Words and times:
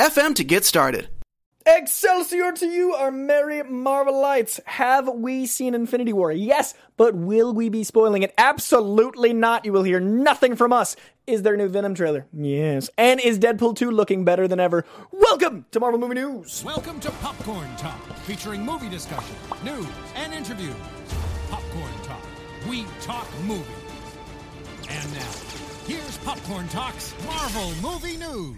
anchor.fm 0.00 0.34
to 0.36 0.44
get 0.44 0.64
started. 0.64 1.08
Excelsior 1.66 2.52
to 2.52 2.66
you, 2.66 2.94
our 2.94 3.10
merry 3.10 3.62
Marvelites. 3.62 4.58
Have 4.64 5.08
we 5.08 5.44
seen 5.44 5.74
Infinity 5.74 6.14
War? 6.14 6.32
Yes, 6.32 6.72
but 6.96 7.14
will 7.14 7.52
we 7.52 7.68
be 7.68 7.84
spoiling 7.84 8.22
it? 8.22 8.32
Absolutely 8.38 9.34
not. 9.34 9.66
You 9.66 9.72
will 9.72 9.82
hear 9.82 10.00
nothing 10.00 10.56
from 10.56 10.72
us. 10.72 10.96
Is 11.26 11.42
there 11.42 11.54
a 11.54 11.56
new 11.58 11.68
Venom 11.68 11.94
trailer? 11.94 12.26
Yes. 12.32 12.88
And 12.96 13.20
is 13.20 13.38
Deadpool 13.38 13.76
2 13.76 13.90
looking 13.90 14.24
better 14.24 14.48
than 14.48 14.58
ever? 14.58 14.86
Welcome 15.12 15.66
to 15.70 15.80
Marvel 15.80 16.00
Movie 16.00 16.14
News. 16.14 16.64
Welcome 16.64 16.98
to 17.00 17.10
Popcorn 17.10 17.76
Talk, 17.76 18.00
featuring 18.20 18.64
movie 18.64 18.88
discussion, 18.88 19.36
news, 19.62 19.86
and 20.16 20.32
interviews. 20.32 20.74
Popcorn 21.50 21.92
Talk, 22.04 22.24
we 22.68 22.86
talk 23.02 23.28
movies. 23.44 23.66
And 24.88 25.12
now, 25.12 25.30
here's 25.86 26.16
Popcorn 26.18 26.68
Talk's 26.68 27.14
Marvel 27.26 27.70
Movie 27.82 28.16
News. 28.16 28.56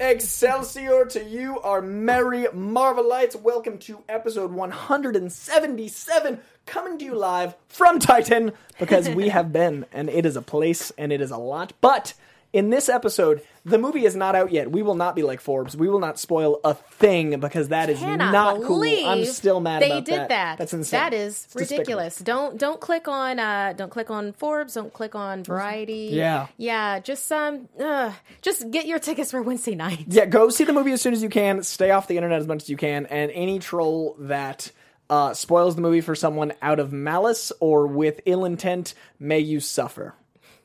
Excelsior 0.00 1.04
to 1.04 1.22
you, 1.22 1.60
our 1.60 1.82
merry 1.82 2.44
Marvelites. 2.54 3.38
Welcome 3.38 3.76
to 3.80 4.02
episode 4.08 4.50
177, 4.50 6.40
coming 6.64 6.96
to 6.96 7.04
you 7.04 7.14
live 7.14 7.54
from 7.68 7.98
Titan, 7.98 8.52
because 8.78 9.10
we 9.10 9.28
have 9.36 9.52
been, 9.52 9.84
and 9.92 10.08
it 10.08 10.24
is 10.24 10.36
a 10.36 10.42
place 10.42 10.90
and 10.96 11.12
it 11.12 11.20
is 11.20 11.30
a 11.30 11.36
lot. 11.36 11.74
But 11.82 12.14
in 12.52 12.70
this 12.70 12.88
episode, 12.88 13.42
the 13.64 13.78
movie 13.78 14.04
is 14.04 14.16
not 14.16 14.34
out 14.34 14.50
yet. 14.50 14.72
We 14.72 14.82
will 14.82 14.94
not 14.94 15.14
be 15.14 15.22
like 15.22 15.40
Forbes. 15.40 15.76
We 15.76 15.88
will 15.88 16.00
not 16.00 16.18
spoil 16.18 16.58
a 16.64 16.74
thing 16.74 17.38
because 17.38 17.68
that 17.68 17.90
is 17.90 17.98
cannot 17.98 18.32
not 18.32 18.62
cool. 18.62 18.82
I'm 18.82 19.24
still 19.24 19.60
mad 19.60 19.82
they 19.82 19.90
about 19.90 20.04
did 20.04 20.14
that. 20.18 20.28
that. 20.30 20.58
That's 20.58 20.72
insane. 20.72 20.98
That 20.98 21.14
is 21.14 21.44
It's 21.44 21.54
despicable. 21.54 21.78
ridiculous. 21.78 22.18
Don't 22.18 22.58
don't 22.58 22.80
click 22.80 23.06
on 23.06 23.38
uh 23.38 23.74
don't 23.76 23.90
click 23.90 24.10
on 24.10 24.32
Forbes. 24.32 24.74
Don't 24.74 24.92
click 24.92 25.14
on 25.14 25.44
Variety. 25.44 26.10
Yeah. 26.12 26.48
yeah. 26.56 26.98
Just 27.00 27.30
um, 27.30 27.68
uh, 27.78 28.12
just 28.42 28.70
get 28.70 28.86
your 28.86 28.98
tickets 28.98 29.30
for 29.30 29.42
Wednesday 29.42 29.74
night. 29.74 30.06
Yeah, 30.08 30.26
go 30.26 30.50
see 30.50 30.64
the 30.64 30.72
movie 30.72 30.92
as 30.92 31.00
soon 31.00 31.12
as 31.12 31.22
you 31.22 31.28
can. 31.28 31.62
Stay 31.62 31.90
off 31.90 32.08
the 32.08 32.16
internet 32.16 32.40
as 32.40 32.46
much 32.48 32.62
as 32.62 32.68
you 32.68 32.76
can. 32.76 33.06
And 33.06 33.30
any 33.30 33.58
troll 33.60 34.16
that 34.20 34.72
uh, 35.08 35.34
spoils 35.34 35.76
the 35.76 35.82
movie 35.82 36.00
for 36.00 36.14
someone 36.14 36.52
out 36.62 36.80
of 36.80 36.92
malice 36.92 37.52
or 37.60 37.86
with 37.86 38.20
ill 38.26 38.44
intent, 38.44 38.94
may 39.18 39.38
you 39.40 39.60
suffer 39.60 40.14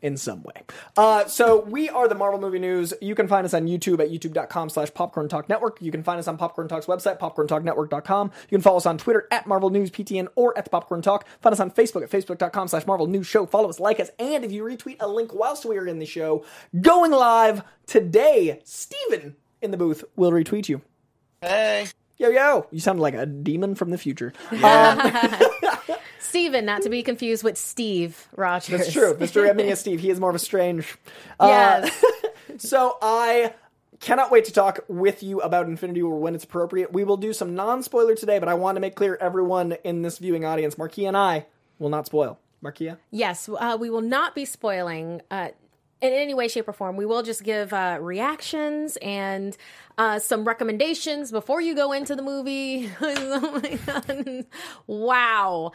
in 0.01 0.17
some 0.17 0.43
way. 0.43 0.63
Uh, 0.97 1.25
so 1.25 1.61
we 1.61 1.89
are 1.89 2.07
the 2.07 2.15
Marvel 2.15 2.39
Movie 2.39 2.59
News. 2.59 2.93
You 3.01 3.15
can 3.15 3.27
find 3.27 3.45
us 3.45 3.53
on 3.53 3.67
YouTube 3.67 3.99
at 3.99 4.09
youtube.com 4.09 4.69
slash 4.69 4.93
popcorn 4.93 5.27
talk 5.27 5.49
network. 5.49 5.81
You 5.81 5.91
can 5.91 6.03
find 6.03 6.19
us 6.19 6.27
on 6.27 6.37
Popcorn 6.37 6.67
Talk's 6.67 6.85
website, 6.85 7.19
popcorntalknetwork.com. 7.19 8.31
You 8.49 8.57
can 8.57 8.61
follow 8.61 8.77
us 8.77 8.85
on 8.85 8.97
Twitter 8.97 9.27
at 9.31 9.47
Marvel 9.47 9.69
News 9.69 9.91
PTN 9.91 10.27
or 10.35 10.57
at 10.57 10.65
the 10.65 10.69
Popcorn 10.69 11.01
Talk. 11.01 11.27
Find 11.41 11.53
us 11.53 11.59
on 11.59 11.71
Facebook 11.71 12.03
at 12.03 12.09
facebook.com 12.09 12.67
slash 12.67 12.85
Marvel 12.85 13.07
News 13.07 13.27
Show. 13.27 13.45
Follow 13.45 13.69
us, 13.69 13.79
like 13.79 13.99
us, 13.99 14.11
and 14.19 14.43
if 14.43 14.51
you 14.51 14.63
retweet 14.63 14.97
a 14.99 15.07
link 15.07 15.33
whilst 15.33 15.65
we 15.65 15.77
are 15.77 15.87
in 15.87 15.99
the 15.99 16.05
show, 16.05 16.45
going 16.79 17.11
live 17.11 17.63
today, 17.85 18.61
Steven 18.63 19.35
in 19.61 19.71
the 19.71 19.77
booth 19.77 20.03
will 20.15 20.31
retweet 20.31 20.69
you. 20.69 20.81
Hey. 21.41 21.87
Yo, 22.17 22.29
yo. 22.29 22.67
You 22.71 22.79
sound 22.79 22.99
like 22.99 23.13
a 23.13 23.25
demon 23.25 23.75
from 23.75 23.91
the 23.91 23.97
future. 23.97 24.33
Steven, 26.25 26.65
not 26.65 26.81
to 26.81 26.89
be 26.89 27.03
confused 27.03 27.43
with 27.43 27.57
Steve 27.57 28.27
Rogers. 28.35 28.81
It's 28.81 28.91
true. 28.91 29.13
Mr. 29.19 29.47
Ebony 29.47 29.69
is 29.69 29.79
Steve, 29.79 29.99
he 29.99 30.09
is 30.09 30.19
more 30.19 30.29
of 30.29 30.35
a 30.35 30.39
strange. 30.39 30.97
Uh, 31.39 31.47
Yes. 31.47 32.03
So 32.57 32.97
I 33.01 33.53
cannot 33.99 34.31
wait 34.31 34.45
to 34.45 34.53
talk 34.53 34.79
with 34.87 35.23
you 35.23 35.41
about 35.41 35.65
Infinity 35.67 36.03
War 36.03 36.17
when 36.19 36.35
it's 36.35 36.43
appropriate. 36.45 36.93
We 36.93 37.03
will 37.03 37.17
do 37.17 37.33
some 37.33 37.53
non-spoiler 37.55 38.15
today, 38.15 38.39
but 38.39 38.47
I 38.47 38.53
want 38.53 38.75
to 38.77 38.79
make 38.79 38.95
clear 38.95 39.17
everyone 39.19 39.73
in 39.83 40.03
this 40.03 40.19
viewing 40.19 40.45
audience, 40.45 40.75
Markeia 40.75 41.09
and 41.09 41.17
I, 41.17 41.47
will 41.79 41.89
not 41.89 42.05
spoil. 42.05 42.39
Markeia? 42.63 42.97
Yes, 43.11 43.49
uh, 43.49 43.77
we 43.79 43.89
will 43.89 44.01
not 44.01 44.35
be 44.35 44.45
spoiling 44.45 45.21
uh, 45.31 45.49
in 46.01 46.13
any 46.13 46.33
way, 46.33 46.47
shape, 46.47 46.67
or 46.67 46.73
form. 46.73 46.95
We 46.97 47.05
will 47.05 47.23
just 47.23 47.43
give 47.43 47.73
uh, 47.73 47.97
reactions 47.99 48.97
and 49.01 49.55
uh, 49.97 50.19
some 50.19 50.45
recommendations 50.45 51.31
before 51.31 51.61
you 51.61 51.75
go 51.75 51.91
into 51.91 52.15
the 52.15 52.21
movie. 52.21 52.89
oh 53.01 53.59
my 53.61 53.79
god! 53.85 54.45
Wow, 54.87 55.71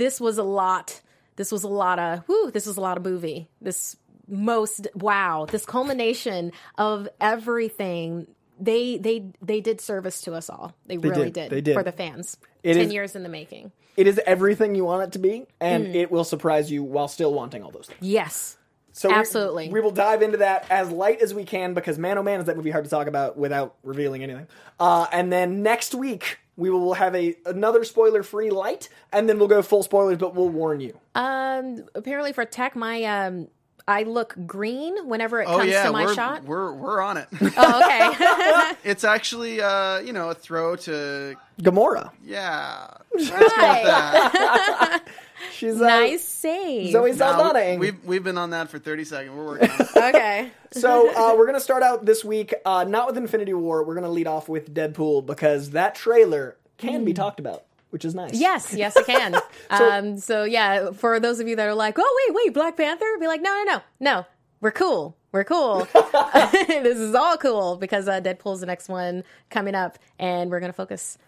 this 0.00 0.20
was 0.20 0.38
a 0.38 0.42
lot. 0.42 1.00
This 1.36 1.52
was 1.52 1.62
a 1.62 1.68
lot 1.68 1.98
of 1.98 2.26
whoo. 2.28 2.50
This 2.50 2.66
was 2.66 2.76
a 2.76 2.80
lot 2.80 2.96
of 2.96 3.04
movie. 3.04 3.48
This 3.60 3.96
most 4.26 4.86
wow. 4.94 5.46
This 5.50 5.64
culmination 5.64 6.52
of 6.78 7.08
everything. 7.20 8.26
They 8.58 8.98
they 8.98 9.30
they 9.40 9.60
did 9.60 9.80
service 9.80 10.22
to 10.22 10.34
us 10.34 10.50
all. 10.50 10.74
They, 10.86 10.98
really 10.98 11.30
did. 11.30 11.50
They 11.50 11.60
did. 11.60 11.74
for 11.74 11.82
the 11.82 11.92
fans. 11.92 12.36
It 12.62 12.74
Ten 12.74 12.86
is- 12.86 12.92
years 12.92 13.16
in 13.16 13.22
the 13.22 13.28
making. 13.28 13.72
It 13.96 14.06
is 14.06 14.20
everything 14.24 14.74
you 14.74 14.84
want 14.84 15.02
it 15.02 15.12
to 15.12 15.18
be, 15.18 15.46
and 15.60 15.88
Mm. 15.88 15.94
it 15.94 16.10
will 16.10 16.24
surprise 16.24 16.70
you 16.70 16.82
while 16.82 17.08
still 17.08 17.34
wanting 17.34 17.62
all 17.62 17.70
those 17.70 17.86
things. 17.86 17.98
Yes. 18.00 18.56
So 18.92 19.08
we- 19.08 19.14
Absolutely. 19.14 19.68
we, 19.68 19.80
will 19.80 19.90
dive 19.90 20.22
into 20.22 20.38
that 20.38 20.66
as 20.70 20.90
light 20.90 21.20
as 21.20 21.34
we 21.34 21.44
can 21.44 21.74
because 21.74 21.98
man, 21.98 22.16
oh 22.16 22.22
man, 22.22 22.40
is 22.40 22.46
that 22.46 22.56
movie 22.56 22.70
hard 22.70 22.84
to 22.84 22.90
talk 22.90 23.08
about 23.08 23.36
without 23.36 23.74
revealing 23.82 24.22
anything. 24.22 24.46
Uh, 24.78 25.06
and 25.12 25.32
then 25.32 25.62
next 25.62 25.94
week 25.94 26.38
we 26.60 26.68
will 26.68 26.92
have 26.92 27.16
a 27.16 27.34
another 27.46 27.84
spoiler 27.84 28.22
free 28.22 28.50
light, 28.50 28.90
and 29.12 29.28
then 29.28 29.38
we'll 29.38 29.48
go 29.48 29.62
full 29.62 29.82
spoilers, 29.82 30.18
but 30.18 30.34
we'll 30.34 30.50
warn 30.50 30.80
you. 30.80 31.00
Um, 31.14 31.86
apparently 31.94 32.34
for 32.34 32.44
tech, 32.44 32.76
my 32.76 33.02
um, 33.04 33.48
I 33.90 34.04
look 34.04 34.34
green 34.46 35.08
whenever 35.08 35.40
it 35.40 35.48
Oh 35.48 35.58
comes 35.58 35.70
yeah, 35.70 35.84
to 35.86 35.92
my 35.92 36.04
we're, 36.04 36.14
shot. 36.14 36.44
we're 36.44 36.72
we're 36.72 37.00
on 37.00 37.16
it. 37.16 37.26
Oh, 37.40 37.82
okay. 37.82 38.72
it's 38.90 39.02
actually 39.02 39.60
uh, 39.60 39.98
you 39.98 40.12
know, 40.12 40.30
a 40.30 40.34
throw 40.34 40.76
to 40.76 41.34
Gamora, 41.60 42.12
yeah. 42.24 42.86
Right. 43.14 45.00
she's 45.52 45.80
uh, 45.80 45.86
nice 45.86 46.22
save. 46.24 46.92
Zoe 46.92 47.10
Now, 47.10 47.16
Saldana. 47.16 47.58
Ing. 47.60 47.78
we've 47.80 48.04
we've 48.04 48.22
been 48.24 48.38
on 48.38 48.50
that 48.50 48.68
for 48.68 48.78
30 48.78 49.04
seconds. 49.04 49.34
We're 49.36 49.44
working 49.46 49.70
on 49.70 49.80
it. 49.80 49.96
okay. 50.14 50.50
So 50.72 51.10
uh, 51.14 51.34
we're 51.36 51.46
gonna 51.46 51.60
start 51.60 51.82
out 51.82 52.06
this 52.06 52.24
week, 52.24 52.54
uh, 52.64 52.84
not 52.84 53.08
with 53.08 53.16
Infinity 53.16 53.54
War. 53.54 53.84
We're 53.84 53.94
gonna 53.94 54.08
lead 54.10 54.26
off 54.28 54.48
with 54.48 54.72
Deadpool 54.72 55.26
because 55.26 55.70
that 55.70 55.94
trailer 55.96 56.56
can 56.78 57.04
be 57.04 57.12
talked 57.12 57.40
about, 57.40 57.64
which 57.90 58.04
is 58.04 58.14
nice. 58.14 58.34
Yes, 58.34 58.74
yes, 58.74 58.96
it 58.96 59.06
can. 59.06 59.36
um, 59.70 60.18
so 60.18 60.44
yeah, 60.44 60.90
for 60.92 61.20
those 61.20 61.40
of 61.40 61.48
you 61.48 61.56
that 61.56 61.66
are 61.66 61.74
like, 61.74 61.96
oh 61.98 62.24
wait, 62.28 62.34
wait, 62.34 62.54
Black 62.54 62.76
Panther, 62.76 63.04
be 63.20 63.26
like, 63.26 63.42
no, 63.42 63.62
no, 63.64 63.64
no, 63.64 63.82
no, 64.00 64.26
we're 64.60 64.70
cool. 64.70 65.16
We're 65.32 65.44
cool. 65.44 65.86
this 65.92 66.98
is 66.98 67.14
all 67.14 67.36
cool 67.36 67.76
because 67.76 68.08
uh, 68.08 68.20
Deadpool's 68.20 68.60
the 68.60 68.66
next 68.66 68.88
one 68.88 69.24
coming 69.48 69.74
up, 69.74 69.98
and 70.18 70.50
we're 70.50 70.60
gonna 70.60 70.72
focus. 70.72 71.18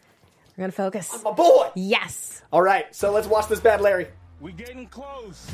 We're 0.57 0.63
gonna 0.63 0.73
focus. 0.73 1.11
I'm 1.15 1.23
my 1.23 1.33
boy. 1.33 1.71
Yes. 1.75 2.43
All 2.53 2.63
right, 2.63 2.93
so 2.95 3.13
let's 3.13 3.27
watch 3.29 3.49
this 3.49 3.61
bad 3.61 3.81
Larry. 3.81 4.09
We're 4.41 4.53
getting 4.53 4.87
close. 4.89 5.51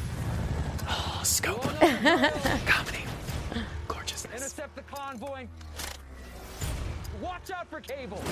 Oh, 0.88 1.20
Scope 1.22 1.62
comedy, 1.62 3.04
gorgeousness. 3.86 4.34
Intercept 4.34 4.74
the 4.74 4.82
convoy. 4.82 5.46
Watch 7.20 7.50
out 7.50 7.68
for 7.68 7.80
cable. 7.80 8.22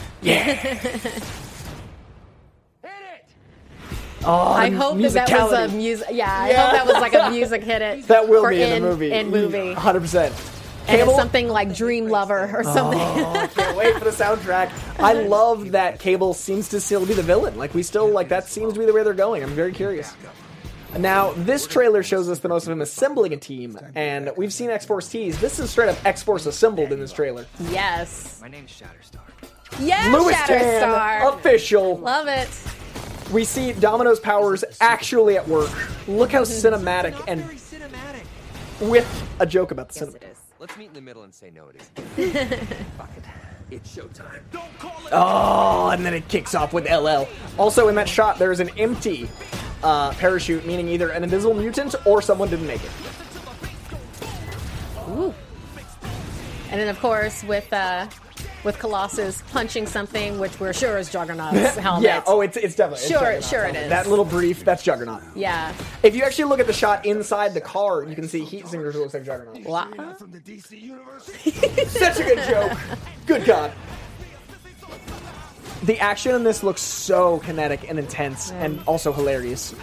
Hit 2.87 2.93
it. 3.15 3.97
Oh, 4.25 4.53
I 4.53 4.71
hope 4.71 4.99
that 4.99 5.13
that 5.13 5.31
was 5.31 5.53
a 5.53 5.77
music. 5.77 6.09
Yeah, 6.11 6.33
I 6.33 6.53
hope 6.53 6.73
that 6.73 6.87
was 6.87 6.95
like 6.95 7.15
a 7.15 7.31
music 7.35 7.63
hit 7.63 7.83
it. 7.83 8.07
That 8.09 8.29
will 8.29 8.49
be 8.49 8.63
in, 8.63 8.83
the 8.83 8.89
movie. 8.89 9.13
In 9.13 9.31
movie, 9.31 9.73
hundred 9.73 10.01
percent. 10.01 10.35
and 10.89 11.01
it's 11.01 11.17
something 11.17 11.49
like 11.49 11.75
Dream 11.75 12.09
Lover 12.09 12.45
or 12.57 12.63
oh, 12.65 12.75
something. 12.75 13.01
I 13.01 13.47
can't 13.49 13.77
wait 13.77 13.97
for 13.97 14.05
the 14.05 14.11
soundtrack. 14.11 14.71
I 14.99 15.13
love 15.29 15.73
that 15.73 16.01
Cable 16.01 16.35
seems 16.35 16.69
to 16.71 16.81
still 16.81 17.07
be 17.07 17.15
the 17.15 17.23
villain. 17.23 17.57
Like 17.57 17.75
we 17.75 17.83
still 17.83 18.09
like 18.09 18.29
that 18.31 18.49
seems 18.49 18.73
to 18.75 18.81
be 18.81 18.87
the 18.87 18.93
way 18.93 19.03
they're 19.03 19.15
going. 19.15 19.43
I'm 19.43 19.51
very 19.51 19.73
curious. 19.73 20.15
Now, 20.99 21.33
this 21.33 21.67
trailer 21.67 22.03
shows 22.03 22.29
us 22.29 22.39
the 22.39 22.49
most 22.49 22.67
of 22.67 22.73
him 22.73 22.81
assembling 22.81 23.35
a 23.35 23.37
team, 23.37 23.79
and 23.95 24.33
we've 24.37 24.53
seen 24.53 24.71
X 24.71 24.87
Force 24.87 25.09
tease. 25.09 25.39
This 25.41 25.59
is 25.59 25.71
straight 25.71 25.91
up 25.91 25.99
X 26.07 26.23
Force 26.23 26.47
assembled 26.47 26.91
in 26.91 27.01
this 27.01 27.13
trailer. 27.13 27.47
yes. 27.71 28.41
My 28.41 28.49
name's 28.49 28.71
Shatterstar. 28.71 29.21
Yes, 29.79 30.13
Lewis 30.13 30.37
Shatterstar. 30.37 31.21
Tan, 31.21 31.35
official. 31.35 31.99
Love 31.99 32.29
it. 32.29 32.49
We 33.33 33.45
see 33.45 33.73
Domino's 33.73 34.21
powers 34.21 34.65
actually 34.81 35.37
at 35.37 35.47
work. 35.49 35.71
Look 36.07 36.31
how 36.31 36.43
cinematic 36.43 37.21
and 37.27 37.43
cinematic. 37.43 38.25
with 38.81 39.07
a 39.41 39.47
joke 39.47 39.73
about 39.73 39.89
the 39.89 39.95
Yes, 39.95 39.99
cinema. 40.11 40.17
it 40.19 40.33
is. 40.33 40.39
Let's 40.59 40.77
meet 40.77 40.89
in 40.89 40.95
the 40.95 41.01
middle 41.01 41.25
and 41.25 41.35
say 41.35 41.51
no, 41.51 41.67
it 41.69 41.83
isn't. 42.17 42.59
Fuck 42.97 43.11
it. 43.17 43.25
It's 43.69 43.97
showtime. 43.97 44.37
It. 44.37 44.61
Oh, 45.13 45.89
and 45.93 46.07
then 46.07 46.15
it 46.15 46.29
kicks 46.29 46.55
off 46.55 46.73
with 46.73 46.89
LL. 46.89 47.27
Also, 47.59 47.89
in 47.89 47.97
that 47.97 48.09
shot, 48.09 48.39
there 48.39 48.53
is 48.53 48.61
an 48.61 48.71
empty 48.79 49.29
uh, 49.83 50.13
parachute, 50.13 50.65
meaning 50.65 50.89
either 50.89 51.11
an 51.11 51.25
invisible 51.25 51.55
mutant 51.55 51.97
or 52.07 52.23
someone 52.23 52.49
didn't 52.49 52.69
make 52.69 52.83
it. 52.85 52.91
Ooh. 55.11 55.35
And 56.71 56.81
then, 56.81 56.89
of 56.89 56.99
course, 57.01 57.43
with 57.45 57.71
uh, 57.73 58.07
with 58.67 58.79
Colossus 58.79 59.43
punching 59.53 59.87
something, 59.87 60.39
which 60.39 60.61
we're 60.61 60.75
sure 60.75 60.99
is 60.99 61.11
Juggernaut's 61.11 61.77
helmet. 61.77 62.03
Yeah. 62.07 62.23
Oh, 62.27 62.43
it's 62.43 62.59
it's 62.59 62.75
definitely 62.75 63.05
it's 63.05 63.09
Sure- 63.09 63.21
Juggernaut's 63.21 63.49
sure 63.49 63.61
it 63.61 63.75
helmet. 63.75 63.83
is. 63.85 63.89
That 63.89 64.07
little 64.09 64.25
brief, 64.27 64.63
that's 64.65 64.83
Juggernaut. 64.83 65.23
yeah. 65.35 65.73
If 66.03 66.15
you 66.15 66.23
actually 66.25 66.45
look 66.45 66.61
at 66.61 66.67
the 66.67 66.73
shot 66.75 67.07
inside 67.07 67.55
the 67.55 67.61
car, 67.63 68.05
you 68.05 68.15
can 68.15 68.29
see 68.29 68.45
heat 68.45 68.67
signatures 68.67 68.97
looks 68.97 69.15
like 69.15 69.25
Juggernaut. 69.25 69.65
Wow. 69.65 69.89
From 70.19 70.31
the 70.33 70.41
DC 70.41 70.79
universe? 70.79 71.25
Such 71.91 72.21
a 72.21 72.25
good 72.25 72.47
joke. 72.49 72.79
Good 73.27 73.45
God. 73.47 73.73
The 75.85 75.99
action 76.01 76.35
in 76.35 76.43
this 76.43 76.63
looks 76.63 76.81
so 76.83 77.39
kinetic 77.41 77.89
and 77.89 77.99
intense 77.99 78.51
and 78.53 78.81
also 78.87 79.13
hilarious. 79.13 79.75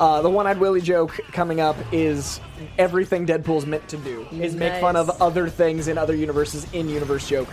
Uh, 0.00 0.22
the 0.22 0.30
one-eyed 0.30 0.58
Willie 0.58 0.80
joke 0.80 1.18
coming 1.32 1.60
up 1.60 1.76
is 1.92 2.40
everything 2.78 3.26
Deadpool's 3.26 3.66
meant 3.66 3.86
to 3.88 3.96
do 3.98 4.26
is 4.32 4.54
make 4.54 4.80
fun 4.80 4.96
of 4.96 5.10
other 5.22 5.48
things 5.48 5.86
in 5.88 5.96
other 5.98 6.14
universes 6.16 6.66
in 6.72 6.88
universe 6.88 7.28
joke. 7.28 7.48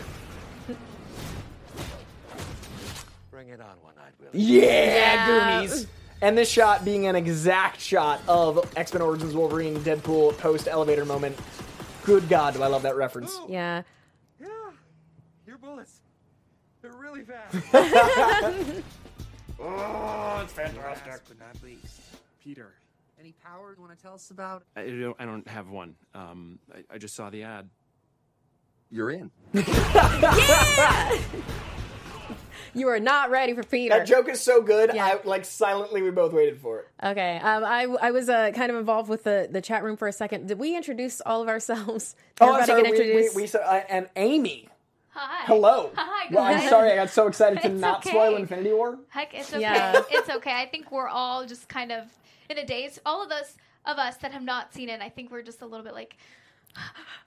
Bring 3.32 3.50
it 3.50 3.60
on, 3.62 3.76
one-eyed 3.82 4.14
Willie. 4.20 4.32
Yeah, 4.34 4.64
Yeah. 4.64 5.62
Goonies. 5.62 5.88
And 6.22 6.38
this 6.38 6.50
shot 6.50 6.84
being 6.84 7.06
an 7.08 7.16
exact 7.16 7.80
shot 7.80 8.20
of 8.28 8.70
X 8.76 8.94
Men 8.94 9.02
Origins 9.02 9.34
Wolverine 9.34 9.78
Deadpool 9.80 10.38
post 10.38 10.68
elevator 10.68 11.06
moment. 11.06 11.38
Good 12.04 12.28
God, 12.28 12.56
do 12.56 12.64
I 12.64 12.68
love 12.68 12.82
that 12.82 12.96
reference? 12.98 13.40
Yeah. 13.48 13.84
Yeah, 14.42 14.48
your 15.48 15.58
bullets. 15.58 16.00
They're 16.82 16.92
really 16.92 17.22
fast. 17.22 17.56
oh, 19.62 20.42
it's 20.44 20.54
fantastic. 20.54 21.08
Last 21.08 21.22
but 21.28 21.40
not 21.40 21.56
least, 21.64 22.02
Peter. 22.50 22.74
any 23.20 23.36
power 23.46 23.76
you 23.78 23.84
want 23.84 23.96
to 23.96 24.02
tell 24.02 24.16
us 24.16 24.32
about? 24.32 24.64
I 24.76 24.88
don't, 24.88 25.16
I 25.20 25.26
don't 25.26 25.48
have 25.48 25.70
one. 25.70 25.94
Um, 26.16 26.58
I, 26.74 26.96
I 26.96 26.98
just 26.98 27.16
saw 27.16 27.30
the 27.30 27.44
ad. 27.44 27.70
You're 28.90 29.12
in. 29.12 29.30
You 32.76 32.88
are 32.90 33.00
not 33.00 33.32
ready 33.32 33.56
for 33.56 33.64
Peter. 33.64 33.98
That 33.98 34.06
joke 34.06 34.30
is 34.30 34.40
so 34.40 34.62
good. 34.62 34.92
Yeah. 34.94 35.04
I 35.04 35.20
like 35.28 35.44
silently 35.44 36.04
we 36.04 36.12
both 36.12 36.34
waited 36.34 36.60
for 36.62 36.82
it. 36.82 36.88
Okay. 37.04 37.38
Um, 37.38 37.64
I 37.64 37.86
I 38.00 38.12
was 38.12 38.30
uh, 38.30 38.52
kind 38.52 38.72
of 38.72 38.78
involved 38.78 39.10
with 39.10 39.24
the, 39.24 39.48
the 39.50 39.60
chat 39.60 39.84
room 39.84 39.98
for 39.98 40.08
a 40.08 40.14
second. 40.14 40.48
Did 40.48 40.60
we 40.60 40.76
introduce 40.78 41.20
all 41.22 41.42
of 41.42 41.48
ourselves? 41.48 42.16
Oh, 42.42 42.54
I'm 42.54 42.66
sorry. 42.68 42.84
get 42.84 42.92
We, 42.92 43.16
we, 43.16 43.30
we 43.36 43.48
saw- 43.48 43.58
uh, 43.60 43.82
and 43.90 44.08
Amy. 44.16 44.70
Hi. 45.10 45.46
Hello. 45.46 45.90
Hi, 45.96 46.28
Well, 46.32 46.44
I'm 46.44 46.70
sorry. 46.70 46.92
I 46.92 46.96
got 46.96 47.10
so 47.10 47.26
excited 47.28 47.60
to 47.64 47.68
It's 47.72 47.82
not 47.82 47.98
okay. 48.06 48.12
spoil 48.12 48.36
Infinity 48.36 48.72
War. 48.72 49.00
Heck, 49.10 49.34
it's 49.34 49.52
okay. 49.52 49.62
Yeah. 49.62 50.02
it's 50.12 50.30
okay. 50.30 50.54
I 50.54 50.68
think 50.68 50.92
we're 50.92 51.10
all 51.10 51.46
just 51.48 51.68
kind 51.68 51.92
of 51.92 52.04
in 52.50 52.58
a 52.58 52.66
daze. 52.66 53.00
All 53.06 53.24
of 53.24 53.32
us 53.32 53.56
of 53.86 53.98
us 53.98 54.18
that 54.18 54.32
have 54.32 54.44
not 54.44 54.74
seen 54.74 54.90
it, 54.90 55.02
I 55.02 55.10
think 55.10 55.32
we're 55.32 55.42
just 55.42 55.62
a 55.62 55.66
little 55.66 55.84
bit 55.84 55.94
like. 55.94 56.18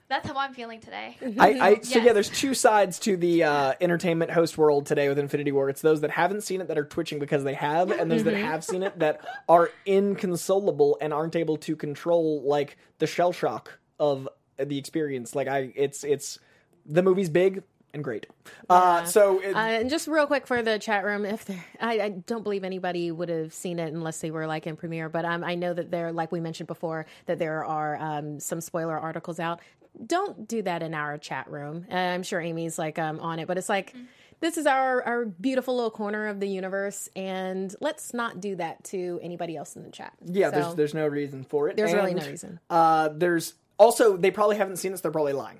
That's 0.09 0.27
how 0.27 0.37
I'm 0.37 0.53
feeling 0.53 0.79
today. 0.79 1.17
I, 1.39 1.49
I 1.59 1.79
so 1.79 1.99
yeah, 1.99 2.13
there's 2.13 2.29
two 2.29 2.53
sides 2.53 2.99
to 2.99 3.17
the 3.17 3.43
uh, 3.43 3.73
entertainment 3.81 4.29
host 4.29 4.57
world 4.57 4.85
today 4.85 5.09
with 5.09 5.17
Infinity 5.17 5.51
War. 5.51 5.69
It's 5.69 5.81
those 5.81 6.01
that 6.01 6.11
haven't 6.11 6.41
seen 6.41 6.61
it 6.61 6.67
that 6.67 6.77
are 6.77 6.85
twitching 6.85 7.19
because 7.19 7.43
they 7.43 7.55
have, 7.55 7.89
and 7.89 8.11
those 8.11 8.23
that 8.25 8.35
have 8.35 8.63
seen 8.63 8.83
it 8.83 8.99
that 8.99 9.25
are 9.49 9.71
inconsolable 9.85 10.97
and 11.01 11.13
aren't 11.13 11.35
able 11.35 11.57
to 11.57 11.75
control 11.75 12.43
like 12.43 12.77
the 12.99 13.07
shell 13.07 13.31
shock 13.31 13.79
of 13.99 14.29
the 14.57 14.77
experience. 14.77 15.35
Like 15.35 15.47
I, 15.47 15.71
it's 15.75 16.03
it's 16.03 16.37
the 16.85 17.01
movie's 17.01 17.29
big 17.29 17.63
and 17.93 18.03
great. 18.03 18.25
Uh, 18.69 19.05
so 19.05 19.39
it, 19.39 19.55
Uh, 19.55 19.59
and 19.59 19.89
just 19.89 20.07
real 20.07 20.25
quick 20.25 20.47
for 20.47 20.61
the 20.61 20.79
chat 20.79 21.03
room, 21.05 21.25
if 21.25 21.49
I, 21.79 21.99
I 21.99 22.09
don't 22.09 22.43
believe 22.43 22.63
anybody 22.63 23.11
would 23.11 23.29
have 23.29 23.53
seen 23.53 23.79
it 23.79 23.93
unless 23.93 24.19
they 24.19 24.31
were 24.31 24.47
like 24.47 24.65
in 24.67 24.75
premiere. 24.75 25.09
But 25.09 25.25
um, 25.25 25.43
I 25.43 25.55
know 25.55 25.73
that 25.73 25.91
there, 25.91 26.11
like 26.11 26.31
we 26.31 26.39
mentioned 26.39 26.67
before, 26.67 27.05
that 27.27 27.39
there 27.39 27.63
are 27.63 27.97
um, 27.97 28.39
some 28.39 28.61
spoiler 28.61 28.97
articles 28.97 29.39
out. 29.39 29.59
Don't 30.05 30.47
do 30.47 30.63
that 30.63 30.81
in 30.81 30.95
our 30.95 31.17
chat 31.19 31.49
room. 31.51 31.85
Uh, 31.91 31.95
I'm 31.95 32.23
sure 32.23 32.41
Amy's 32.41 32.79
like 32.79 32.97
um, 32.97 33.19
on 33.19 33.37
it, 33.39 33.47
but 33.47 33.57
it's 33.59 33.69
like 33.69 33.93
this 34.39 34.57
is 34.57 34.65
our 34.65 35.03
our 35.03 35.25
beautiful 35.25 35.75
little 35.75 35.91
corner 35.91 36.27
of 36.27 36.39
the 36.39 36.47
universe, 36.47 37.09
and 37.15 37.73
let's 37.79 38.13
not 38.13 38.41
do 38.41 38.55
that 38.55 38.83
to 38.85 39.19
anybody 39.21 39.55
else 39.55 39.75
in 39.75 39.83
the 39.83 39.91
chat. 39.91 40.13
yeah, 40.25 40.49
So, 40.49 40.55
there's 40.55 40.75
there's 40.75 40.93
no 40.95 41.07
reason 41.07 41.43
for 41.43 41.69
it. 41.69 41.77
There's 41.77 41.93
really 41.93 42.15
no 42.15 42.25
reason. 42.25 42.59
Uh, 42.69 43.09
there's 43.13 43.53
also 43.77 44.17
they 44.17 44.31
probably 44.31 44.57
haven't 44.57 44.77
seen 44.77 44.91
this. 44.91 45.01
They're 45.01 45.11
probably 45.11 45.33
lying. 45.33 45.59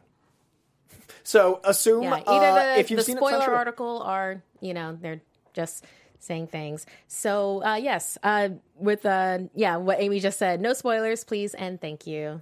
So 1.24 1.62
assume 1.64 2.04
yeah, 2.04 2.22
either 2.28 2.46
uh, 2.46 2.56
the, 2.56 2.80
if 2.80 2.92
you've 2.92 2.98
the 3.00 3.04
seen 3.04 3.18
spoiler 3.18 3.54
article 3.54 4.04
or 4.06 4.44
you 4.60 4.74
know 4.74 4.98
they're 5.00 5.22
just 5.54 5.86
saying 6.20 6.48
things. 6.48 6.86
So 7.08 7.64
uh, 7.64 7.76
yes, 7.76 8.18
uh, 8.24 8.50
with 8.76 9.06
uh, 9.06 9.40
yeah, 9.56 9.78
what 9.78 10.00
Amy 10.02 10.20
just 10.20 10.40
said, 10.40 10.62
no 10.62 10.74
spoilers, 10.74 11.24
please 11.24 11.54
and 11.54 11.80
thank 11.80 12.08
you. 12.08 12.42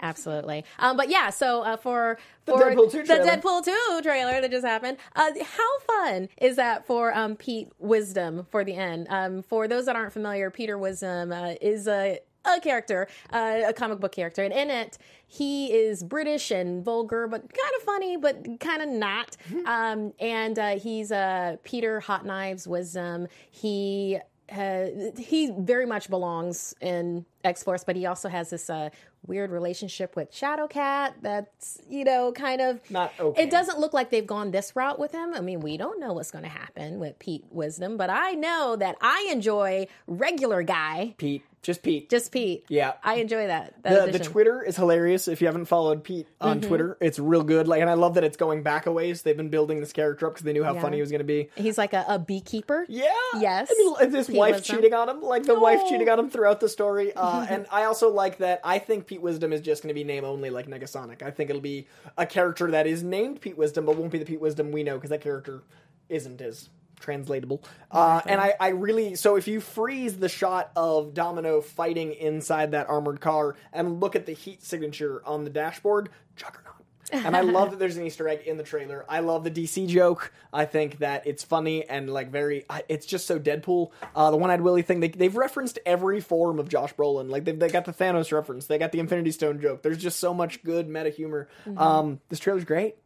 Absolutely, 0.00 0.64
um, 0.78 0.96
but 0.96 1.08
yeah. 1.08 1.30
So 1.30 1.62
uh, 1.62 1.78
for 1.78 2.18
for 2.44 2.58
Deadpool 2.58 2.92
2 2.92 3.04
the. 3.04 3.14
Deadpool 3.14 3.64
two 3.64 4.02
trailer 4.02 4.42
that 4.42 4.50
just 4.50 4.66
happened, 4.66 4.98
uh, 5.14 5.30
how 5.42 5.78
fun 5.80 6.28
is 6.36 6.56
that 6.56 6.86
for 6.86 7.16
um, 7.16 7.34
Pete 7.34 7.70
Wisdom 7.78 8.46
for 8.50 8.62
the 8.62 8.74
end? 8.74 9.06
Um, 9.08 9.42
for 9.42 9.66
those 9.66 9.86
that 9.86 9.96
aren't 9.96 10.12
familiar, 10.12 10.50
Peter 10.50 10.76
Wisdom 10.76 11.32
uh, 11.32 11.54
is 11.62 11.88
a 11.88 12.18
a 12.46 12.60
character, 12.60 13.08
uh, 13.32 13.62
a 13.68 13.72
comic 13.72 14.00
book 14.00 14.12
character, 14.12 14.42
and 14.42 14.52
in 14.52 14.70
it 14.70 14.98
he 15.28 15.72
is 15.72 16.04
British 16.04 16.50
and 16.50 16.84
vulgar, 16.84 17.26
but 17.26 17.40
kind 17.40 17.72
of 17.76 17.82
funny, 17.82 18.16
but 18.16 18.60
kind 18.60 18.80
of 18.82 18.88
not. 18.88 19.36
Um, 19.64 20.12
and 20.20 20.58
uh, 20.58 20.78
he's 20.78 21.10
uh, 21.10 21.56
Peter 21.64 22.00
Hot 22.00 22.24
Knives 22.24 22.68
Wisdom. 22.68 23.26
He 23.50 24.18
uh, 24.52 24.86
he 25.18 25.50
very 25.58 25.86
much 25.86 26.08
belongs 26.08 26.74
in 26.80 27.26
X 27.42 27.64
Force, 27.64 27.82
but 27.82 27.96
he 27.96 28.06
also 28.06 28.28
has 28.28 28.50
this 28.50 28.70
uh, 28.70 28.90
weird 29.26 29.50
relationship 29.50 30.14
with 30.14 30.30
Shadowcat. 30.32 31.14
That's 31.20 31.80
you 31.90 32.04
know 32.04 32.30
kind 32.30 32.60
of 32.60 32.88
Not 32.88 33.12
okay. 33.18 33.42
It 33.42 33.50
doesn't 33.50 33.80
look 33.80 33.92
like 33.92 34.10
they've 34.10 34.26
gone 34.26 34.52
this 34.52 34.76
route 34.76 35.00
with 35.00 35.10
him. 35.10 35.34
I 35.34 35.40
mean, 35.40 35.60
we 35.60 35.76
don't 35.76 35.98
know 35.98 36.12
what's 36.12 36.30
going 36.30 36.44
to 36.44 36.50
happen 36.50 37.00
with 37.00 37.18
Pete 37.18 37.44
Wisdom, 37.50 37.96
but 37.96 38.08
I 38.08 38.32
know 38.32 38.76
that 38.76 38.96
I 39.00 39.28
enjoy 39.32 39.88
regular 40.06 40.62
guy, 40.62 41.14
Pete, 41.18 41.42
just 41.66 41.82
Pete. 41.82 42.08
just 42.08 42.32
Pete. 42.32 42.64
Yeah. 42.68 42.94
I 43.04 43.16
enjoy 43.16 43.48
that. 43.48 43.74
that 43.82 44.12
the, 44.12 44.18
the. 44.18 44.24
Twitter 44.24 44.62
is 44.62 44.76
hilarious. 44.76 45.28
If 45.28 45.40
you 45.40 45.48
haven't 45.48 45.66
followed 45.66 46.04
Pete 46.04 46.28
on 46.40 46.60
Mm-hmm. 46.60 46.68
Twitter, 46.68 46.96
it's 47.00 47.18
real 47.18 47.42
good. 47.42 47.66
Like, 47.68 47.80
and 47.82 47.90
I 47.90 47.94
love 47.94 48.14
that 48.14 48.24
it's 48.24 48.36
going 48.36 48.62
back 48.62 48.86
a 48.86 48.92
ways. 48.92 49.22
They've 49.22 49.36
been 49.36 49.50
building 49.50 49.80
this 49.80 49.92
character 49.92 50.26
up 50.26 50.34
because 50.34 50.44
they 50.44 50.52
knew 50.52 50.64
how 50.64 50.74
Yeah. 50.74 50.80
funny 50.80 50.96
he 50.96 51.00
was 51.02 51.10
going 51.10 51.18
to 51.20 51.24
be. 51.24 51.50
He's 51.56 51.76
like 51.76 51.92
a, 51.92 52.04
a 52.08 52.18
beekeeper. 52.18 52.86
Yeah. 52.88 53.12
Yes. 53.38 53.70
And 54.00 54.14
his 54.14 54.28
Pete 54.28 54.36
wife 54.36 54.54
Wisdom. 54.56 54.76
cheating 54.76 54.94
on 54.94 55.08
him, 55.08 55.20
like 55.20 55.42
the 55.42 55.58
wife 55.58 55.80
cheating 55.88 56.08
on 56.08 56.18
him 56.18 56.30
throughout 56.30 56.60
the 56.60 56.68
story. 56.68 57.12
Uh, 57.26 57.44
and 57.50 57.66
I 57.72 57.84
also 57.84 58.08
like 58.10 58.38
that. 58.38 58.60
I 58.62 58.78
think 58.78 59.06
Pete 59.06 59.20
Wisdom 59.20 59.52
is 59.52 59.60
just 59.60 59.82
going 59.82 59.88
to 59.88 59.94
be 59.94 60.04
name 60.04 60.24
only, 60.24 60.48
like 60.50 60.68
Negasonic. 60.68 61.22
I 61.22 61.30
think 61.32 61.50
it'll 61.50 61.60
be 61.60 61.86
a 62.16 62.24
character 62.26 62.70
that 62.70 62.86
is 62.86 63.02
named 63.02 63.40
Pete 63.40 63.56
Wisdom, 63.58 63.84
but 63.86 63.96
won't 63.96 64.12
be 64.12 64.18
the 64.18 64.24
Pete 64.24 64.40
Wisdom 64.40 64.70
we 64.70 64.84
know 64.84 64.94
because 64.94 65.10
that 65.10 65.20
character 65.22 65.62
isn't 66.08 66.40
as 66.40 66.68
translatable. 66.98 67.62
Uh, 67.90 68.20
and 68.26 68.40
I, 68.40 68.54
I 68.58 68.68
really 68.68 69.14
so 69.14 69.36
if 69.36 69.46
you 69.48 69.60
freeze 69.60 70.16
the 70.18 70.28
shot 70.28 70.70
of 70.76 71.14
Domino 71.14 71.60
fighting 71.60 72.12
inside 72.12 72.72
that 72.72 72.88
armored 72.88 73.20
car 73.20 73.56
and 73.72 74.00
look 74.00 74.16
at 74.16 74.26
the 74.26 74.32
heat 74.32 74.62
signature 74.64 75.22
on 75.26 75.44
the 75.44 75.50
dashboard, 75.50 76.08
Juggernaut. 76.36 76.62
and 77.12 77.36
I 77.36 77.42
love 77.42 77.70
that 77.70 77.78
there's 77.78 77.96
an 77.96 78.04
Easter 78.04 78.28
egg 78.28 78.40
in 78.46 78.56
the 78.56 78.64
trailer. 78.64 79.04
I 79.08 79.20
love 79.20 79.44
the 79.44 79.50
DC 79.50 79.86
joke. 79.86 80.32
I 80.52 80.64
think 80.64 80.98
that 80.98 81.24
it's 81.26 81.44
funny 81.44 81.84
and 81.88 82.12
like 82.12 82.30
very. 82.32 82.64
I- 82.68 82.82
It's 82.88 83.06
just 83.06 83.26
so 83.26 83.38
Deadpool. 83.38 83.90
Uh, 84.14 84.32
the 84.32 84.36
one-eyed 84.36 84.60
Willie 84.60 84.82
thing. 84.82 84.98
They, 84.98 85.08
they've 85.08 85.36
referenced 85.36 85.78
every 85.86 86.20
form 86.20 86.58
of 86.58 86.68
Josh 86.68 86.92
Brolin. 86.94 87.30
Like 87.30 87.44
they've 87.44 87.56
they 87.58 87.68
got 87.68 87.84
the 87.84 87.92
Thanos 87.92 88.32
reference. 88.32 88.66
They 88.66 88.78
got 88.78 88.90
the 88.90 88.98
Infinity 88.98 89.30
Stone 89.30 89.60
joke. 89.60 89.82
There's 89.82 89.98
just 89.98 90.18
so 90.18 90.34
much 90.34 90.64
good 90.64 90.88
meta 90.88 91.10
humor. 91.10 91.48
Um, 91.76 92.20
this 92.28 92.40
trailer's 92.40 92.64
great. 92.64 92.96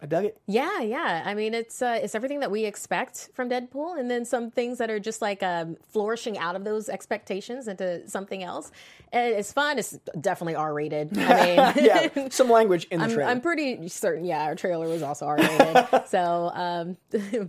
I 0.00 0.06
dug 0.06 0.24
it. 0.24 0.40
Yeah, 0.46 0.80
yeah. 0.80 1.22
I 1.24 1.34
mean, 1.34 1.54
it's 1.54 1.82
uh, 1.82 1.98
it's 2.02 2.14
everything 2.14 2.40
that 2.40 2.50
we 2.50 2.64
expect 2.64 3.30
from 3.34 3.50
Deadpool, 3.50 3.98
and 3.98 4.10
then 4.10 4.24
some 4.24 4.50
things 4.50 4.78
that 4.78 4.90
are 4.90 5.00
just 5.00 5.20
like 5.20 5.42
um, 5.42 5.76
flourishing 5.88 6.38
out 6.38 6.54
of 6.54 6.64
those 6.64 6.88
expectations 6.88 7.66
into 7.68 8.08
something 8.08 8.42
else. 8.42 8.70
And 9.12 9.34
it's 9.34 9.52
fun. 9.52 9.78
It's 9.78 9.98
definitely 10.20 10.54
R 10.54 10.72
rated. 10.72 11.16
I 11.18 11.72
mean, 11.76 11.84
yeah, 11.84 12.28
some 12.30 12.48
language 12.50 12.86
in 12.90 13.00
the 13.00 13.06
I'm, 13.06 13.12
trailer. 13.12 13.30
I'm 13.30 13.40
pretty 13.40 13.88
certain. 13.88 14.24
Yeah, 14.24 14.44
our 14.44 14.54
trailer 14.54 14.88
was 14.88 15.02
also 15.02 15.26
R 15.26 15.36
rated. 15.36 16.06
so, 16.06 16.50
um, 16.54 16.96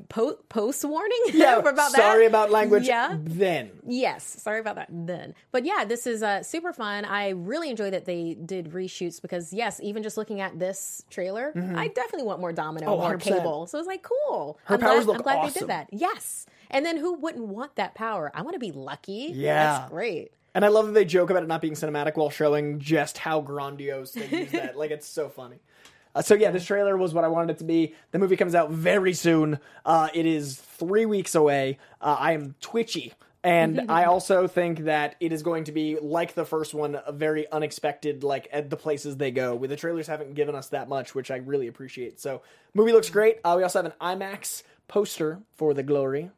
po- 0.09 0.39
post 0.49 0.83
warning. 0.85 1.19
yeah, 1.33 1.57
about 1.57 1.75
that. 1.75 1.91
sorry 1.91 2.25
about 2.25 2.49
language. 2.49 2.87
Yeah. 2.87 3.15
Then 3.19 3.71
Yes, 3.85 4.23
sorry 4.23 4.59
about 4.59 4.75
that 4.75 4.87
then. 4.89 5.35
But 5.51 5.65
yeah, 5.65 5.85
this 5.85 6.07
is 6.07 6.23
uh, 6.23 6.43
super 6.43 6.73
fun. 6.73 7.05
I 7.05 7.29
really 7.29 7.69
enjoy 7.69 7.91
that 7.91 8.05
they 8.05 8.35
did 8.35 8.71
reshoots 8.71 9.21
because 9.21 9.53
yes, 9.53 9.79
even 9.83 10.03
just 10.03 10.17
looking 10.17 10.41
at 10.41 10.57
this 10.57 11.03
trailer, 11.09 11.51
I 11.75 11.87
definitely 11.89 12.25
want 12.25 12.38
more 12.39 12.53
Domino. 12.53 12.87
Oh, 12.87 12.97
more 12.97 13.17
100%. 13.17 13.21
Cable. 13.21 13.67
So 13.67 13.77
it's 13.77 13.87
like 13.87 14.03
cool. 14.03 14.59
Her 14.65 14.75
I'm 14.75 14.81
powers 14.81 15.05
glad, 15.05 15.07
look 15.07 15.15
I'm 15.17 15.21
glad 15.23 15.35
they 15.35 15.47
awesome. 15.49 15.59
did 15.61 15.69
that. 15.69 15.87
Yes. 15.91 16.45
And 16.71 16.85
then 16.85 16.97
who 16.97 17.13
wouldn't 17.13 17.47
want 17.47 17.75
that 17.75 17.95
power? 17.95 18.31
I 18.33 18.41
want 18.41 18.53
to 18.53 18.59
be 18.59 18.71
lucky. 18.71 19.31
Yeah. 19.33 19.79
That's 19.79 19.91
great. 19.91 20.31
And 20.55 20.65
I 20.65 20.69
love 20.69 20.87
that 20.87 20.93
they 20.93 21.05
joke 21.05 21.29
about 21.29 21.43
it 21.43 21.47
not 21.47 21.61
being 21.61 21.73
cinematic 21.73 22.15
while 22.15 22.29
showing 22.29 22.79
just 22.79 23.17
how 23.17 23.41
grandiose 23.41 24.11
they 24.11 24.27
use 24.27 24.51
that. 24.51 24.77
Like 24.77 24.91
it's 24.91 25.07
so 25.07 25.29
funny. 25.29 25.59
Uh, 26.15 26.21
so 26.21 26.33
yeah, 26.33 26.49
this 26.51 26.65
trailer 26.65 26.97
was 26.97 27.13
what 27.13 27.23
I 27.23 27.27
wanted 27.27 27.51
it 27.51 27.57
to 27.59 27.63
be. 27.63 27.93
The 28.11 28.19
movie 28.19 28.35
comes 28.35 28.55
out 28.55 28.71
very 28.71 29.13
soon. 29.13 29.59
Uh, 29.85 30.09
it 30.13 30.25
is 30.25 30.55
three 30.55 31.05
weeks 31.05 31.35
away. 31.35 31.77
Uh, 32.01 32.15
I 32.19 32.33
am 32.33 32.55
twitchy 32.61 33.13
And 33.43 33.85
I 33.89 34.05
also 34.05 34.47
think 34.47 34.79
that 34.85 35.15
it 35.19 35.31
is 35.31 35.43
going 35.43 35.65
to 35.65 35.71
be 35.71 35.97
like 35.99 36.33
the 36.33 36.45
first 36.45 36.73
one, 36.73 36.99
a 37.05 37.11
very 37.11 37.49
unexpected, 37.51 38.23
like 38.23 38.47
at 38.51 38.69
the 38.69 38.77
places 38.77 39.17
they 39.17 39.31
go. 39.31 39.55
With 39.55 39.69
the 39.69 39.75
trailers 39.75 40.07
haven't 40.07 40.33
given 40.33 40.55
us 40.55 40.69
that 40.69 40.89
much, 40.89 41.15
which 41.15 41.31
I 41.31 41.37
really 41.37 41.67
appreciate. 41.67 42.19
So, 42.19 42.41
movie 42.73 42.91
looks 42.91 43.09
great. 43.09 43.37
Uh, 43.43 43.55
we 43.57 43.63
also 43.63 43.81
have 43.81 43.93
an 43.99 44.19
IMAX 44.19 44.63
poster 44.89 45.39
for 45.55 45.73
the 45.73 45.83
Glory, 45.83 46.29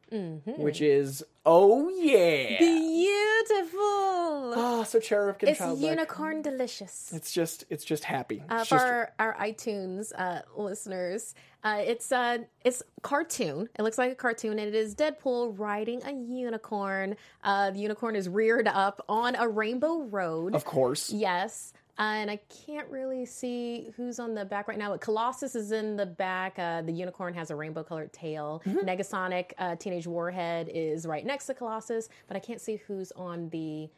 which 0.44 0.80
is 0.80 1.24
oh 1.44 1.88
yeah, 1.88 2.58
Beautiful. 2.60 3.80
oh 3.80 4.84
so 4.86 5.00
cherubic 5.00 5.42
and 5.42 5.50
It's 5.50 5.58
childlike. 5.58 5.90
unicorn 5.90 6.42
delicious. 6.42 7.10
It's 7.14 7.32
just 7.32 7.64
it's 7.70 7.84
just 7.84 8.04
happy. 8.04 8.42
Uh, 8.48 8.58
It's 8.60 8.68
for 8.68 8.74
just 8.76 8.86
our, 8.86 9.12
our 9.18 9.36
iTunes 9.40 10.12
uh, 10.16 10.42
listeners, 10.56 11.34
uh, 11.64 11.80
it's 11.84 12.12
uh, 12.12 12.38
it's 12.64 12.82
cartoon. 13.02 13.68
It 13.78 13.82
looks 13.82 13.98
like 13.98 14.12
a 14.12 14.14
cartoon, 14.14 14.58
and 14.58 14.68
it 14.68 14.74
is 14.74 14.94
Deadpool 14.94 15.58
riding 15.58 16.02
a 16.04 16.12
unicorn. 16.12 17.16
Uh, 17.42 17.70
the 17.70 17.78
unicorn 17.80 18.14
is 18.16 18.28
reared 18.28 18.68
up 18.68 19.04
on 19.08 19.34
a 19.36 19.48
rainbow 19.48 20.02
road. 20.02 20.54
of 20.54 20.64
course. 20.64 21.10
Yes. 21.12 21.72
Uh, 21.98 22.02
and 22.02 22.30
I 22.30 22.36
can't 22.66 22.88
really 22.88 23.26
see 23.26 23.92
who's 23.96 24.18
on 24.18 24.34
the 24.34 24.44
back 24.46 24.66
right 24.66 24.78
now. 24.78 24.90
But 24.92 25.02
Colossus 25.02 25.54
is 25.54 25.72
in 25.72 25.96
the 25.96 26.06
back. 26.06 26.58
Uh, 26.58 26.80
the 26.82 26.92
unicorn 26.92 27.34
has 27.34 27.50
a 27.50 27.56
rainbow 27.56 27.82
colored 27.84 28.12
tail. 28.14 28.62
Mm-hmm. 28.66 28.78
Negasonic 28.88 29.52
uh, 29.58 29.76
Teenage 29.76 30.06
Warhead 30.06 30.70
is 30.72 31.06
right 31.06 31.24
next 31.24 31.46
to 31.46 31.54
Colossus, 31.54 32.08
but 32.28 32.36
I 32.36 32.40
can't 32.40 32.60
see 32.60 32.76
who's 32.86 33.12
on 33.12 33.50
the 33.50 33.90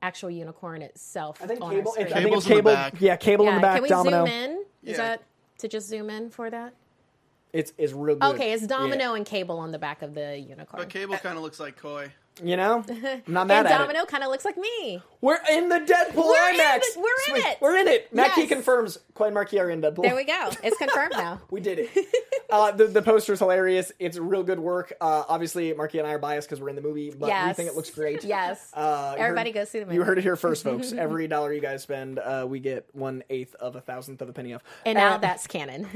actual 0.00 0.30
unicorn 0.30 0.80
itself. 0.82 1.40
I 1.42 1.46
think 1.46 1.60
cable. 1.60 1.76
Our 1.76 1.82
screen. 1.92 2.06
I 2.06 2.10
think 2.10 2.24
Cable's 2.24 2.44
it's 2.44 2.46
in 2.46 2.56
the 2.56 2.62
cable. 2.62 2.72
back. 2.74 2.94
Yeah, 3.00 3.16
cable 3.16 3.48
in 3.48 3.54
the 3.56 3.60
back. 3.60 3.74
Can 3.74 3.82
we 3.82 3.88
Domino. 3.90 4.24
zoom 4.26 4.34
in? 4.34 4.50
Is 4.84 4.90
Yeah. 4.92 4.96
that 4.96 5.22
to 5.58 5.68
just 5.68 5.88
zoom 5.88 6.08
in 6.10 6.30
for 6.30 6.48
that? 6.48 6.72
It's 7.52 7.74
it's 7.76 7.92
real 7.92 8.16
good. 8.16 8.34
Okay, 8.34 8.54
it's 8.54 8.66
Domino 8.66 9.10
Yeah. 9.10 9.16
and 9.16 9.26
Cable 9.26 9.58
on 9.58 9.72
the 9.72 9.78
back 9.78 10.00
of 10.00 10.14
the 10.14 10.38
unicorn. 10.38 10.82
But 10.82 10.88
Cable 10.88 11.18
kind 11.18 11.36
of 11.36 11.42
looks 11.44 11.60
like 11.60 11.76
Coy. 11.76 12.10
You 12.42 12.56
know, 12.56 12.82
I'm 12.88 13.22
not 13.26 13.46
mad 13.46 13.58
and 13.66 13.68
at 13.68 13.74
it. 13.74 13.78
Domino 13.78 14.04
kind 14.06 14.24
of 14.24 14.30
looks 14.30 14.44
like 14.44 14.56
me. 14.56 15.02
We're 15.20 15.38
in 15.50 15.68
the 15.68 15.80
Deadpool 15.80 16.24
We're 16.24 16.50
in 16.50 16.56
IMAX. 16.58 16.80
the- 16.94 17.00
we're 17.00 17.34
in 17.36 17.42
Sweet. 17.42 17.44
it. 17.52 17.58
We're 17.60 17.76
in 17.76 17.88
it. 17.88 18.12
Matt 18.14 18.34
Key 18.34 18.46
confirms 18.46 18.98
Coy 19.14 19.26
and 19.26 19.36
Markeia 19.36 19.60
are 19.60 19.70
in 19.70 19.82
Deadpool. 19.82 20.02
There 20.02 20.16
we 20.16 20.24
go. 20.24 20.50
It's 20.64 20.76
confirmed 20.78 21.12
now. 21.12 21.40
We 21.50 21.60
did 21.60 21.78
it. 21.80 21.90
uh, 22.50 22.72
the 22.72 22.86
the 22.86 23.02
poster's 23.02 23.38
hilarious. 23.38 23.92
It's 23.98 24.16
real 24.16 24.42
good 24.42 24.58
work. 24.58 24.94
Uh, 25.00 25.24
obviously, 25.28 25.72
Markeia 25.74 25.98
and 25.98 26.06
I 26.06 26.12
are 26.14 26.18
biased 26.18 26.48
because 26.48 26.60
we're 26.60 26.70
in 26.70 26.76
the 26.76 26.82
movie, 26.82 27.10
but 27.10 27.28
we 27.46 27.52
think 27.52 27.68
it 27.68 27.76
looks 27.76 27.90
great. 27.90 28.24
Yes. 28.24 28.70
Uh, 28.72 29.14
Everybody 29.18 29.50
heard- 29.50 29.54
go 29.54 29.64
see 29.64 29.78
the 29.80 29.84
movie. 29.84 29.96
You 29.96 30.02
heard 30.04 30.16
it 30.18 30.22
here 30.22 30.36
first, 30.36 30.64
folks. 30.64 30.92
Every 30.92 31.28
dollar 31.28 31.52
you 31.52 31.60
guys 31.60 31.82
spend, 31.82 32.18
uh, 32.18 32.46
we 32.48 32.60
get 32.60 32.88
one 32.92 33.22
eighth 33.28 33.54
of 33.56 33.76
a 33.76 33.80
thousandth 33.82 34.22
of 34.22 34.30
a 34.30 34.32
penny 34.32 34.54
off. 34.54 34.62
And 34.86 34.96
now 34.96 35.14
Uh, 35.14 35.18
that's 35.18 35.46
canon. 35.46 35.86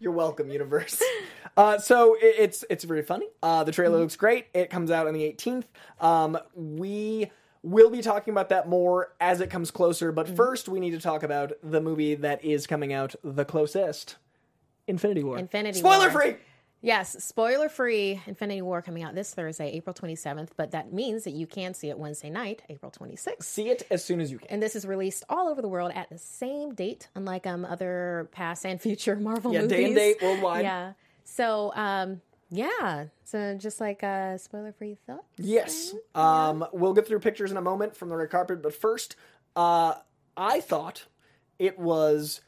You're 0.00 0.12
welcome, 0.12 0.50
universe. 0.50 1.00
Uh, 1.56 1.78
so 1.78 2.14
it, 2.14 2.36
it's 2.38 2.64
it's 2.70 2.84
very 2.84 3.02
funny. 3.02 3.26
Uh, 3.42 3.64
the 3.64 3.72
trailer 3.72 3.98
looks 3.98 4.14
great. 4.14 4.46
It 4.54 4.70
comes 4.70 4.90
out 4.90 5.08
on 5.08 5.14
the 5.14 5.24
18th. 5.24 5.64
Um, 6.00 6.38
we 6.54 7.30
will 7.62 7.90
be 7.90 8.02
talking 8.02 8.32
about 8.32 8.50
that 8.50 8.68
more 8.68 9.12
as 9.20 9.40
it 9.40 9.50
comes 9.50 9.70
closer. 9.72 10.12
But 10.12 10.28
first, 10.28 10.68
we 10.68 10.78
need 10.78 10.92
to 10.92 11.00
talk 11.00 11.24
about 11.24 11.52
the 11.62 11.80
movie 11.80 12.14
that 12.14 12.44
is 12.44 12.68
coming 12.68 12.92
out 12.92 13.16
the 13.24 13.44
closest. 13.44 14.16
Infinity 14.86 15.24
War. 15.24 15.38
Infinity 15.38 15.80
Spoiler 15.80 16.08
War. 16.08 16.10
free. 16.10 16.36
Yes, 16.82 17.22
spoiler 17.22 17.68
free 17.68 18.22
Infinity 18.26 18.62
War 18.62 18.80
coming 18.80 19.02
out 19.02 19.14
this 19.14 19.34
Thursday, 19.34 19.70
April 19.72 19.92
27th, 19.92 20.48
but 20.56 20.70
that 20.70 20.92
means 20.94 21.24
that 21.24 21.32
you 21.32 21.46
can 21.46 21.74
see 21.74 21.90
it 21.90 21.98
Wednesday 21.98 22.30
night, 22.30 22.62
April 22.70 22.90
26th. 22.90 23.42
See 23.42 23.68
it 23.68 23.86
as 23.90 24.02
soon 24.02 24.18
as 24.18 24.32
you 24.32 24.38
can. 24.38 24.48
And 24.48 24.62
this 24.62 24.74
is 24.74 24.86
released 24.86 25.24
all 25.28 25.48
over 25.48 25.60
the 25.60 25.68
world 25.68 25.92
at 25.94 26.08
the 26.08 26.16
same 26.16 26.74
date, 26.74 27.08
unlike 27.14 27.46
um 27.46 27.66
other 27.66 28.28
past 28.32 28.64
and 28.64 28.80
future 28.80 29.16
Marvel 29.20 29.52
Yeah, 29.52 29.62
movies. 29.62 29.72
Yeah, 29.72 29.78
day 29.78 29.84
and 29.86 29.94
date 29.94 30.22
worldwide. 30.22 30.62
Yeah. 30.64 30.92
So 31.24 31.70
um 31.74 32.22
yeah. 32.50 33.06
So 33.24 33.56
just 33.58 33.78
like 33.78 34.02
uh 34.02 34.38
spoiler 34.38 34.72
free 34.72 34.96
thoughts. 35.06 35.26
Yes. 35.36 35.94
Um, 36.14 36.64
we'll 36.72 36.94
get 36.94 37.06
through 37.06 37.20
pictures 37.20 37.50
in 37.50 37.58
a 37.58 37.62
moment 37.62 37.94
from 37.94 38.08
the 38.08 38.16
red 38.16 38.30
carpet, 38.30 38.62
but 38.62 38.74
first, 38.74 39.16
uh, 39.54 39.94
I 40.36 40.60
thought 40.60 41.04
it 41.58 41.78
was 41.78 42.40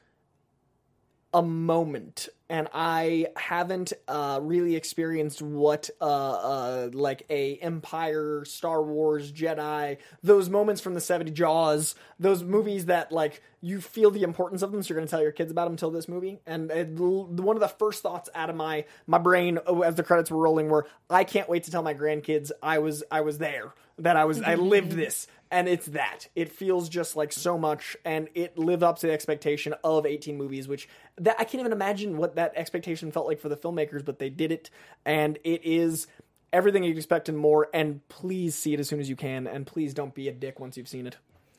a 1.35 1.43
moment, 1.43 2.29
and 2.53 2.69
I 2.75 3.29
haven't 3.35 3.95
uh, 4.07 4.39
really 4.43 4.77
experienced 4.77 5.41
what 5.41 5.89
uh, 6.03 6.05
uh, 6.05 6.91
like 6.93 7.25
a 7.31 7.57
Empire, 7.57 8.45
Star 8.45 8.83
Wars, 8.83 9.33
Jedi, 9.33 9.97
those 10.23 10.51
moments 10.51 10.83
from 10.83 10.93
the 10.93 11.01
70 11.01 11.31
Jaws, 11.31 11.95
those 12.21 12.43
movies 12.43 12.85
that 12.87 13.11
like 13.11 13.41
you 13.65 13.81
feel 13.81 14.11
the 14.11 14.25
importance 14.25 14.61
of 14.61 14.73
them, 14.73 14.83
so 14.83 14.89
you're 14.89 14.99
going 14.99 15.07
to 15.07 15.11
tell 15.11 15.23
your 15.23 15.31
kids 15.31 15.53
about 15.53 15.65
them 15.65 15.75
until 15.75 15.93
this 15.93 16.09
movie. 16.09 16.41
And 16.47 16.69
it, 16.73 16.89
one 16.89 17.57
of 17.57 17.61
the 17.61 17.69
first 17.69 18.03
thoughts 18.03 18.29
out 18.35 18.51
of 18.51 18.57
my 18.57 18.85
my 19.07 19.19
brain 19.19 19.59
uh, 19.67 19.81
as 19.81 19.95
the 19.95 20.03
credits 20.03 20.33
were 20.33 20.39
rolling 20.39 20.69
were, 20.69 20.89
I 21.09 21.23
can't 21.23 21.49
wait 21.49 21.65
to 21.65 21.71
tell 21.71 21.83
my 21.83 21.95
grandkids 21.95 22.51
I 22.61 22.81
was 22.81 23.05
I 23.11 23.21
was 23.21 23.39
there, 23.39 23.73
that 23.99 24.17
I 24.17 24.25
was 24.25 24.43
I 24.43 24.57
lived 24.57 24.93
this, 24.93 25.29
and 25.53 25.69
it's 25.69 25.87
that. 25.87 26.27
It 26.35 26.51
feels 26.51 26.89
just 26.89 27.15
like 27.15 27.33
so 27.33 27.57
much, 27.57 27.97
and 28.05 28.29
it 28.35 28.59
lived 28.59 28.83
up 28.83 28.99
to 28.99 29.07
the 29.07 29.13
expectation 29.13 29.75
of 29.85 30.07
18 30.07 30.37
movies, 30.37 30.67
which 30.67 30.89
that 31.19 31.37
I 31.39 31.45
can't 31.45 31.61
even 31.61 31.73
imagine 31.73 32.17
what 32.17 32.35
that 32.35 32.55
expectation 32.57 33.13
felt 33.13 33.29
like 33.29 33.39
for 33.39 33.49
the 33.49 33.57
filmmakers, 33.57 34.05
but 34.05 34.19
they 34.19 34.29
did 34.29 34.51
it, 34.51 34.71
and 35.05 35.39
it 35.45 35.65
is 35.65 36.09
everything 36.53 36.83
you'd 36.83 36.97
expect 36.97 37.29
and 37.29 37.39
more. 37.39 37.69
And 37.73 38.07
please 38.09 38.57
see 38.57 38.75
it 38.75 38.81
as 38.81 38.89
soon 38.89 38.99
as 38.99 39.09
you 39.09 39.15
can, 39.15 39.47
and 39.47 39.69
please 39.69 39.95
don't 39.95 40.17
be 40.17 40.27
a 40.27 40.33
dick 40.33 40.59
once 40.59 40.77
you've 40.77 40.89
seen 40.89 41.07
it. 41.07 41.17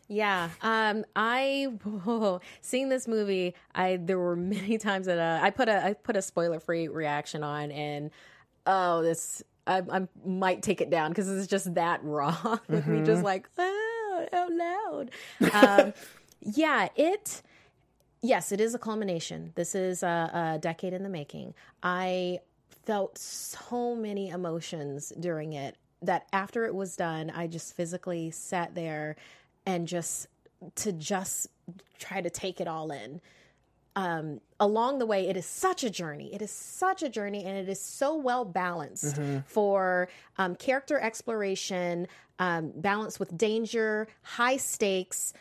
Yeah, 0.07 0.49
um, 0.61 1.05
I 1.15 1.67
seeing 2.61 2.89
this 2.89 3.07
movie. 3.07 3.55
I 3.73 3.97
there 3.97 4.19
were 4.19 4.35
many 4.35 4.77
times 4.77 5.05
that 5.05 5.19
uh, 5.19 5.43
I 5.43 5.49
put 5.49 5.69
a 5.69 5.85
I 5.85 5.93
put 5.93 6.15
a 6.15 6.21
spoiler 6.21 6.59
free 6.59 6.87
reaction 6.87 7.43
on, 7.43 7.71
and 7.71 8.11
oh, 8.65 9.01
this 9.01 9.43
I, 9.65 9.81
I 9.89 10.07
might 10.25 10.61
take 10.61 10.81
it 10.81 10.89
down 10.89 11.11
because 11.11 11.29
it's 11.29 11.47
just 11.47 11.73
that 11.75 12.03
raw 12.03 12.57
with 12.67 12.87
me, 12.87 13.03
just 13.03 13.23
like 13.23 13.49
oh, 13.57 14.27
out 14.33 14.51
loud. 14.51 15.11
Um, 15.53 15.93
yeah, 16.41 16.89
it. 16.95 17.41
Yes, 18.25 18.53
it 18.53 18.61
is 18.61 18.73
a 18.73 18.79
culmination. 18.79 19.51
This 19.55 19.75
is 19.75 20.01
a, 20.01 20.53
a 20.55 20.59
decade 20.59 20.93
in 20.93 21.03
the 21.03 21.09
making. 21.09 21.53
I 21.81 22.39
felt 22.85 23.17
so 23.17 23.95
many 23.95 24.29
emotions 24.29 25.11
during 25.19 25.53
it 25.53 25.75
that 26.01 26.27
after 26.31 26.65
it 26.65 26.75
was 26.75 26.95
done, 26.95 27.31
I 27.35 27.47
just 27.47 27.75
physically 27.75 28.31
sat 28.31 28.75
there 28.75 29.15
and 29.65 29.87
just 29.87 30.27
to 30.75 30.91
just 30.91 31.47
try 31.99 32.21
to 32.21 32.29
take 32.29 32.59
it 32.61 32.67
all 32.67 32.91
in. 32.91 33.21
Um, 33.95 34.41
along 34.59 34.97
the 34.99 35.05
way, 35.05 35.27
it 35.27 35.37
is 35.37 35.45
such 35.45 35.83
a 35.83 35.89
journey. 35.89 36.33
It 36.33 36.41
is 36.41 36.49
such 36.49 37.03
a 37.03 37.09
journey, 37.09 37.45
and 37.45 37.55
it 37.55 37.69
is 37.69 37.79
so 37.79 38.15
well 38.15 38.43
balanced 38.43 39.17
for 39.45 40.09
um, 40.37 40.55
character 40.55 40.99
exploration, 40.99 42.07
um, 42.39 42.71
balanced 42.75 43.19
with 43.19 43.37
danger, 43.37 44.07
high 44.23 44.57
stakes, 44.57 45.33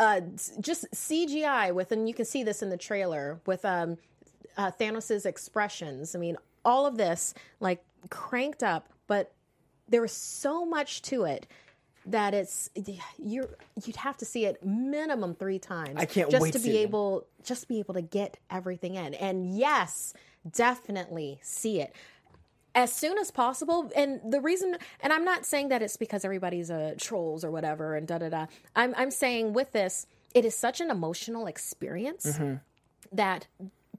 uh, 0.00 0.20
just 0.60 0.90
CGI 0.90 1.72
with, 1.72 1.92
and 1.92 2.08
you 2.08 2.14
can 2.14 2.24
see 2.24 2.42
this 2.42 2.60
in 2.60 2.70
the 2.70 2.76
trailer 2.76 3.40
with 3.46 3.64
um, 3.64 3.98
uh, 4.56 4.70
Thanos's 4.72 5.24
expressions. 5.24 6.16
I 6.16 6.18
mean, 6.18 6.36
all 6.64 6.86
of 6.86 6.96
this 6.96 7.34
like 7.60 7.84
cranked 8.10 8.64
up, 8.64 8.88
but 9.06 9.32
there 9.88 10.00
was 10.02 10.12
so 10.12 10.64
much 10.64 11.02
to 11.02 11.24
it 11.24 11.46
that 12.06 12.34
it's 12.34 12.70
you're 13.18 13.48
you'd 13.84 13.96
have 13.96 14.16
to 14.18 14.24
see 14.24 14.44
it 14.44 14.64
minimum 14.64 15.34
three 15.34 15.58
times. 15.58 15.94
I 15.96 16.04
can't 16.04 16.30
just 16.30 16.42
wait 16.42 16.52
to 16.54 16.58
be 16.58 16.78
able 16.78 17.26
just 17.44 17.68
be 17.68 17.78
able 17.78 17.94
to 17.94 18.02
get 18.02 18.38
everything 18.50 18.94
in. 18.96 19.14
And 19.14 19.56
yes, 19.56 20.14
definitely 20.50 21.38
see 21.42 21.80
it 21.80 21.94
as 22.74 22.92
soon 22.92 23.18
as 23.18 23.30
possible. 23.30 23.90
And 23.94 24.20
the 24.28 24.40
reason, 24.40 24.76
and 25.00 25.12
I'm 25.12 25.24
not 25.24 25.44
saying 25.44 25.68
that 25.68 25.82
it's 25.82 25.96
because 25.96 26.24
everybody's 26.24 26.70
a 26.70 26.94
trolls 26.96 27.44
or 27.44 27.50
whatever, 27.50 27.94
and 27.96 28.06
da 28.06 28.18
da 28.18 28.28
da. 28.30 28.46
I'm 28.74 28.94
I'm 28.96 29.10
saying 29.10 29.52
with 29.52 29.72
this, 29.72 30.06
it 30.34 30.44
is 30.44 30.56
such 30.56 30.80
an 30.80 30.90
emotional 30.90 31.46
experience 31.46 32.26
Mm-hmm. 32.26 32.54
that 33.16 33.46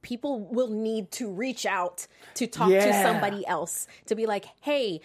people 0.02 0.42
will 0.42 0.68
need 0.70 1.12
to 1.12 1.32
reach 1.32 1.66
out 1.66 2.08
to 2.36 2.46
talk 2.48 2.68
to 2.70 2.94
somebody 3.04 3.46
else 3.48 3.88
to 4.08 4.16
be 4.16 4.26
like, 4.26 4.46
hey. 4.62 5.00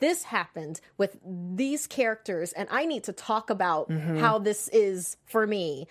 This 0.00 0.24
happened 0.24 0.80
with 0.96 1.18
these 1.24 1.86
characters, 1.86 2.52
and 2.52 2.68
I 2.70 2.86
need 2.86 3.04
to 3.04 3.12
talk 3.12 3.50
about 3.50 3.88
Mm-hmm. 3.88 4.18
how 4.18 4.38
this 4.38 4.68
is 4.68 5.16
for 5.26 5.46
me, 5.46 5.86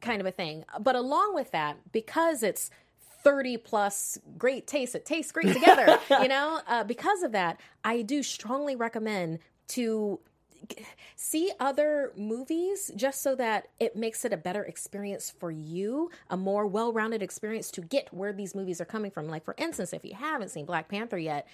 kind 0.00 0.20
of 0.20 0.26
a 0.26 0.30
thing. 0.30 0.64
But 0.80 0.96
along 0.96 1.34
with 1.34 1.50
that, 1.52 1.78
because 1.92 2.42
it's 2.42 2.70
30 3.24 3.56
plus 3.58 4.18
great 4.36 4.66
taste, 4.66 4.94
it 4.94 5.04
tastes 5.04 5.32
great 5.32 5.52
together, 5.52 5.98
you 6.22 6.28
know, 6.28 6.60
uh, 6.66 6.84
because 6.84 7.22
of 7.22 7.32
that, 7.32 7.60
I 7.84 8.02
do 8.02 8.22
strongly 8.22 8.76
recommend 8.76 9.38
to 9.68 10.20
see 11.16 11.50
other 11.60 12.12
movies 12.16 12.90
just 12.96 13.22
so 13.22 13.34
that 13.36 13.68
it 13.78 13.96
makes 13.96 14.24
it 14.24 14.32
a 14.32 14.36
better 14.36 14.62
experience 14.64 15.30
for 15.30 15.50
you, 15.50 16.10
a 16.30 16.36
more 16.36 16.66
well 16.66 16.92
rounded 16.92 17.22
experience 17.22 17.70
to 17.72 17.80
get 17.80 18.12
where 18.12 18.32
these 18.32 18.54
movies 18.54 18.80
are 18.80 18.84
coming 18.84 19.10
from. 19.10 19.28
Like, 19.28 19.44
for 19.44 19.54
instance, 19.58 19.92
if 19.92 20.04
you 20.04 20.14
haven't 20.14 20.50
seen 20.50 20.64
Black 20.66 20.88
Panther 20.88 21.18
yet, 21.18 21.46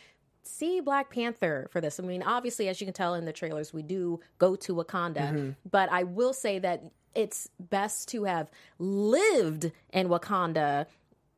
see 0.44 0.80
Black 0.80 1.10
Panther 1.10 1.68
for 1.70 1.80
this. 1.80 1.98
I 1.98 2.02
mean, 2.02 2.22
obviously, 2.22 2.68
as 2.68 2.80
you 2.80 2.86
can 2.86 2.94
tell 2.94 3.14
in 3.14 3.24
the 3.24 3.32
trailers, 3.32 3.72
we 3.72 3.82
do 3.82 4.20
go 4.38 4.56
to 4.56 4.74
Wakanda, 4.74 5.54
but 5.70 5.88
I 5.90 6.04
will 6.04 6.32
say 6.32 6.58
that 6.58 6.82
it's 7.14 7.48
best 7.60 8.08
to 8.08 8.24
have 8.24 8.50
lived 8.78 9.70
in 9.92 10.08
Wakanda 10.08 10.86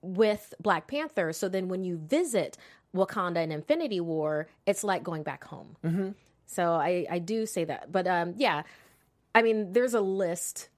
with 0.03 0.55
Black 0.61 0.87
Panther. 0.87 1.33
So 1.33 1.49
then 1.49 1.69
when 1.69 1.85
you 1.85 1.97
visit 1.99 2.57
Wakanda 2.95 3.43
in 3.43 3.53
Infinity 3.53 4.01
War, 4.01 4.49
it's 4.67 4.83
like 4.83 5.03
going 5.03 5.23
back 5.23 5.45
home. 5.45 5.77
So 6.47 6.73
I 6.75 7.07
I 7.11 7.19
do 7.19 7.45
say 7.47 7.65
that, 7.65 7.91
but 7.93 8.07
um, 8.07 8.35
yeah, 8.37 8.63
I 9.35 9.43
mean, 9.43 9.73
there's 9.73 9.95
a 9.95 10.01
list 10.01 10.69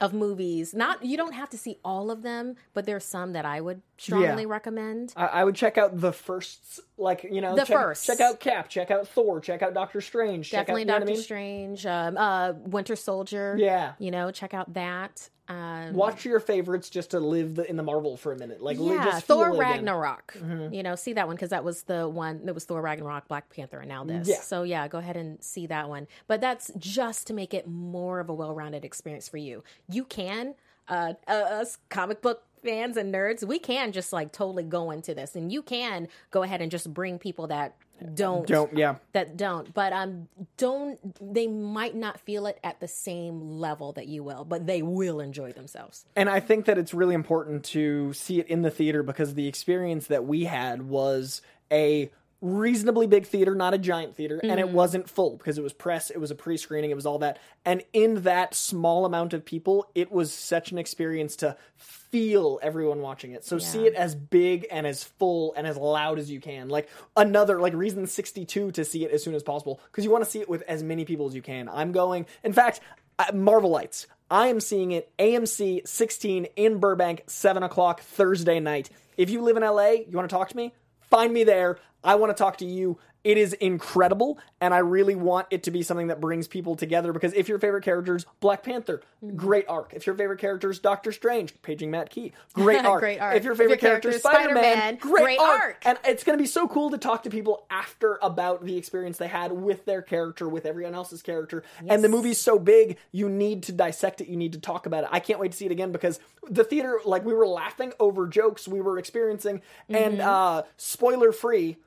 of 0.00 0.12
movies. 0.12 0.74
Not 0.74 1.04
you 1.04 1.16
don't 1.16 1.32
have 1.32 1.50
to 1.50 1.58
see 1.58 1.78
all 1.84 2.10
of 2.10 2.22
them, 2.22 2.56
but 2.74 2.86
there's 2.86 3.04
some 3.04 3.32
that 3.32 3.44
I 3.44 3.60
would 3.60 3.82
strongly 3.98 4.42
Yeah. 4.42 4.48
recommend. 4.48 5.12
I, 5.16 5.26
I 5.26 5.44
would 5.44 5.54
check 5.54 5.78
out 5.78 6.00
the 6.00 6.12
first, 6.12 6.80
like 6.98 7.24
you 7.24 7.40
know, 7.40 7.54
The 7.56 7.64
check, 7.64 7.76
first. 7.76 8.06
Check 8.06 8.20
out 8.20 8.40
Cap. 8.40 8.68
Check 8.68 8.90
out 8.90 9.08
Thor. 9.08 9.40
Check 9.40 9.62
out 9.62 9.74
Doctor 9.74 10.00
Strange. 10.00 10.50
Definitely 10.50 10.84
check 10.84 10.90
out, 10.90 10.98
Doctor 11.00 11.10
I 11.10 11.14
mean? 11.14 11.22
Strange, 11.22 11.86
um, 11.86 12.16
uh, 12.16 12.52
Winter 12.64 12.96
Soldier. 12.96 13.56
Yeah. 13.58 13.92
you 13.98 14.10
know, 14.10 14.30
check 14.30 14.54
out 14.54 14.74
that. 14.74 15.30
Um, 15.48 15.94
Watch 15.94 16.24
your 16.24 16.40
favorites 16.40 16.90
just 16.90 17.12
to 17.12 17.20
live 17.20 17.54
the, 17.54 17.70
in 17.70 17.76
the 17.76 17.82
Marvel 17.82 18.16
for 18.16 18.32
a 18.32 18.36
minute. 18.36 18.60
Like, 18.60 18.78
yeah, 18.80 19.04
just 19.04 19.26
Thor 19.26 19.48
again. 19.48 19.52
Mm-hmm. 19.52 19.60
Ragnarok. 19.60 20.36
You 20.72 20.82
know, 20.82 20.96
see 20.96 21.12
that 21.12 21.26
one 21.26 21.36
because 21.36 21.50
that 21.50 21.62
was 21.62 21.84
the 21.84 22.08
one 22.08 22.46
that 22.46 22.54
was 22.54 22.64
Thor 22.64 22.82
Ragnarok, 22.82 23.28
Black 23.28 23.48
Panther, 23.50 23.78
and 23.78 23.88
now 23.88 24.02
this. 24.04 24.28
Yeah. 24.28 24.40
So 24.40 24.64
yeah, 24.64 24.88
go 24.88 24.98
ahead 24.98 25.16
and 25.16 25.42
see 25.42 25.66
that 25.66 25.88
one. 25.88 26.08
But 26.26 26.40
that's 26.40 26.72
just 26.78 27.26
to 27.28 27.32
make 27.32 27.54
it 27.54 27.68
more 27.68 28.18
of 28.18 28.28
a 28.28 28.34
well-rounded 28.34 28.84
experience 28.84 29.28
for 29.28 29.38
you. 29.38 29.62
You 29.88 30.04
can, 30.04 30.54
uh, 30.88 31.14
uh, 31.28 31.30
us 31.32 31.78
comic 31.90 32.22
book 32.22 32.42
fans 32.66 32.96
and 32.96 33.14
nerds, 33.14 33.44
we 33.44 33.58
can 33.58 33.92
just 33.92 34.12
like 34.12 34.32
totally 34.32 34.64
go 34.64 34.90
into 34.90 35.14
this, 35.14 35.36
and 35.36 35.52
you 35.52 35.62
can 35.62 36.08
go 36.30 36.42
ahead 36.42 36.60
and 36.60 36.70
just 36.70 36.92
bring 36.92 37.18
people 37.18 37.46
that 37.46 37.76
don't. 38.14 38.46
Don't 38.46 38.76
yeah. 38.76 38.96
that 39.12 39.36
don't. 39.36 39.72
But 39.72 39.92
um 39.92 40.28
don't 40.56 40.98
they 41.34 41.46
might 41.46 41.94
not 41.94 42.20
feel 42.20 42.46
it 42.46 42.58
at 42.62 42.80
the 42.80 42.88
same 42.88 43.40
level 43.58 43.92
that 43.92 44.06
you 44.06 44.22
will 44.22 44.44
but 44.44 44.66
they 44.66 44.82
will 44.82 45.20
enjoy 45.20 45.52
themselves. 45.52 46.04
And 46.14 46.28
I 46.28 46.40
think 46.40 46.66
that 46.66 46.78
it's 46.78 46.92
really 46.92 47.14
important 47.14 47.64
to 47.66 48.12
see 48.12 48.40
it 48.40 48.48
in 48.48 48.62
the 48.62 48.70
theater 48.70 49.02
because 49.02 49.34
the 49.34 49.48
experience 49.48 50.08
that 50.08 50.26
we 50.26 50.44
had 50.44 50.82
was 50.82 51.40
a 51.72 52.10
reasonably 52.40 53.06
big 53.06 53.26
theater, 53.26 53.54
not 53.54 53.74
a 53.74 53.78
giant 53.78 54.14
theater, 54.14 54.40
and 54.42 54.60
it 54.60 54.68
wasn't 54.68 55.08
full 55.08 55.36
because 55.36 55.58
it 55.58 55.62
was 55.62 55.72
press, 55.72 56.10
it 56.10 56.18
was 56.18 56.30
a 56.30 56.34
pre 56.34 56.56
screening, 56.56 56.90
it 56.90 56.94
was 56.94 57.06
all 57.06 57.18
that. 57.18 57.38
And 57.64 57.82
in 57.92 58.22
that 58.22 58.54
small 58.54 59.06
amount 59.06 59.32
of 59.32 59.44
people, 59.44 59.90
it 59.94 60.12
was 60.12 60.32
such 60.32 60.70
an 60.70 60.78
experience 60.78 61.36
to 61.36 61.56
feel 61.76 62.58
everyone 62.62 63.00
watching 63.00 63.32
it. 63.32 63.44
So 63.44 63.58
see 63.58 63.86
it 63.86 63.94
as 63.94 64.14
big 64.14 64.66
and 64.70 64.86
as 64.86 65.02
full 65.02 65.54
and 65.56 65.66
as 65.66 65.76
loud 65.76 66.18
as 66.18 66.30
you 66.30 66.40
can. 66.40 66.68
Like 66.68 66.88
another, 67.16 67.60
like 67.60 67.74
reason 67.74 68.06
62 68.06 68.72
to 68.72 68.84
see 68.84 69.04
it 69.04 69.10
as 69.10 69.22
soon 69.22 69.34
as 69.34 69.42
possible 69.42 69.80
because 69.90 70.04
you 70.04 70.10
want 70.10 70.24
to 70.24 70.30
see 70.30 70.40
it 70.40 70.48
with 70.48 70.62
as 70.62 70.82
many 70.82 71.04
people 71.04 71.26
as 71.26 71.34
you 71.34 71.42
can. 71.42 71.68
I'm 71.68 71.92
going, 71.92 72.26
in 72.44 72.52
fact, 72.52 72.80
uh, 73.18 73.24
Marvelites. 73.32 74.06
I 74.30 74.48
am 74.48 74.60
seeing 74.60 74.92
it 74.92 75.10
AMC 75.18 75.86
16 75.86 76.46
in 76.56 76.78
Burbank, 76.78 77.22
7 77.26 77.62
o'clock 77.62 78.00
Thursday 78.00 78.60
night. 78.60 78.90
If 79.16 79.30
you 79.30 79.40
live 79.40 79.56
in 79.56 79.62
LA, 79.62 79.90
you 79.90 80.12
want 80.12 80.28
to 80.28 80.34
talk 80.34 80.48
to 80.48 80.56
me? 80.56 80.74
Find 81.10 81.32
me 81.32 81.44
there. 81.44 81.78
I 82.06 82.14
want 82.14 82.34
to 82.36 82.40
talk 82.40 82.58
to 82.58 82.64
you. 82.64 82.98
It 83.24 83.38
is 83.38 83.54
incredible, 83.54 84.38
and 84.60 84.72
I 84.72 84.78
really 84.78 85.16
want 85.16 85.48
it 85.50 85.64
to 85.64 85.72
be 85.72 85.82
something 85.82 86.06
that 86.06 86.20
brings 86.20 86.46
people 86.46 86.76
together 86.76 87.12
because 87.12 87.32
if 87.32 87.48
your 87.48 87.58
favorite 87.58 87.82
characters, 87.82 88.24
Black 88.38 88.62
Panther, 88.62 89.02
great 89.34 89.64
arc. 89.68 89.92
If 89.94 90.06
your 90.06 90.14
favorite 90.14 90.38
characters, 90.38 90.78
Doctor 90.78 91.10
Strange, 91.10 91.52
paging 91.62 91.90
Matt 91.90 92.08
Key, 92.10 92.30
great 92.52 92.84
arc. 92.84 93.00
Great 93.06 93.18
arc. 93.18 93.34
If 93.34 93.42
your 93.42 93.54
If 93.54 93.58
your 93.58 93.66
favorite 93.66 93.80
character, 93.80 94.10
character's 94.10 94.22
Spider 94.22 94.54
Man, 94.54 94.96
great, 95.00 95.24
great 95.24 95.38
arc. 95.40 95.60
arc. 95.60 95.82
And 95.86 95.98
it's 96.04 96.22
going 96.22 96.38
to 96.38 96.42
be 96.42 96.46
so 96.46 96.68
cool 96.68 96.90
to 96.90 96.98
talk 96.98 97.24
to 97.24 97.30
people 97.30 97.66
after 97.68 98.16
about 98.22 98.64
the 98.64 98.76
experience 98.76 99.18
they 99.18 99.26
had 99.26 99.50
with 99.50 99.84
their 99.86 100.02
character, 100.02 100.48
with 100.48 100.64
everyone 100.64 100.94
else's 100.94 101.20
character. 101.20 101.64
And 101.88 102.04
the 102.04 102.08
movie's 102.08 102.38
so 102.40 102.60
big, 102.60 102.96
you 103.10 103.28
need 103.28 103.64
to 103.64 103.72
dissect 103.72 104.20
it. 104.20 104.28
You 104.28 104.36
need 104.36 104.52
to 104.52 104.60
talk 104.60 104.86
about 104.86 105.02
it. 105.02 105.10
I 105.12 105.18
can't 105.18 105.40
wait 105.40 105.50
to 105.50 105.58
see 105.58 105.66
it 105.66 105.72
again 105.72 105.90
because 105.90 106.20
the 106.48 106.62
theater, 106.62 107.00
like, 107.04 107.24
we 107.24 107.34
were 107.34 107.48
laughing 107.48 107.92
over 107.98 108.28
jokes 108.28 108.68
we 108.68 108.80
were 108.80 108.98
experiencing. 109.00 109.62
And 109.88 110.20
uh, 110.20 110.62
spoiler 110.76 111.32
free, 111.32 111.78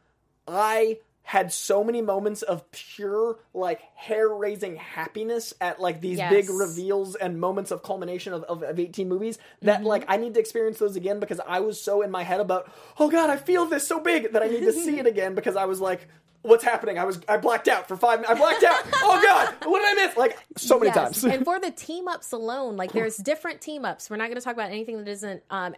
I 0.49 0.97
had 1.23 1.53
so 1.53 1.83
many 1.83 2.01
moments 2.01 2.41
of 2.41 2.71
pure 2.71 3.37
like 3.53 3.81
hair 3.95 4.27
raising 4.27 4.75
happiness 4.77 5.53
at 5.61 5.79
like 5.79 6.01
these 6.01 6.17
big 6.17 6.49
reveals 6.49 7.13
and 7.15 7.39
moments 7.39 7.69
of 7.69 7.83
culmination 7.83 8.33
of, 8.33 8.41
of, 8.45 8.63
of 8.63 8.79
18 8.79 9.07
movies 9.07 9.37
that 9.61 9.83
like 9.83 10.05
I 10.07 10.17
need 10.17 10.33
to 10.33 10.39
experience 10.39 10.79
those 10.79 10.95
again 10.95 11.19
because 11.19 11.39
I 11.39 11.59
was 11.59 11.79
so 11.79 12.01
in 12.01 12.09
my 12.09 12.23
head 12.23 12.39
about 12.39 12.71
oh 12.99 13.11
god 13.11 13.29
I 13.29 13.37
feel 13.37 13.67
this 13.67 13.87
so 13.87 13.99
big 13.99 14.33
that 14.33 14.41
I 14.41 14.47
need 14.47 14.61
to 14.61 14.73
see 14.73 14.97
it 14.97 15.05
again 15.13 15.35
because 15.35 15.55
I 15.55 15.65
was 15.65 15.79
like 15.79 16.07
what's 16.41 16.63
happening? 16.63 16.97
I 16.97 17.03
was 17.03 17.19
I 17.29 17.37
blacked 17.37 17.67
out 17.67 17.87
for 17.87 17.95
five 17.95 18.25
I 18.27 18.33
blacked 18.33 18.63
out. 18.63 18.79
Oh 19.03 19.21
god 19.23 19.69
what 19.69 19.79
did 19.81 19.99
I 19.99 20.07
miss? 20.07 20.17
Like 20.17 20.35
so 20.57 20.79
many 20.79 20.87
Yes. 20.87 21.21
times. 21.21 21.23
And 21.25 21.45
for 21.45 21.59
the 21.59 21.69
team 21.69 22.07
ups 22.07 22.31
alone, 22.31 22.75
like 22.75 22.91
there's 22.91 23.17
different 23.31 23.61
team 23.61 23.85
ups. 23.85 24.09
We're 24.09 24.17
not 24.17 24.29
going 24.29 24.37
to 24.39 24.41
talk 24.41 24.53
about 24.53 24.71
anything 24.71 24.97
that 24.97 25.07
isn't 25.07 25.43
um 25.51 25.75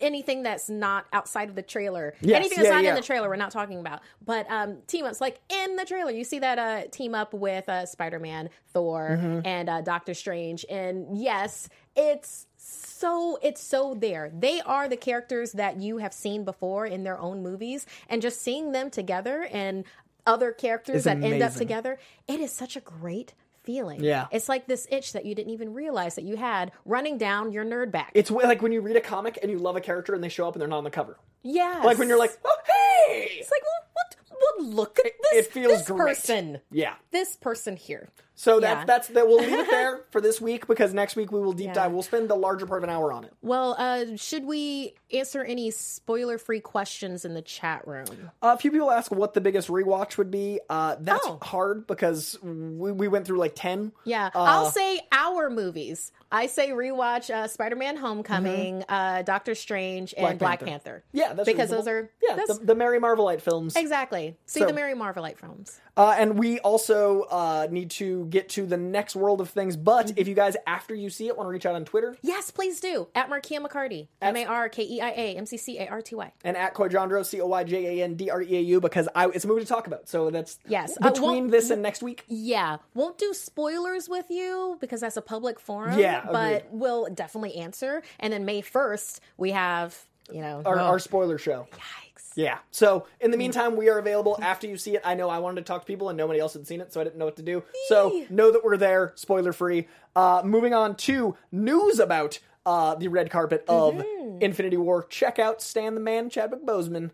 anything 0.00 0.42
that's 0.42 0.68
not 0.68 1.06
outside 1.12 1.48
of 1.48 1.54
the 1.54 1.62
trailer. 1.62 2.14
Yes, 2.20 2.36
anything 2.36 2.56
that's 2.56 2.68
yeah, 2.68 2.74
not 2.74 2.84
yeah. 2.84 2.90
in 2.90 2.96
the 2.96 3.02
trailer, 3.02 3.28
we're 3.28 3.36
not 3.36 3.50
talking 3.50 3.78
about. 3.80 4.00
But 4.24 4.50
um 4.50 4.78
team 4.86 5.04
ups, 5.04 5.20
like 5.20 5.40
in 5.48 5.76
the 5.76 5.84
trailer, 5.84 6.10
you 6.10 6.24
see 6.24 6.38
that 6.40 6.58
uh 6.58 6.88
team 6.90 7.14
up 7.14 7.34
with 7.34 7.68
uh 7.68 7.86
Spider 7.86 8.18
Man, 8.18 8.50
Thor, 8.72 9.18
Mm-hmm. 9.20 9.46
and 9.46 9.68
uh 9.68 9.80
Doctor 9.80 10.14
Strange. 10.14 10.64
And 10.70 11.18
yes, 11.18 11.68
it's 11.96 12.46
so 12.56 13.38
it's 13.42 13.62
so 13.62 13.94
there. 13.94 14.30
They 14.32 14.60
are 14.60 14.88
the 14.88 14.96
characters 14.96 15.52
that 15.52 15.76
you 15.78 15.98
have 15.98 16.12
seen 16.14 16.44
before 16.44 16.86
in 16.86 17.04
their 17.04 17.18
own 17.18 17.42
movies, 17.42 17.86
and 18.08 18.22
just 18.22 18.40
seeing 18.40 18.72
them 18.72 18.90
together 18.90 19.46
and 19.50 19.84
other 20.26 20.52
characters 20.52 20.96
Is 20.96 21.04
that 21.04 21.22
end 21.22 21.42
up 21.42 21.52
together, 21.52 21.98
it 22.26 22.40
is 22.40 22.50
such 22.50 22.76
a 22.76 22.80
great 22.80 23.34
feeling. 23.64 24.02
Yeah. 24.04 24.26
It's 24.30 24.48
like 24.48 24.66
this 24.66 24.86
itch 24.90 25.12
that 25.14 25.24
you 25.24 25.34
didn't 25.34 25.52
even 25.52 25.72
realize 25.74 26.14
that 26.14 26.24
you 26.24 26.36
had 26.36 26.70
running 26.84 27.18
down 27.18 27.50
your 27.52 27.64
nerd 27.64 27.90
back. 27.90 28.10
it's 28.14 28.30
like 28.30 28.62
when 28.62 28.72
you 28.72 28.80
read 28.80 28.96
a 28.96 29.00
comic 29.00 29.38
and 29.42 29.50
you 29.50 29.58
love 29.58 29.76
a 29.76 29.80
character 29.80 30.14
and 30.14 30.22
they 30.22 30.28
show 30.28 30.46
up 30.46 30.54
and 30.54 30.60
they're 30.60 30.68
not 30.68 30.78
on 30.78 30.84
the 30.84 30.90
cover 30.90 31.18
Yeah. 31.42 31.82
like 31.84 31.98
when 31.98 32.08
you're 32.08 32.18
like 32.18 32.38
oh 32.44 32.56
hey 32.66 33.28
it's 33.40 33.50
like, 33.50 33.62
well, 33.62 33.88
what? 33.94 34.16
Well, 34.58 34.68
look 34.68 34.98
at 35.04 35.12
this. 35.32 35.46
it 35.46 35.52
feels 35.52 35.72
this 35.78 35.86
great. 35.88 35.98
person. 36.16 36.60
yeah 36.70 36.94
This 37.10 37.36
person 37.36 37.76
here. 37.76 38.08
So 38.36 38.58
that's 38.58 38.80
Yeah. 38.80 38.84
that's 38.84 39.08
that. 39.08 39.28
We'll 39.28 39.38
leave 39.38 39.52
it 39.60 39.70
there 39.70 40.00
for 40.10 40.20
this 40.20 40.40
week 40.40 40.66
because 40.66 40.92
next 40.92 41.14
week 41.14 41.30
we 41.30 41.38
will 41.40 41.52
deep 41.52 41.66
Yeah. 41.68 41.72
dive. 41.74 41.92
We'll 41.92 42.02
spend 42.02 42.28
the 42.28 42.34
larger 42.34 42.66
part 42.66 42.78
of 42.82 42.88
an 42.88 42.90
hour 42.94 43.12
on 43.12 43.22
it. 43.24 43.32
Well, 43.42 43.76
uh, 43.78 44.16
should 44.16 44.44
we 44.44 44.94
answer 45.12 45.44
any 45.44 45.70
spoiler-free 45.70 46.58
questions 46.60 47.24
in 47.24 47.34
the 47.34 47.42
chat 47.42 47.86
room? 47.86 48.06
Uh, 48.42 48.54
a 48.56 48.58
few 48.58 48.72
people 48.72 48.90
ask 48.90 49.12
what 49.12 49.34
the 49.34 49.40
biggest 49.40 49.68
rewatch 49.68 50.16
would 50.18 50.32
be. 50.32 50.58
Uh, 50.68 50.96
that's 50.98 51.24
Oh. 51.26 51.38
hard 51.42 51.86
because 51.86 52.36
we, 52.42 52.90
we 52.90 53.06
went 53.06 53.24
through 53.24 53.38
like 53.38 53.52
ten. 53.54 53.92
Yeah, 54.04 54.30
Uh, 54.34 54.42
I'll 54.42 54.70
say 54.70 55.00
our 55.12 55.48
movies. 55.48 56.10
I 56.32 56.46
say 56.48 56.70
rewatch 56.70 57.30
uh, 57.32 57.46
Spider-Man: 57.46 57.96
Homecoming, 57.96 58.82
uh, 58.88 59.22
Doctor 59.22 59.54
Strange, 59.54 60.12
and 60.16 60.26
Mm-hmm. 60.26 60.38
Black 60.38 60.58
Black, 60.58 60.68
Panther. 60.68 60.90
Panther. 60.90 61.04
Yeah, 61.12 61.34
that's 61.34 61.46
because 61.46 61.70
reasonable. 61.70 61.84
those 61.84 61.88
are 61.88 62.10
yeah 62.20 62.36
the, 62.48 62.64
the 62.64 62.74
merry 62.74 62.98
Marvelite 62.98 63.40
films. 63.40 63.76
exactly. 63.76 64.23
See 64.46 64.60
So- 64.60 64.66
the 64.66 64.72
merry 64.72 64.94
Marvelite 64.94 65.36
films. 65.38 65.80
Uh, 65.96 66.12
and 66.18 66.36
we 66.36 66.58
also 66.58 67.22
uh, 67.30 67.68
need 67.70 67.88
to 67.88 68.24
get 68.26 68.48
to 68.48 68.66
the 68.66 68.76
next 68.76 69.14
world 69.14 69.40
of 69.40 69.48
things. 69.50 69.76
But 69.76 70.06
Mm-hmm. 70.06 70.18
if 70.18 70.26
you 70.26 70.34
guys 70.34 70.56
after 70.66 70.92
you 70.92 71.08
see 71.08 71.28
it 71.28 71.36
want 71.36 71.46
to 71.46 71.52
reach 71.52 71.66
out 71.66 71.76
on 71.76 71.84
Twitter 71.84 72.16
Yes, 72.20 72.50
please 72.50 72.80
do. 72.80 73.06
At 73.14 73.30
Markeia 73.30 73.64
McCarty. 73.64 74.08
M 74.20 74.36
A 74.36 74.44
R 74.44 74.68
K 74.68 74.82
E 74.82 75.00
I 75.00 75.10
A 75.10 75.36
M 75.36 75.46
C 75.46 75.56
C 75.56 75.78
A 75.78 75.86
R 75.88 76.02
T 76.02 76.16
Y. 76.16 76.32
and 76.42 76.56
at 76.56 76.74
CoyJandreau 76.74 77.24
C 77.24 77.40
O 77.40 77.46
Y 77.46 77.62
J 77.64 78.00
A 78.00 78.04
N 78.04 78.14
D 78.16 78.28
R 78.30 78.42
E 78.42 78.56
A 78.56 78.60
U 78.60 78.80
because 78.80 79.08
I 79.14 79.28
it's 79.28 79.44
a 79.44 79.48
movie 79.48 79.60
to 79.60 79.66
talk 79.68 79.86
about. 79.86 80.08
So 80.08 80.30
that's 80.30 80.58
Yes. 80.66 80.98
Uh, 81.00 81.10
between 81.10 81.30
won't- 81.44 81.50
this 81.52 81.70
and 81.70 81.80
next 81.82 82.02
week. 82.02 82.24
Yeah, 82.26 82.78
won't 82.94 83.16
do 83.18 83.32
spoilers 83.32 84.08
with 84.08 84.26
you 84.30 84.76
because 84.80 85.00
that's 85.00 85.16
a 85.16 85.22
public 85.22 85.60
forum. 85.60 85.96
Yeah, 85.98 86.24
but 86.30 86.56
agreed. 86.64 86.64
we'll 86.72 87.06
definitely 87.14 87.54
answer. 87.56 88.02
And 88.18 88.32
then 88.32 88.44
May 88.44 88.62
first, 88.62 89.20
we 89.36 89.52
have 89.52 89.96
you 90.32 90.40
know 90.40 90.62
Our, 90.66 90.78
oh, 90.80 90.84
our 90.84 90.98
spoiler 90.98 91.38
show. 91.38 91.68
yikes. 91.72 92.13
Yeah. 92.34 92.58
So 92.70 93.06
in 93.20 93.30
the 93.30 93.36
meantime, 93.36 93.76
we 93.76 93.88
are 93.88 93.98
available 93.98 94.38
after 94.42 94.66
you 94.66 94.76
see 94.76 94.96
it. 94.96 95.02
I 95.04 95.14
know 95.14 95.28
I 95.28 95.38
wanted 95.38 95.56
to 95.56 95.62
talk 95.62 95.82
to 95.82 95.86
people 95.86 96.08
and 96.08 96.16
nobody 96.18 96.40
else 96.40 96.52
had 96.54 96.66
seen 96.66 96.80
it, 96.80 96.92
so 96.92 97.00
I 97.00 97.04
didn't 97.04 97.18
know 97.18 97.24
what 97.24 97.36
to 97.36 97.42
do. 97.42 97.62
So 97.88 98.26
know 98.30 98.50
that 98.50 98.64
we're 98.64 98.76
there, 98.76 99.12
spoiler 99.14 99.52
free. 99.52 99.88
Uh, 100.16 100.42
moving 100.44 100.74
on 100.74 100.96
to 100.96 101.36
news 101.52 101.98
about 101.98 102.38
uh, 102.66 102.94
the 102.94 103.08
red 103.08 103.30
carpet 103.30 103.64
of 103.68 104.02
Infinity 104.40 104.76
War. 104.76 105.04
Check 105.04 105.38
out 105.38 105.62
Stan 105.62 105.94
the 105.94 106.00
Man, 106.00 106.30
Chadwick 106.30 106.64
Boseman. 106.64 107.10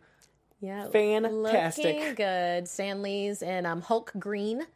Yeah, 0.60 0.88
Fantastic. 0.88 1.84
looking 1.96 2.14
good. 2.14 2.68
Stan 2.68 3.02
Lee's 3.02 3.42
and 3.42 3.66
um, 3.66 3.80
Hulk 3.80 4.12
Green. 4.18 4.66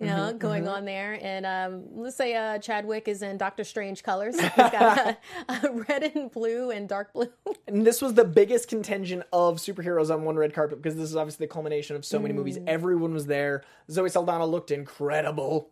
You 0.00 0.06
know, 0.06 0.28
Mm-hmm, 0.28 0.38
going 0.38 0.68
on 0.68 0.84
there, 0.84 1.18
and 1.20 1.44
um, 1.44 1.82
let's 1.96 2.16
say 2.16 2.32
uh, 2.34 2.58
Chadwick 2.58 3.08
is 3.08 3.20
in 3.20 3.36
Doctor 3.36 3.64
Strange 3.64 4.04
colors. 4.04 4.38
He's 4.40 4.50
got 4.54 5.18
uh, 5.48 5.58
red 5.88 6.04
and 6.14 6.30
blue 6.30 6.70
and 6.70 6.88
dark 6.88 7.12
blue. 7.12 7.28
And 7.66 7.84
this 7.86 8.00
was 8.00 8.14
the 8.14 8.24
biggest 8.24 8.68
contingent 8.68 9.24
of 9.32 9.56
superheroes 9.56 10.14
on 10.14 10.22
one 10.22 10.36
red 10.36 10.54
carpet 10.54 10.80
because 10.80 10.96
this 10.96 11.10
is 11.10 11.16
obviously 11.16 11.46
the 11.46 11.52
culmination 11.52 11.96
of 11.96 12.04
so 12.04 12.18
many 12.18 12.32
movies. 12.32 12.58
Everyone 12.66 13.12
was 13.12 13.26
there. 13.26 13.62
Zoe 13.90 14.08
Saldana 14.08 14.46
looked 14.46 14.70
incredible. 14.70 15.68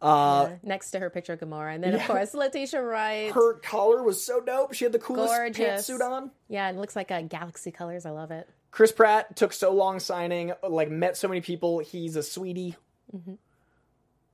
Uh, 0.00 0.50
next 0.62 0.90
to 0.92 0.98
her 1.00 1.10
picture 1.10 1.32
of 1.32 1.40
Gamora, 1.40 1.74
and 1.74 1.82
then 1.82 1.94
of 1.94 2.02
course 2.02 2.32
Letitia 2.34 2.82
Wright. 2.82 3.32
Her 3.32 3.54
collar 3.54 4.02
was 4.02 4.24
so 4.24 4.40
dope. 4.40 4.72
She 4.74 4.84
had 4.84 4.92
the 4.92 4.98
coolest 4.98 5.34
Gorgeous. 5.34 5.88
pantsuit 5.90 6.00
on. 6.00 6.30
Yeah, 6.48 6.70
it 6.70 6.76
looks 6.76 6.94
like 6.94 7.10
uh, 7.10 7.22
galaxy 7.22 7.70
colors. 7.72 8.06
I 8.06 8.10
love 8.10 8.30
it. 8.30 8.48
Chris 8.70 8.92
Pratt 8.92 9.34
took 9.36 9.52
so 9.52 9.72
long 9.72 9.98
signing, 10.00 10.52
like 10.68 10.90
met 10.90 11.16
so 11.16 11.26
many 11.28 11.40
people. 11.40 11.80
He's 11.80 12.16
a 12.16 12.22
sweetie. 12.22 12.76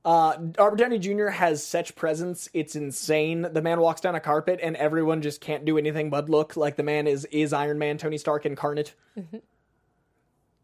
Uh, 0.03 0.35
Robert 0.57 0.77
Downey 0.77 0.97
Jr. 0.97 1.27
has 1.27 1.65
such 1.65 1.95
presence; 1.95 2.49
it's 2.53 2.75
insane. 2.75 3.47
The 3.53 3.61
man 3.61 3.79
walks 3.81 4.01
down 4.01 4.15
a 4.15 4.19
carpet, 4.19 4.59
and 4.61 4.75
everyone 4.77 5.21
just 5.21 5.41
can't 5.41 5.65
do 5.65 5.77
anything 5.77 6.09
but 6.09 6.29
look 6.29 6.57
like 6.57 6.75
the 6.75 6.83
man 6.83 7.07
is 7.07 7.25
is 7.25 7.53
Iron 7.53 7.77
Man, 7.77 7.97
Tony 7.97 8.17
Stark 8.17 8.45
incarnate. 8.45 8.95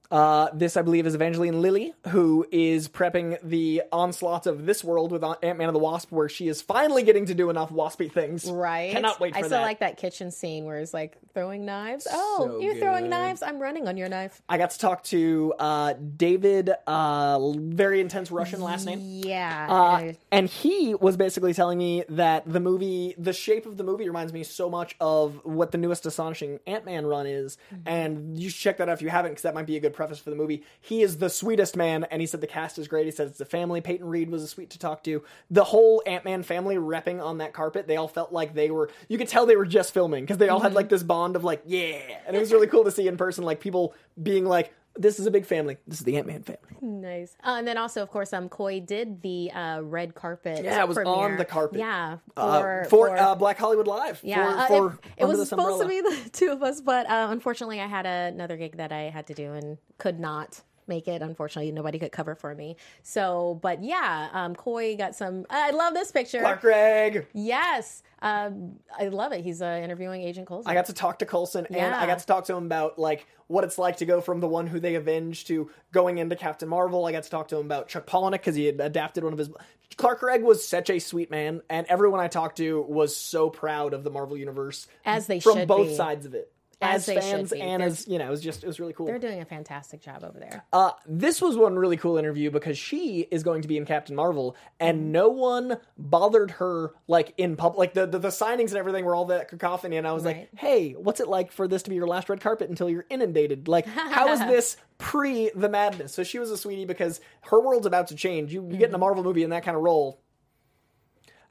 Uh, 0.10 0.50
this, 0.54 0.78
I 0.78 0.82
believe, 0.82 1.06
is 1.06 1.16
Evangeline 1.16 1.62
Lilly, 1.62 1.94
who 2.10 2.46
is 2.52 2.88
prepping 2.88 3.38
the 3.44 3.84
onslaught 3.92 4.48
of 4.48 4.66
this 4.66 4.84
world 4.84 5.12
with 5.12 5.24
Ant 5.24 5.42
Man 5.58 5.68
and 5.68 5.76
the 5.76 5.80
Wasp, 5.80 6.12
where 6.12 6.30
she 6.30 6.48
is 6.48 6.62
finally 6.62 7.04
getting 7.04 7.26
to 7.26 7.34
do 7.34 7.50
enough 7.50 7.72
waspy 7.72 8.12
things. 8.12 8.46
Right. 8.46 8.92
Cannot 8.92 9.20
wait 9.20 9.34
for 9.34 9.40
I 9.40 9.42
that. 9.42 9.48
still 9.48 9.62
like 9.62 9.80
that 9.80 9.98
kitchen 9.98 10.32
scene 10.32 10.66
where 10.66 10.78
it's 10.80 10.94
like 10.94 11.18
throwing 11.34 11.66
knives. 11.66 12.08
Oh, 12.10 12.46
So 12.48 12.60
you're 12.60 12.76
throwing 12.76 13.10
knives. 13.10 13.42
I'm 13.42 13.60
running 13.60 13.88
on 13.88 13.98
your 13.98 14.10
knife. 14.10 14.42
I 14.48 14.58
got 14.58 14.72
to 14.72 14.80
talk 14.80 15.04
to 15.06 15.54
uh, 15.60 15.94
David, 15.94 16.72
uh, 16.86 17.52
very 17.54 18.00
intense 18.00 18.32
Russian 18.32 18.62
last 18.62 18.86
name. 18.86 19.00
Yeah. 19.02 19.68
Uh, 19.70 20.14
and 20.32 20.48
he 20.48 20.96
was 20.96 21.18
basically 21.18 21.54
telling 21.54 21.78
me 21.78 22.04
that 22.10 22.44
the 22.52 22.60
movie, 22.60 23.14
the 23.18 23.34
shape 23.34 23.66
of 23.66 23.78
the 23.78 23.84
movie 23.84 24.08
reminds 24.08 24.32
me 24.34 24.44
so 24.44 24.70
much 24.70 24.96
of 25.00 25.42
what 25.44 25.72
the 25.72 25.78
newest 25.78 26.06
Astonishing 26.06 26.60
Ant 26.66 26.86
Man 26.86 27.06
run 27.06 27.28
is. 27.28 27.58
And 27.86 28.38
you 28.38 28.50
should 28.50 28.62
check 28.62 28.78
that 28.78 28.90
out 28.90 28.94
if 28.94 29.02
you 29.02 29.10
haven't, 29.10 29.32
because 29.32 29.44
that 29.44 29.54
might 29.54 29.66
be 29.66 29.76
a 29.78 29.80
good 29.80 29.94
preface 29.98 30.20
for 30.20 30.30
the 30.30 30.36
movie. 30.38 30.64
He 30.80 31.02
is 31.02 31.18
the 31.18 31.30
sweetest 31.30 31.76
man, 31.76 32.06
and 32.06 32.22
he 32.22 32.26
said 32.26 32.40
the 32.40 32.48
cast 32.48 32.78
is 32.78 32.88
great. 32.88 33.06
He 33.06 33.12
said 33.12 33.28
it's 33.28 33.42
a 33.42 33.46
family. 33.46 33.82
Peyton 33.82 34.08
Reed 34.08 34.30
was 34.30 34.44
a 34.44 34.48
sweet 34.48 34.70
to 34.70 34.80
talk 34.80 35.04
to. 35.04 35.24
The 35.52 35.66
whole 35.66 36.02
Ant 36.06 36.24
Man 36.24 36.44
family 36.44 36.78
repping 36.78 37.22
on 37.22 37.40
that 37.40 37.52
carpet, 37.52 37.88
they 37.88 37.98
all 37.98 38.08
felt 38.08 38.32
like 38.32 38.54
they 38.54 38.72
were, 38.72 38.90
you 39.10 39.18
could 39.18 39.28
tell 39.28 39.46
they 39.46 39.58
were 39.58 39.66
just 39.66 39.94
filming, 39.94 40.24
because 40.24 40.38
they 40.38 40.48
all 40.48 40.62
had 40.62 40.70
mm-hmm. 40.70 40.78
like 40.78 40.90
this 40.90 41.04
bond 41.04 41.36
of 41.36 41.44
like, 41.44 41.64
yeah. 41.66 42.00
And 42.26 42.36
it 42.36 42.40
was 42.40 42.54
really 42.54 42.68
cool 42.68 42.86
to 42.86 42.92
see 42.92 43.08
in 43.08 43.18
person, 43.18 43.44
like 43.44 43.60
people 43.60 43.94
being 44.22 44.46
like, 44.46 44.74
this 44.98 45.20
is 45.20 45.26
a 45.26 45.32
big 45.32 45.46
family. 45.46 45.78
This 45.88 46.00
is 46.00 46.06
the 46.06 46.18
Ant 46.18 46.28
Man 46.28 46.44
family. 46.44 46.62
Nice. 46.82 47.36
Uh, 47.44 47.56
and 47.58 47.68
then 47.68 47.78
also, 47.78 48.02
of 48.02 48.10
course, 48.10 48.34
um, 48.34 48.50
Coy 48.50 48.80
did 48.80 49.22
the 49.22 49.52
uh, 49.52 49.82
red 49.82 50.16
carpet. 50.16 50.64
Yeah, 50.64 50.82
it 50.82 50.88
was 50.88 50.96
premiere. 50.96 51.14
on 51.14 51.38
the 51.38 51.46
carpet. 51.46 51.80
Yeah, 51.80 52.18
Uh, 52.36 52.60
for 52.60 52.86
for, 52.90 53.18
uh, 53.18 53.36
Black 53.36 53.58
Hollywood 53.58 53.88
Live. 53.88 54.22
yeah. 54.24 54.68
for, 54.68 54.90
uh, 54.90 54.94
it, 55.18 55.24
it 55.24 55.26
was 55.26 55.48
supposed 55.48 55.82
to 55.82 55.88
be 55.88 56.02
the 56.02 56.30
two 56.34 56.52
of 56.52 56.64
us, 56.64 56.82
but 56.82 57.10
uh, 57.10 57.28
unfortunately, 57.30 57.80
I 57.80 57.88
had 57.88 58.06
another 58.06 58.58
gig 58.58 58.78
that 58.78 58.92
I 58.92 59.04
had 59.04 59.28
to 59.28 59.34
do 59.34 59.54
and 59.54 59.78
could 59.98 60.20
not 60.20 60.62
make 60.88 61.08
it. 61.08 61.22
Unfortunately, 61.22 61.72
nobody 61.72 62.00
could 62.00 62.12
cover 62.12 62.36
for 62.36 62.54
me. 62.56 62.76
So, 63.04 63.60
but 63.62 63.84
yeah, 63.84 64.30
um, 64.34 64.56
Coy 64.56 64.96
got 64.98 65.16
some. 65.16 65.46
I 65.50 65.72
love 65.72 65.94
this 65.94 66.12
picture. 66.12 66.40
Clark 66.40 66.62
Gregg. 66.62 67.28
Yes, 67.34 68.04
um, 68.22 68.80
I 68.98 69.08
love 69.10 69.32
it. 69.34 69.44
He's 69.44 69.62
uh, 69.62 69.80
interviewing 69.84 70.22
Agent 70.24 70.48
Coulson. 70.48 70.70
I 70.70 70.74
got 70.74 70.86
to 70.88 70.94
talk 70.94 71.20
to 71.20 71.26
Coulson, 71.26 71.66
and 71.68 71.76
Yeah. 71.76 72.00
I 72.00 72.06
got 72.06 72.20
to 72.20 72.26
talk 72.26 72.46
to 72.46 72.56
him 72.56 72.66
about 72.66 72.98
like 73.00 73.28
what 73.48 73.64
it's 73.64 73.78
like 73.78 73.98
to 73.98 74.06
go 74.06 74.20
from 74.22 74.40
the 74.42 74.48
one 74.48 74.68
who 74.68 74.80
they 74.80 74.96
avenge 74.96 75.46
to 75.46 75.70
going 75.92 76.18
into 76.18 76.36
Captain 76.36 76.68
Marvel. 76.68 77.06
I 77.06 77.12
got 77.12 77.24
to 77.24 77.30
talk 77.30 77.48
to 77.50 77.58
him 77.58 77.66
about 77.66 77.88
Chuck 77.88 78.06
Palahniuk 78.06 78.32
because 78.34 78.56
he 78.56 78.66
had 78.66 78.80
adapted 78.82 79.24
one 79.24 79.34
of 79.34 79.40
his. 79.40 79.50
Clark 79.96 80.20
Gregg 80.20 80.44
was 80.44 80.68
such 80.68 80.90
a 80.90 81.00
sweet 81.00 81.32
man, 81.32 81.62
and 81.70 81.88
everyone 81.88 82.20
I 82.20 82.28
talked 82.28 82.58
to 82.58 82.82
was 82.82 83.16
so 83.16 83.50
proud 83.50 83.94
of 83.94 84.04
the 84.04 84.10
Marvel 84.12 84.36
universe, 84.38 84.86
As 85.06 85.28
they 85.28 85.40
from 85.40 85.66
both 85.66 85.88
be. 85.88 85.96
sides 85.96 86.26
of 86.26 86.34
it, 86.36 86.52
As 86.80 87.10
as, 87.10 87.18
fans 87.18 87.52
and 87.54 87.82
as 87.82 88.08
you 88.08 88.20
know, 88.20 88.28
it 88.28 88.30
was 88.30 88.42
just 88.42 88.64
it 88.64 88.68
was 88.68 88.80
really 88.80 88.94
cool. 88.94 89.08
They're 89.08 89.18
doing 89.18 89.42
a 89.42 89.46
fantastic 89.46 90.00
job 90.00 90.24
over 90.24 90.38
there. 90.40 90.64
Uh, 90.72 90.92
this 91.08 91.42
was 91.42 91.58
one 91.58 91.76
really 91.76 91.98
cool 91.98 92.18
interview 92.18 92.52
because 92.52 92.78
she 92.78 93.22
is 93.32 93.42
going 93.42 93.64
to 93.64 93.68
be 93.68 93.78
in 93.78 93.86
Captain 93.86 94.16
Marvel, 94.16 94.56
and 94.80 95.12
no 95.12 95.30
one 95.30 95.78
bothered 95.98 96.52
her 96.52 96.94
like 97.08 97.34
in 97.38 97.56
public. 97.56 97.80
Like 97.80 97.94
the, 97.96 98.06
the 98.06 98.20
the 98.20 98.28
signings 98.28 98.70
and 98.70 98.76
everything 98.78 99.06
were 99.06 99.16
all 99.16 99.26
that 99.26 99.48
cacophony, 99.48 99.98
and 99.98 100.08
I 100.08 100.12
was 100.14 100.24
Right. 100.24 100.38
like, 100.38 100.50
"Hey, 100.60 100.92
what's 100.94 101.20
it 101.20 101.28
like 101.28 101.52
for 101.52 101.68
this 101.68 101.82
to 101.84 101.90
be 101.90 101.96
your 101.96 102.08
last 102.08 102.30
red 102.30 102.42
carpet 102.42 102.70
until 102.70 102.90
you're 102.90 103.06
inundated? 103.10 103.68
Like, 103.68 103.88
how 103.88 104.32
is 104.32 104.40
this 104.48 104.78
pre 105.00 105.50
the 105.56 105.70
madness?" 105.70 106.14
So 106.14 106.24
she 106.24 106.38
was 106.38 106.52
a 106.52 106.58
sweetie 106.58 106.86
because 106.86 107.22
her 107.42 107.60
world's 107.60 107.88
about 107.88 108.08
to 108.10 108.16
change. 108.16 108.54
You, 108.54 108.62
you 108.64 108.70
get 108.78 108.82
in 108.82 108.86
Mm-hmm. 108.88 108.96
a 108.96 108.98
Marvel 109.00 109.24
movie 109.24 109.44
in 109.44 109.50
that 109.50 109.64
kind 109.64 109.76
of 109.76 109.82
role. 109.82 110.22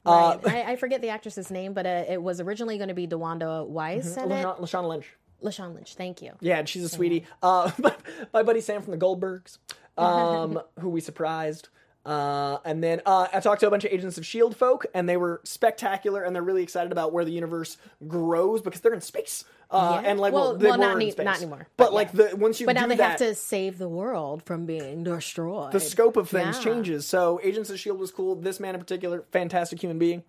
Uh, 0.06 0.38
I, 0.46 0.62
I 0.72 0.76
forget 0.76 1.00
the 1.00 1.08
actress's 1.08 1.50
name, 1.50 1.72
but 1.72 1.86
uh, 1.86 2.04
it 2.08 2.22
was 2.22 2.40
originally 2.40 2.78
going 2.78 2.88
to 2.88 2.94
be 2.94 3.06
DeWanda 3.06 3.66
Wise 3.66 4.16
it. 4.16 4.20
Lashana, 4.20 4.60
Lashana 4.60 4.88
Lynch. 4.88 5.06
Lashana 5.42 5.74
Lynch. 5.74 5.94
Thank 5.94 6.22
you. 6.22 6.32
Yeah, 6.40 6.58
and 6.58 6.68
she's 6.68 6.84
a 6.84 6.88
sweetie. 6.88 7.24
Uh, 7.42 7.70
my, 7.78 7.94
my 8.32 8.42
buddy 8.42 8.60
Sam 8.60 8.82
from 8.82 8.92
the 8.92 8.98
Goldbergs, 8.98 9.58
um, 9.98 10.60
who 10.80 10.88
we 10.88 11.00
surprised. 11.00 11.68
Uh, 12.06 12.58
and 12.64 12.82
then 12.84 13.02
uh, 13.04 13.26
I 13.32 13.40
talked 13.40 13.60
to 13.62 13.66
a 13.66 13.70
bunch 13.70 13.84
of 13.84 13.92
Agents 13.92 14.16
of 14.16 14.22
S.H.I.E.L.D. 14.22 14.54
Folk, 14.54 14.86
and 14.94 15.08
they 15.08 15.16
were 15.16 15.40
spectacular, 15.42 16.22
and 16.22 16.34
they're 16.36 16.42
really 16.42 16.62
excited 16.62 16.92
about 16.92 17.12
where 17.12 17.24
the 17.24 17.32
universe 17.32 17.76
grows 18.06 18.62
because 18.62 18.80
they're 18.80 18.94
in 18.94 19.00
space. 19.00 19.44
Uh, 19.72 20.00
Yeah. 20.02 20.10
And 20.10 20.20
like, 20.20 20.32
Well- 20.32 20.50
well, 20.50 20.56
they 20.56 20.68
well, 20.70 20.78
were 20.78 20.84
not 20.84 21.02
in 21.02 21.10
space. 21.10 21.24
not 21.24 21.36
anymore, 21.38 21.66
But, 21.76 21.86
but 21.86 21.92
like, 21.94 22.10
yeah. 22.14 22.28
the 22.28 22.36
once 22.36 22.60
you 22.60 22.66
But 22.66 22.76
now 22.76 22.86
they 22.86 22.94
that, 22.94 23.18
have 23.18 23.28
to 23.28 23.34
save 23.34 23.78
the 23.78 23.88
world 23.88 24.44
from 24.44 24.66
being 24.66 25.02
destroyed. 25.02 25.72
the 25.72 25.80
scope 25.80 26.16
of 26.16 26.28
things 26.30 26.58
Yeah. 26.58 26.62
changes. 26.62 27.06
So 27.06 27.40
Agents 27.42 27.70
of 27.70 27.78
Shield 27.80 27.98
was 27.98 28.12
cool. 28.12 28.36
This 28.36 28.60
man 28.60 28.74
in 28.76 28.80
particular, 28.80 29.24
fantastic 29.32 29.82
human 29.82 29.98
being. 29.98 30.22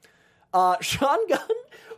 Uh, 0.51 0.77
Sean 0.81 1.19
Gunn 1.29 1.39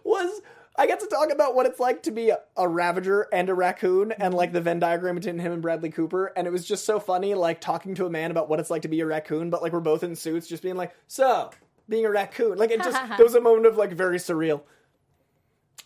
was. 0.03 0.41
I 0.79 0.87
get 0.87 1.01
to 1.01 1.07
talk 1.07 1.29
about 1.29 1.55
what 1.55 1.65
it's 1.65 1.81
like 1.81 2.03
to 2.03 2.11
be 2.11 2.29
a, 2.29 2.39
a 2.55 2.65
Ravager 2.65 3.27
and 3.33 3.49
a 3.49 3.53
raccoon, 3.53 4.13
and 4.13 4.33
like 4.33 4.53
the 4.53 4.61
Venn 4.61 4.79
diagram 4.79 5.15
between 5.15 5.37
him 5.37 5.51
and 5.51 5.61
Bradley 5.61 5.89
Cooper, 5.89 6.27
and 6.37 6.47
it 6.47 6.51
was 6.51 6.65
just 6.65 6.85
so 6.85 7.01
funny, 7.01 7.33
like 7.33 7.59
talking 7.59 7.95
to 7.95 8.05
a 8.05 8.09
man 8.09 8.31
about 8.31 8.47
what 8.47 8.61
it's 8.61 8.69
like 8.69 8.83
to 8.83 8.87
be 8.87 9.01
a 9.01 9.05
raccoon, 9.05 9.49
but 9.49 9.61
like 9.61 9.73
we're 9.73 9.81
both 9.81 10.03
in 10.03 10.15
suits, 10.15 10.47
just 10.47 10.63
being 10.63 10.77
like, 10.77 10.95
"So, 11.05 11.51
being 11.89 12.05
a 12.05 12.09
raccoon," 12.09 12.57
like 12.57 12.71
it 12.71 12.81
just 12.81 12.97
there 13.17 13.25
was 13.25 13.35
a 13.35 13.41
moment 13.41 13.65
of 13.65 13.75
like 13.75 13.91
very 13.91 14.19
surreal. 14.19 14.61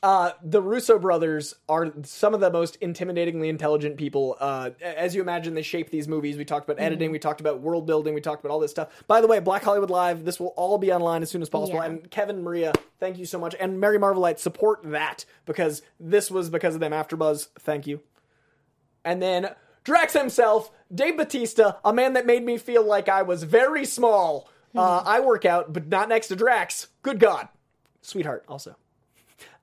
Uh, 0.04 0.34
the 0.44 0.62
Russo 0.62 1.00
brothers 1.00 1.56
are 1.70 1.94
some 2.04 2.34
of 2.34 2.42
the 2.42 2.52
most 2.52 2.78
intimidatingly 2.82 3.48
intelligent 3.48 3.96
people. 3.96 4.36
Uh, 4.38 4.72
as 4.82 5.16
you 5.16 5.22
imagine, 5.22 5.54
they 5.54 5.62
shape 5.62 5.92
these 5.92 6.10
movies. 6.10 6.36
We 6.36 6.44
talked 6.44 6.70
about 6.70 6.84
editing, 6.84 7.10
we 7.12 7.20
talked 7.20 7.39
about 7.39 7.62
world 7.62 7.88
building, 7.88 8.13
we 8.13 8.20
talked 8.20 8.44
about 8.44 8.54
all 8.54 8.60
this 8.60 8.72
stuff. 8.72 8.89
By 9.08 9.22
the 9.22 9.28
way, 9.28 9.39
Black 9.39 9.63
Hollywood 9.63 9.89
Live, 9.89 10.26
this 10.26 10.42
will 10.42 10.54
all 10.58 10.78
be 10.78 10.92
online 10.92 11.22
as 11.22 11.32
soon 11.32 11.42
as 11.42 11.48
possible. 11.48 11.80
Yeah. 11.80 11.86
And 11.86 12.12
Kevin 12.12 12.44
Maria, 12.44 12.74
thank 13.00 13.18
you 13.18 13.26
so 13.26 13.39
much. 13.39 13.56
And 13.58 13.80
merry 13.80 13.98
Marvelite, 13.98 14.39
support 14.39 14.82
that 14.84 15.24
because 15.46 15.82
this 16.02 16.30
was 16.30 16.50
because 16.50 16.76
of 16.76 16.82
them. 16.82 16.92
AfterBuzz, 16.92 17.48
thank 17.60 17.88
you. 17.88 18.02
And 19.06 19.22
then 19.22 19.56
Drax 19.86 20.12
himself, 20.12 20.70
Dave 20.94 21.16
Bautista, 21.16 21.78
a 21.86 21.94
man 21.94 22.12
that 22.13 22.26
made 22.26 22.44
me 22.44 22.58
feel 22.58 22.86
like 22.86 23.08
I 23.08 23.22
was 23.22 23.44
very 23.44 23.86
small. 23.86 24.50
Uh, 24.76 25.04
I 25.06 25.20
work 25.20 25.46
out, 25.46 25.72
but 25.72 25.88
not 25.88 26.10
next 26.10 26.30
to 26.30 26.36
Drax. 26.36 26.88
Good 27.04 27.20
God. 27.20 27.48
Sweetheart, 28.02 28.44
also. 28.48 28.76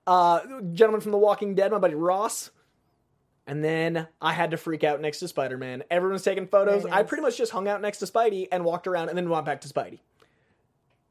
Uh, 0.07 0.41
gentleman 0.73 1.01
from 1.01 1.13
The 1.13 1.19
Walking 1.19 1.55
Dead, 1.55 1.71
my 1.73 1.79
buddy 1.79 1.95
Ross. 1.95 2.51
And 3.47 3.65
then 3.65 4.07
I 4.21 4.33
had 4.33 4.53
to 4.53 4.57
freak 4.57 4.85
out 4.85 5.01
next 5.01 5.19
to 5.21 5.29
Spider 5.29 5.59
Man. 5.59 5.83
Everyone's 5.91 6.23
taking 6.23 6.47
photos. 6.47 6.83
Very 6.83 6.95
I 6.95 7.03
pretty 7.03 7.23
much 7.23 7.37
just 7.37 7.51
hung 7.53 7.67
out 7.69 7.81
next 7.81 7.99
to 7.99 8.07
Spidey 8.07 8.47
and 8.53 8.65
walked 8.65 8.87
around 8.87 9.09
and 9.09 9.19
then 9.19 9.29
went 9.29 9.45
back 9.45 9.61
to 9.63 9.69
Spidey. 9.69 9.99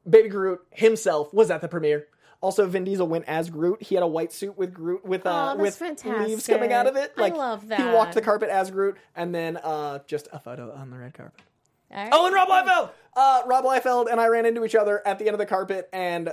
Baby 0.08 0.28
Groot 0.30 0.60
himself 0.70 1.32
was 1.34 1.50
at 1.50 1.60
the 1.60 1.68
premiere. 1.68 2.06
Also, 2.40 2.66
Vin 2.66 2.84
Diesel 2.84 3.06
went 3.06 3.26
as 3.28 3.50
Groot. 3.50 3.82
He 3.82 3.94
had 3.94 4.02
a 4.02 4.06
white 4.06 4.32
suit 4.32 4.56
with 4.56 4.72
Groot 4.72 5.04
with 5.04 5.26
uh, 5.26 5.54
Oh, 5.54 5.60
with 5.60 5.78
leaves 6.06 6.46
coming 6.46 6.72
out 6.72 6.86
of 6.86 6.96
it. 6.96 7.14
fantastic. 7.14 7.18
I 7.18 7.20
Like 7.20 7.34
love 7.34 7.62
he 7.76 7.84
walked 7.94 8.14
the 8.14 8.22
carpet 8.22 8.48
as 8.48 8.70
Groot, 8.70 8.96
and 9.14 9.34
then 9.34 9.58
uh, 9.58 9.98
just 10.06 10.26
a 10.32 10.38
photo 10.38 10.72
on 10.72 10.88
the 10.90 10.96
red 10.96 11.12
carpet. 11.12 11.38
Right. 11.90 12.08
Oh, 12.10 12.24
and 12.24 12.34
Rob 12.34 12.48
Liefeld. 12.48 12.90
Uh, 13.16 13.42
Rob 13.46 13.64
Liefeld 13.64 14.10
and 14.10 14.20
I 14.20 14.28
ran 14.28 14.46
into 14.46 14.64
each 14.64 14.74
other 14.74 15.06
at 15.06 15.18
the 15.18 15.26
end 15.26 15.34
of 15.34 15.38
the 15.38 15.46
carpet, 15.46 15.88
and 15.92 16.32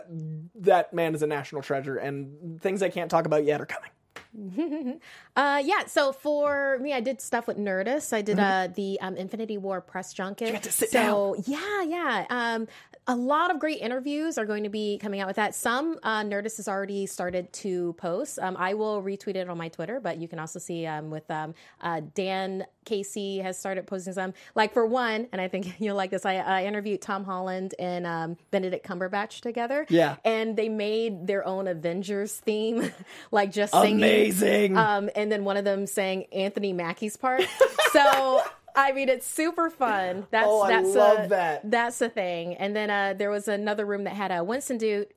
that 0.55 0.93
man 0.93 1.15
is 1.15 1.21
a 1.21 1.27
national 1.27 1.61
treasure. 1.61 1.97
And 1.97 2.61
things 2.61 2.83
I 2.83 2.89
can't 2.89 3.09
talk 3.09 3.25
about 3.25 3.43
yet 3.43 3.61
are 3.61 3.65
coming. 3.65 3.89
Uh, 5.35 5.61
yeah. 5.63 5.85
So 5.85 6.11
for 6.11 6.79
me, 6.81 6.93
I 6.93 6.99
did 6.99 7.21
stuff 7.21 7.45
with 7.45 7.57
Nerdist. 7.57 8.11
I 8.11 8.23
did 8.23 8.39
uh, 8.39 8.69
the 8.73 8.99
um, 9.01 9.15
Infinity 9.15 9.59
War 9.59 9.81
press 9.81 10.13
junket. 10.13 10.47
Mm-hmm. 10.47 10.55
got 10.55 10.63
to 10.63 10.71
sit 10.71 10.89
so 10.89 11.35
yeah, 11.45 11.83
yeah. 11.83 12.25
Um, 12.31 12.67
a 13.07 13.15
lot 13.15 13.51
of 13.51 13.59
great 13.59 13.79
interviews 13.79 14.37
are 14.37 14.45
going 14.45 14.63
to 14.63 14.69
be 14.69 14.97
coming 14.97 15.21
out 15.21 15.27
with 15.27 15.37
that. 15.37 15.55
Some 15.55 15.97
uh, 16.03 16.23
Nerdist 16.23 16.57
has 16.57 16.67
already 16.67 17.05
started 17.05 17.51
to 17.53 17.93
post. 17.93 18.37
Um, 18.39 18.57
I 18.59 18.73
will 18.73 19.01
retweet 19.01 19.35
it 19.35 19.49
on 19.49 19.57
my 19.57 19.69
Twitter, 19.69 20.01
but 20.01 20.17
you 20.17 20.27
can 20.27 20.39
also 20.39 20.59
see 20.59 20.85
um, 20.85 21.09
with 21.09 21.29
um, 21.31 21.53
uh, 21.79 22.01
Dan 22.13 22.65
Casey 22.83 23.39
has 23.39 23.57
started 23.57 23.87
posting 23.87 24.11
some. 24.11 24.33
Like 24.55 24.73
for 24.73 24.85
one, 24.85 25.27
and 25.31 25.39
I 25.39 25.47
think 25.47 25.75
you'll 25.79 25.95
like 25.95 26.11
this. 26.11 26.25
I, 26.25 26.35
I 26.35 26.65
interviewed 26.65 27.01
Tom 27.01 27.23
Holland 27.23 27.75
and 27.79 28.05
um, 28.05 28.37
Benedict 28.51 28.85
Cumberbatch 28.85 29.39
together. 29.39 29.85
Yeah. 29.89 30.17
and 30.25 30.57
they 30.57 30.67
made 30.67 31.27
their 31.27 31.47
own 31.47 31.67
Avengers 31.67 32.33
theme, 32.33 32.91
like 33.31 33.51
just 33.51 33.71
singing. 33.71 33.97
Amazing. 33.97 34.77
Um, 34.77 35.09
and 35.15 35.31
then 35.31 35.45
one 35.45 35.55
of 35.55 35.63
them 35.63 35.87
sang 35.87 36.25
Anthony 36.33 36.73
Mackie's 36.73 37.15
part. 37.15 37.43
so 37.93 38.41
I 38.77 38.91
mean, 38.93 39.09
it's 39.09 39.25
super 39.25 39.69
fun. 39.71 40.27
That's 40.29 40.47
Oh, 40.47 40.61
I 40.61 40.69
that's 40.69 40.95
love 40.95 41.25
a, 41.25 41.29
that. 41.29 41.69
That's 41.69 41.97
the 41.97 42.09
thing. 42.09 42.53
And 42.55 42.75
then 42.75 42.89
uh, 42.91 43.15
there 43.17 43.31
was 43.31 43.47
another 43.47 43.85
room 43.85 44.03
that 44.03 44.13
had 44.13 44.31
a 44.31 44.43
Winston 44.43 44.77
Duke. 44.77 45.09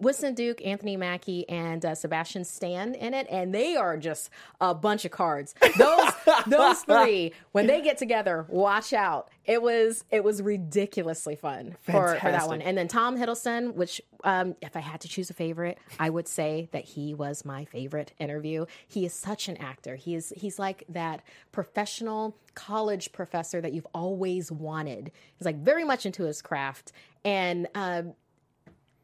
Winston 0.00 0.34
Duke, 0.34 0.64
Anthony 0.64 0.96
Mackie, 0.96 1.48
and 1.48 1.84
uh, 1.84 1.94
Sebastian 1.94 2.44
Stan 2.44 2.94
in 2.94 3.14
it, 3.14 3.26
and 3.30 3.54
they 3.54 3.76
are 3.76 3.96
just 3.96 4.30
a 4.60 4.74
bunch 4.74 5.04
of 5.04 5.10
cards. 5.10 5.54
Those 5.78 6.12
those 6.46 6.80
three, 6.82 7.32
when 7.52 7.66
they 7.66 7.80
get 7.80 7.98
together, 7.98 8.46
watch 8.48 8.92
out. 8.92 9.30
It 9.44 9.62
was 9.62 10.04
it 10.10 10.22
was 10.22 10.42
ridiculously 10.42 11.36
fun 11.36 11.76
for, 11.80 12.16
for 12.16 12.30
that 12.30 12.48
one. 12.48 12.60
And 12.60 12.76
then 12.76 12.88
Tom 12.88 13.16
Hiddleston, 13.16 13.74
which 13.74 14.00
um, 14.24 14.56
if 14.60 14.76
I 14.76 14.80
had 14.80 15.00
to 15.02 15.08
choose 15.08 15.30
a 15.30 15.34
favorite, 15.34 15.78
I 15.98 16.10
would 16.10 16.28
say 16.28 16.68
that 16.72 16.84
he 16.84 17.14
was 17.14 17.44
my 17.44 17.64
favorite 17.64 18.12
interview. 18.18 18.66
He 18.86 19.06
is 19.06 19.12
such 19.12 19.48
an 19.48 19.56
actor. 19.56 19.96
He 19.96 20.14
is 20.14 20.32
he's 20.36 20.58
like 20.58 20.84
that 20.88 21.22
professional 21.52 22.36
college 22.54 23.12
professor 23.12 23.60
that 23.60 23.72
you've 23.72 23.86
always 23.94 24.50
wanted. 24.50 25.12
He's 25.36 25.46
like 25.46 25.58
very 25.58 25.84
much 25.84 26.04
into 26.04 26.24
his 26.24 26.42
craft 26.42 26.92
and 27.24 27.68
um, 27.74 28.14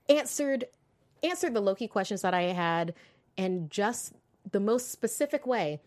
answered 0.09 0.64
answered 1.23 1.55
the 1.55 1.61
Loki 1.61 1.88
questions 1.88 2.23
that 2.23 2.35
I 2.35 2.43
had 2.43 2.95
in 3.37 3.69
just 3.69 4.12
the 4.51 4.61
most 4.61 4.90
specific 4.90 5.47
way. 5.47 5.81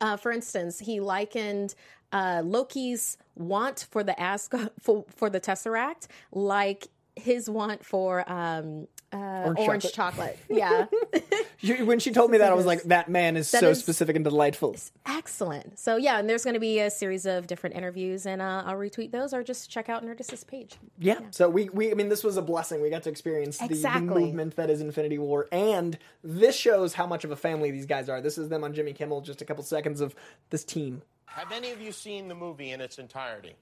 Uh, 0.00 0.16
for 0.16 0.32
instance, 0.32 0.78
he 0.78 1.00
likened 1.00 1.74
uh, 2.12 2.42
Loki's 2.44 3.18
want 3.34 3.86
for 3.90 4.02
the 4.02 4.18
Asgard 4.18 4.70
for, 4.80 5.04
for 5.08 5.30
the 5.30 5.40
Tesseract 5.40 6.06
like 6.32 6.88
his 7.20 7.48
want 7.48 7.84
for 7.84 8.30
um, 8.30 8.88
uh, 9.12 9.52
orange, 9.56 9.92
chocolate. 9.92 10.38
Yeah, 10.48 10.86
when 11.84 11.98
she 11.98 12.12
told 12.12 12.30
me 12.30 12.38
that, 12.38 12.50
I 12.50 12.54
was 12.54 12.66
like, 12.66 12.82
that 12.84 13.08
man 13.08 13.36
is 13.36 13.48
so 13.48 13.70
is- 13.70 13.80
specific 13.80 14.16
and 14.16 14.24
delightful. 14.24 14.76
excellent. 15.06 15.78
So 15.78 15.96
yeah, 15.96 16.18
and 16.18 16.28
there's 16.28 16.44
going 16.44 16.54
to 16.54 16.60
be 16.60 16.78
a 16.80 16.90
series 16.90 17.26
of 17.26 17.46
different 17.46 17.76
interviews, 17.76 18.26
and 18.26 18.40
uh, 18.40 18.62
I'll 18.66 18.76
retweet 18.76 19.10
those 19.10 19.34
or 19.34 19.42
just 19.42 19.70
check 19.70 19.88
out 19.88 20.04
Nerdist's 20.04 20.44
page. 20.44 20.76
Yeah. 20.98 21.18
So 21.30 21.48
we, 21.48 21.68
we, 21.70 21.90
I 21.90 21.94
mean, 21.94 22.08
this 22.08 22.22
was 22.22 22.36
a 22.36 22.42
blessing. 22.42 22.80
We 22.80 22.90
got 22.90 23.02
to 23.04 23.10
experience 23.10 23.58
the, 23.58 23.68
the 23.68 24.00
movement 24.00 24.56
that 24.56 24.70
is 24.70 24.80
Infinity 24.80 25.18
War, 25.18 25.48
and 25.50 25.98
this 26.22 26.56
shows 26.56 26.94
how 26.94 27.06
much 27.06 27.24
of 27.24 27.30
a 27.30 27.36
family 27.36 27.70
these 27.70 27.86
guys 27.86 28.08
are. 28.08 28.20
This 28.20 28.38
is 28.38 28.48
them 28.48 28.64
on 28.64 28.72
Jimmy 28.74 28.92
Kimmel. 28.92 29.20
Just 29.22 29.42
a 29.42 29.44
couple 29.44 29.64
seconds 29.64 30.00
of 30.00 30.14
this 30.50 30.64
team. 30.64 31.02
Have 31.26 31.52
any 31.52 31.70
of 31.70 31.80
you 31.80 31.92
seen 31.92 32.28
the 32.28 32.34
movie 32.34 32.70
in 32.72 32.80
its 32.80 32.98
entirety? 32.98 33.54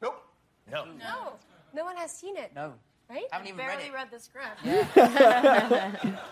Nope. 0.00 0.22
No. 0.70 0.84
No, 0.98 1.32
no 1.74 1.84
one 1.84 1.96
has 1.96 2.10
seen 2.12 2.36
it. 2.36 2.52
No. 2.54 2.74
Right? 3.10 3.24
I 3.32 3.36
haven't 3.36 3.48
even 3.48 3.58
barely 3.58 3.90
read 3.90 3.92
it. 3.92 3.92
read 3.92 4.10
the 4.12 4.20
script. 4.20 4.60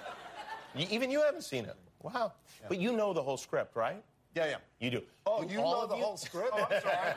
You, 0.74 0.86
even 0.90 1.10
you 1.10 1.22
haven't 1.22 1.42
seen 1.42 1.64
it. 1.64 1.76
Wow. 2.02 2.32
But 2.68 2.78
you 2.78 2.92
know 2.92 3.12
the 3.12 3.22
whole 3.22 3.36
script, 3.36 3.74
right? 3.74 4.02
Yeah, 4.36 4.46
yeah. 4.46 4.56
You 4.78 4.90
do. 4.90 5.02
Oh, 5.26 5.42
you 5.42 5.60
all 5.60 5.72
know 5.72 5.82
of 5.82 5.88
the 5.88 5.96
whole 5.96 6.16
script? 6.16 6.50
Oh, 6.52 6.68
I'm 6.70 6.80
sorry. 6.80 7.14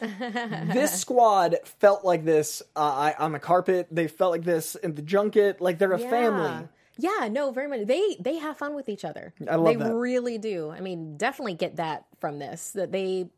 this 0.72 0.98
squad 0.98 1.56
felt 1.64 2.04
like 2.04 2.24
this 2.24 2.62
uh, 2.74 2.80
I, 2.80 3.14
on 3.18 3.32
the 3.32 3.38
carpet. 3.38 3.88
They 3.90 4.08
felt 4.08 4.32
like 4.32 4.44
this 4.44 4.74
in 4.76 4.94
the 4.94 5.02
junket. 5.02 5.60
Like 5.60 5.78
they're 5.78 5.92
a 5.92 5.98
family. 5.98 6.68
Yeah, 6.96 7.28
no, 7.30 7.50
very 7.50 7.68
much. 7.68 7.86
They 7.86 8.16
they 8.18 8.36
have 8.36 8.56
fun 8.56 8.74
with 8.74 8.88
each 8.88 9.04
other. 9.04 9.34
I 9.48 9.56
love 9.56 9.78
they 9.78 9.84
that. 9.84 9.94
really 9.94 10.38
do. 10.38 10.70
I 10.70 10.80
mean, 10.80 11.16
definitely 11.16 11.54
get 11.54 11.76
that 11.76 12.06
from 12.18 12.38
this. 12.38 12.72
That 12.72 12.92
they, 12.92 13.28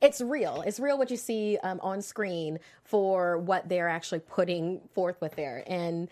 it's 0.00 0.20
real. 0.20 0.62
It's 0.66 0.80
real 0.80 0.98
what 0.98 1.10
you 1.10 1.16
see 1.16 1.58
um, 1.62 1.80
on 1.82 2.02
screen 2.02 2.58
for 2.84 3.38
what 3.38 3.68
they're 3.68 3.88
actually 3.88 4.20
putting 4.20 4.80
forth 4.94 5.20
with 5.20 5.36
there. 5.36 5.62
And 5.66 6.08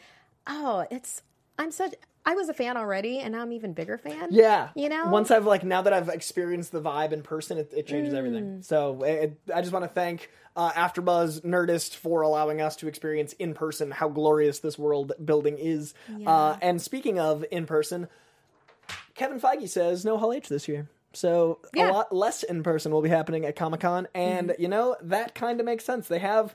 oh, 0.47 0.87
it's 0.91 1.23
I'm 1.59 1.71
such. 1.71 1.95
I 2.25 2.35
was 2.35 2.51
a 2.51 2.55
fan 2.55 2.77
already, 2.77 3.19
and 3.21 3.33
now 3.33 3.41
I'm 3.41 3.53
even 3.53 3.73
bigger 3.73 3.97
fan. 3.97 4.29
Yeah, 4.31 4.69
you 4.75 4.91
know. 4.91 5.07
Once 5.09 5.31
I've 5.31 5.47
like 5.47 5.65
now 5.65 5.83
that 5.83 5.93
I've 5.93 6.11
experienced 6.11 6.71
the 6.71 6.81
vibe 6.81 7.13
in 7.13 7.23
person, 7.23 7.57
it, 7.59 7.73
it 7.75 7.87
changes 7.87 8.13
everything. 8.15 8.63
So 8.63 9.03
it, 9.03 9.41
I 9.55 9.63
just 9.63 9.73
want 9.73 9.85
to 9.85 9.89
thank 9.89 10.31
uh, 10.55 10.71
AfterBuzz 10.73 11.43
Nerdist 11.43 11.97
for 11.97 12.23
allowing 12.23 12.61
us 12.61 12.77
to 12.77 12.89
experience 12.89 13.33
in 13.35 13.55
person 13.55 13.91
how 13.91 14.09
glorious 14.09 14.59
this 14.59 14.79
world 14.79 15.13
building 15.25 15.57
is. 15.59 15.95
Uh, 16.27 16.57
and 16.61 16.81
speaking 16.83 17.19
of 17.19 17.45
in 17.51 17.67
person, 17.67 18.09
Kevin 19.15 19.41
Feige 19.41 19.69
says 19.69 20.05
no 20.05 20.19
Hall 20.19 20.33
H 20.33 20.49
this 20.49 20.69
year. 20.69 20.89
So 21.13 21.59
Yeah. 21.75 21.91
a 21.91 21.93
lot 21.93 22.15
less 22.15 22.43
in 22.43 22.63
person 22.63 22.93
will 22.93 23.03
be 23.03 23.09
happening 23.09 23.45
at 23.45 23.57
Comic 23.57 23.81
Con, 23.81 24.09
and 24.15 24.55
you 24.59 24.69
know 24.69 24.97
that 25.03 25.35
kind 25.35 25.59
of 25.61 25.67
makes 25.67 25.85
sense. 25.85 26.09
They 26.09 26.19
have 26.21 26.55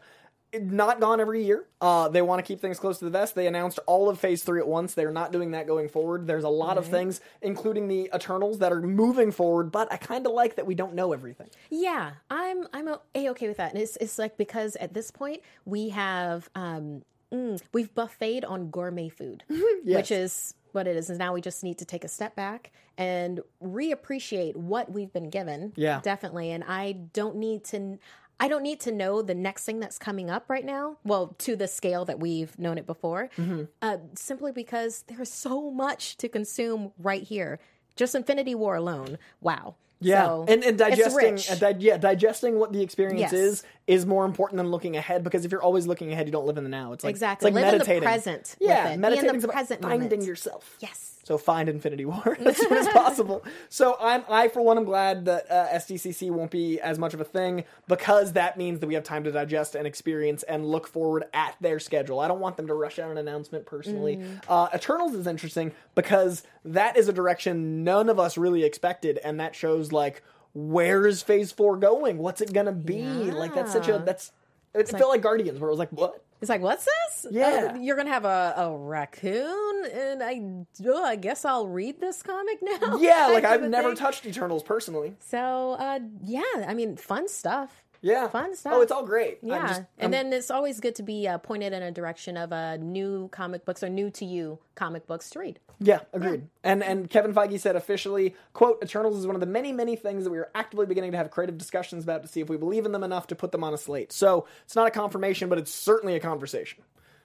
not 0.58 1.02
gone 1.02 1.20
every 1.20 1.44
year. 1.44 1.66
Uh, 1.82 2.08
they 2.08 2.22
want 2.22 2.40
to 2.40 2.44
keep 2.48 2.62
things 2.62 2.80
close 2.80 3.00
to 3.00 3.04
the 3.06 3.12
vest. 3.12 3.36
They 3.36 3.46
announced 3.48 3.78
all 3.88 4.08
of 4.08 4.18
Phase 4.18 4.42
Three 4.44 4.60
at 4.62 4.68
once. 4.68 4.94
They're 4.94 5.12
not 5.12 5.34
doing 5.34 5.52
that 5.52 5.68
going 5.68 5.90
forward. 5.90 6.28
There's 6.28 6.46
a 6.46 6.50
lot 6.50 6.78
of 6.78 6.86
things, 6.86 7.20
including 7.42 7.90
the 7.90 8.10
Eternals, 8.16 8.60
that 8.60 8.72
are 8.72 8.82
moving 8.82 9.32
forward. 9.32 9.72
But 9.74 9.92
I 9.92 9.98
kind 9.98 10.26
of 10.26 10.32
like 10.32 10.56
that 10.56 10.66
we 10.66 10.74
don't 10.76 10.94
know 10.94 11.12
everything. 11.12 11.50
Yeah, 11.70 12.12
I'm 12.30 12.68
I'm 12.72 12.88
a 12.88 13.02
okay 13.16 13.50
with 13.50 13.58
that, 13.58 13.74
and 13.74 13.82
it's 13.82 13.98
it's 13.98 14.18
like 14.18 14.38
because 14.38 14.78
at 14.78 14.94
this 14.94 15.12
point 15.12 15.42
we 15.66 15.90
have 15.90 16.50
um 16.56 17.02
mm, 17.34 17.62
we've 17.74 17.94
buffeted 17.94 18.46
on 18.46 18.70
gourmet 18.70 19.10
food, 19.10 19.44
Yes. 19.50 19.84
which 19.84 20.12
is 20.12 20.54
what 20.76 20.88
it 20.88 20.96
is. 20.96 21.10
And 21.10 21.18
now 21.18 21.34
we 21.34 21.42
just 21.42 21.64
need 21.64 21.78
to 21.80 21.86
take 21.86 22.04
a 22.04 22.08
step 22.08 22.36
back 22.36 22.72
and 22.98 23.40
reappreciate 23.64 24.56
what 24.56 24.92
we've 24.92 25.12
been 25.12 25.30
given. 25.30 25.74
Yeah. 25.76 26.02
definitely. 26.04 26.52
And 26.52 26.64
I 26.68 26.92
don't 26.92 27.38
need 27.38 27.64
to. 27.66 27.98
I 28.38 28.50
don't 28.50 28.64
need 28.64 28.82
to 28.82 28.92
know 28.92 29.22
the 29.22 29.34
next 29.34 29.64
thing 29.64 29.80
that's 29.80 29.98
coming 29.98 30.30
up 30.30 30.50
right 30.50 30.66
now. 30.66 30.98
Well, 31.06 31.34
to 31.40 31.56
the 31.56 31.70
scale 31.70 32.04
that 32.04 32.20
we've 32.20 32.60
known 32.60 32.78
it 32.78 32.86
before, 32.86 33.30
Mm-hmm. 33.38 33.64
uh, 33.82 33.98
simply 34.16 34.52
because 34.52 35.06
there's 35.08 35.32
so 35.32 35.72
much 35.72 36.18
to 36.18 36.28
consume 36.28 36.92
right 37.00 37.24
here. 37.24 37.60
Just 37.96 38.14
Infinity 38.14 38.54
War 38.54 38.76
alone. 38.76 39.18
Wow. 39.40 39.76
Yeah, 40.06 40.26
So, 40.26 40.46
and, 40.48 40.64
and 40.64 40.78
digesting, 40.78 41.40
uh, 41.50 41.56
di- 41.56 41.80
yeah, 41.80 41.98
digesting 41.98 42.60
what 42.60 42.72
the 42.72 42.82
experience 42.82 43.20
Yes. 43.22 43.34
is 43.34 43.64
is 43.88 44.06
more 44.06 44.26
important 44.26 44.58
than 44.58 44.68
looking 44.70 44.96
ahead. 44.98 45.24
Because 45.24 45.46
if 45.46 45.52
you're 45.52 45.64
always 45.64 45.88
looking 45.88 46.12
ahead, 46.12 46.28
you 46.28 46.32
don't 46.32 46.46
live 46.46 46.58
in 46.58 46.64
the 46.64 46.70
now. 46.70 46.94
It's 46.94 47.04
like 47.04 47.12
Exactly. 47.12 47.50
It's 47.50 47.56
like 47.56 47.64
Live 47.64 47.74
in 47.74 47.80
the 47.80 47.86
meditating. 47.86 48.04
present 48.04 48.56
Yeah, 48.60 48.70
it. 48.70 48.88
Be 48.90 48.94
in 48.94 49.02
the 49.02 49.10
meditating 49.10 49.44
about 49.44 49.54
present 49.54 49.82
finding 49.82 50.02
moment. 50.10 50.24
yourself. 50.28 50.76
Yes. 50.80 51.15
So 51.26 51.40
find 51.40 51.68
Infinity 51.68 52.06
War 52.06 52.38
as 52.46 52.56
soon 52.56 52.74
as 52.74 52.88
possible. 52.94 53.44
So 53.68 53.98
I'm 54.00 54.24
I 54.30 54.48
for 54.48 54.62
one 54.62 54.78
am 54.78 54.84
glad 54.84 55.26
that 55.26 55.50
uh, 55.52 55.68
SDCC 55.74 56.30
won't 56.30 56.52
be 56.52 56.80
as 56.80 57.00
much 57.00 57.16
of 57.16 57.20
a 57.20 57.24
thing 57.24 57.64
because 57.88 58.34
that 58.34 58.58
means 58.58 58.80
that 58.80 58.86
we 58.86 58.94
have 58.94 59.04
time 59.04 59.24
to 59.24 59.32
digest 59.32 59.74
and 59.74 59.88
experience 59.88 60.44
and 60.44 60.68
look 60.68 60.86
forward 60.86 61.24
at 61.34 61.56
their 61.60 61.80
schedule. 61.80 62.20
I 62.20 62.28
don't 62.28 62.40
want 62.40 62.58
them 62.58 62.68
to 62.68 62.76
rush 62.76 63.00
out 63.00 63.10
an 63.10 63.18
announcement 63.18 63.66
personally. 63.66 64.18
Mm. 64.18 64.42
Uh, 64.48 64.68
Eternals 64.76 65.16
is 65.16 65.26
interesting 65.26 65.72
because 65.96 66.44
that 66.64 66.96
is 66.96 67.10
a 67.10 67.14
direction 67.14 67.84
none 67.84 68.08
of 68.08 68.20
us 68.20 68.38
really 68.38 68.64
expected, 68.64 69.18
and 69.24 69.40
that 69.40 69.56
shows 69.56 69.92
like 69.92 70.22
where 70.54 71.08
is 71.08 71.24
Phase 71.24 71.52
Four 71.52 71.76
going? 71.78 72.20
What's 72.20 72.40
it 72.40 72.54
gonna 72.54 72.72
be? 72.72 73.04
Like 73.04 73.56
that's 73.56 73.72
such 73.72 73.88
a 73.88 73.98
that's. 73.98 74.32
It 74.76 74.90
felt 74.90 75.10
like 75.10 75.22
Guardians, 75.22 75.60
where 75.60 75.70
it 75.70 75.72
was 75.72 75.80
like, 75.80 75.92
"What? 75.92 76.24
It's 76.42 76.50
like, 76.50 76.62
what's 76.62 76.86
this? 76.86 77.32
Yeah. 77.32 77.72
Uh, 77.74 77.78
you're 77.80 77.96
gonna 77.96 78.10
have 78.10 78.26
a, 78.26 78.54
a 78.58 78.78
raccoon, 78.78 79.86
and 79.92 80.22
I, 80.22 80.42
oh, 80.86 81.04
I 81.04 81.16
guess 81.16 81.46
I'll 81.46 81.68
read 81.68 82.02
this 82.02 82.22
comic 82.22 82.60
now. 82.62 82.98
Yeah, 82.98 83.28
like 83.34 83.46
I've 83.46 83.64
never 83.64 83.90
thing. 83.90 83.98
touched 83.98 84.26
Eternals 84.26 84.62
personally. 84.62 85.16
So, 85.20 85.78
uh, 85.80 86.00
yeah, 86.24 86.44
I 86.68 86.74
mean, 86.74 86.98
fun 86.98 87.30
stuff. 87.30 87.85
Yeah, 88.06 88.28
Fun 88.28 88.56
stuff. 88.56 88.74
Oh, 88.76 88.82
it's 88.82 88.92
all 88.92 89.04
great. 89.04 89.40
Yeah, 89.42 89.68
just- 89.68 89.82
and 89.98 90.14
then 90.14 90.32
it's 90.32 90.52
always 90.52 90.80
good 90.80 90.94
to 90.96 91.04
be 91.04 91.28
uh, 91.28 91.40
pointed 91.40 91.74
in 91.74 91.82
a 91.82 91.92
direction 91.92 92.38
of 92.38 92.54
uh, 92.54 92.78
new 92.78 93.30
comic 93.32 93.66
books 93.66 93.82
or 93.82 93.90
new 93.90 94.12
to 94.12 94.26
you 94.26 94.60
comic 94.76 95.08
books 95.08 95.32
to 95.32 95.40
read. 95.40 95.60
Yeah, 95.80 96.02
agreed. 96.14 96.48
And 96.64 96.84
and 96.84 97.10
Kevin 97.10 97.34
Feige 97.34 97.60
said 97.60 97.76
officially, 97.76 98.36
quote, 98.54 98.78
Eternals 98.84 99.18
is 99.18 99.26
one 99.26 99.36
of 99.36 99.40
the 99.40 99.48
many, 99.48 99.72
many 99.74 99.96
things 99.96 100.24
that 100.24 100.30
we 100.30 100.38
are 100.38 100.50
actively 100.54 100.86
beginning 100.86 101.14
to 101.14 101.18
have 101.18 101.32
creative 101.32 101.58
discussions 101.58 102.04
about 102.04 102.22
to 102.22 102.28
see 102.28 102.42
if 102.42 102.48
we 102.50 102.58
believe 102.58 102.86
in 102.86 102.92
them 102.92 103.04
enough 103.04 103.26
to 103.28 103.36
put 103.36 103.52
them 103.52 103.64
on 103.64 103.74
a 103.74 103.78
slate. 103.78 104.12
So 104.12 104.46
it's 104.66 104.76
not 104.76 104.86
a 104.88 104.92
confirmation, 104.92 105.50
but 105.50 105.58
it's 105.58 105.74
certainly 105.74 106.16
a 106.16 106.20
conversation. 106.20 106.84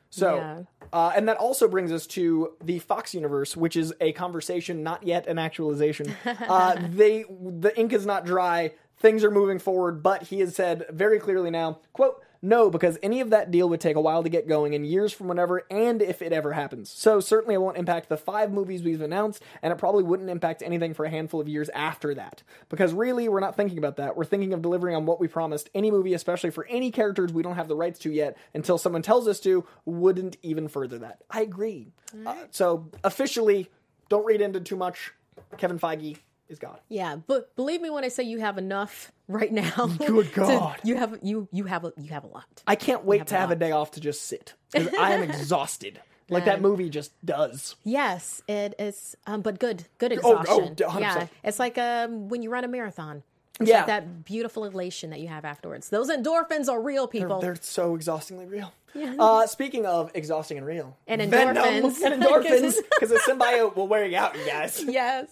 So 0.08 0.36
Yeah. 0.36 0.62
uh, 0.94 1.12
and 1.14 1.28
that 1.28 1.36
also 1.36 1.68
brings 1.68 1.92
us 1.92 2.06
to 2.08 2.54
the 2.64 2.78
Fox 2.80 3.14
universe, 3.14 3.54
which 3.56 3.76
is 3.76 3.92
a 4.00 4.12
conversation, 4.12 4.82
not 4.82 5.02
yet 5.04 5.26
an 5.26 5.38
actualization. 5.38 6.16
uh, 6.24 6.76
they 6.88 7.24
the 7.28 7.72
ink 7.78 7.92
is 7.92 8.06
not 8.06 8.24
dry. 8.24 8.72
Things 9.00 9.24
are 9.24 9.30
moving 9.30 9.58
forward, 9.58 10.02
but 10.02 10.24
he 10.24 10.40
has 10.40 10.54
said 10.54 10.84
very 10.90 11.18
clearly 11.18 11.50
now, 11.50 11.78
quote, 11.92 12.22
no, 12.42 12.70
because 12.70 12.98
any 13.02 13.20
of 13.20 13.30
that 13.30 13.50
deal 13.50 13.68
would 13.68 13.80
take 13.80 13.96
a 13.96 14.00
while 14.00 14.22
to 14.22 14.28
get 14.30 14.48
going 14.48 14.74
and 14.74 14.86
years 14.86 15.12
from 15.12 15.28
whenever 15.28 15.62
and 15.70 16.00
if 16.00 16.22
it 16.22 16.32
ever 16.32 16.52
happens. 16.52 16.90
So 16.90 17.20
certainly 17.20 17.54
it 17.54 17.60
won't 17.60 17.76
impact 17.76 18.08
the 18.08 18.16
five 18.16 18.50
movies 18.50 18.82
we've 18.82 19.02
announced, 19.02 19.42
and 19.62 19.72
it 19.72 19.76
probably 19.76 20.04
wouldn't 20.04 20.30
impact 20.30 20.62
anything 20.62 20.94
for 20.94 21.04
a 21.04 21.10
handful 21.10 21.40
of 21.40 21.48
years 21.48 21.68
after 21.70 22.14
that. 22.14 22.42
Because 22.70 22.94
really, 22.94 23.28
we're 23.28 23.40
not 23.40 23.56
thinking 23.56 23.76
about 23.76 23.96
that. 23.96 24.16
We're 24.16 24.24
thinking 24.24 24.54
of 24.54 24.62
delivering 24.62 24.96
on 24.96 25.04
what 25.04 25.20
we 25.20 25.28
promised. 25.28 25.68
Any 25.74 25.90
movie, 25.90 26.14
especially 26.14 26.50
for 26.50 26.66
any 26.66 26.90
characters 26.90 27.32
we 27.32 27.42
don't 27.42 27.56
have 27.56 27.68
the 27.68 27.76
rights 27.76 27.98
to 28.00 28.10
yet, 28.10 28.38
until 28.54 28.78
someone 28.78 29.02
tells 29.02 29.28
us 29.28 29.40
to, 29.40 29.66
wouldn't 29.84 30.38
even 30.42 30.68
further 30.68 30.98
that. 30.98 31.22
I 31.30 31.42
agree. 31.42 31.92
Uh, 32.26 32.34
so 32.50 32.88
officially, 33.04 33.70
don't 34.08 34.24
read 34.24 34.40
into 34.40 34.60
too 34.60 34.76
much. 34.76 35.12
Kevin 35.58 35.78
Feige 35.78 36.18
is 36.50 36.58
God. 36.58 36.80
Yeah, 36.88 37.16
but 37.26 37.54
believe 37.56 37.80
me 37.80 37.88
when 37.90 38.04
I 38.04 38.08
say 38.08 38.22
you 38.24 38.38
have 38.40 38.58
enough 38.58 39.12
right 39.28 39.52
now. 39.52 39.86
Good 39.86 40.26
to- 40.34 40.40
God. 40.40 40.76
you 40.82 40.96
have 40.96 41.18
you 41.22 41.48
you 41.52 41.64
have 41.64 41.84
a, 41.84 41.92
you 41.96 42.10
have 42.10 42.24
a 42.24 42.28
lot. 42.28 42.62
I 42.66 42.74
can't 42.76 43.04
wait 43.04 43.18
have 43.18 43.26
to 43.28 43.36
a 43.36 43.38
have 43.38 43.50
a 43.50 43.56
day 43.56 43.72
off 43.72 43.92
to 43.92 44.00
just 44.00 44.22
sit. 44.22 44.54
I 44.74 45.12
am 45.14 45.22
exhausted. 45.22 46.00
Like 46.28 46.44
that 46.44 46.60
movie 46.60 46.88
just 46.90 47.10
does. 47.26 47.74
Yes, 47.82 48.40
it 48.46 48.74
is, 48.78 49.16
um, 49.26 49.40
but 49.42 49.58
good, 49.58 49.86
good 49.98 50.12
Oh, 50.22 50.36
oh, 50.36 50.40
exhaustion. 50.40 50.76
100%. 50.76 51.00
yeah, 51.00 51.26
it's 51.42 51.58
like 51.58 51.76
um, 51.76 52.28
when 52.28 52.42
you 52.42 52.50
run 52.50 52.62
a 52.62 52.68
marathon. 52.68 53.24
It's 53.58 53.68
Yeah. 53.68 53.78
like 53.78 53.86
that 53.88 54.24
beautiful 54.24 54.64
elation 54.64 55.10
that 55.10 55.18
you 55.20 55.26
have 55.28 55.44
afterwards. 55.44 55.90
Those 55.90 56.08
endorphins 56.08 56.68
are 56.70 56.80
real, 56.80 57.06
people. 57.08 57.40
They're 57.40 57.58
so 57.60 57.94
exhaustingly 57.96 58.46
real. 58.46 58.72
Uh, 58.96 59.46
speaking 59.48 59.84
of 59.86 60.10
exhausting 60.14 60.56
and 60.56 60.66
real, 60.66 60.96
And 61.06 61.20
Venom 61.30 61.56
endorphins. 61.56 62.00
and 62.00 62.22
endorphins, 62.22 62.76
because 62.98 63.10
the 63.10 63.20
symbiote 63.28 63.76
will 63.76 63.86
wear 63.86 64.06
you 64.06 64.16
out, 64.16 64.34
you 64.38 64.46
guys. 64.46 64.82
yes. 64.86 65.28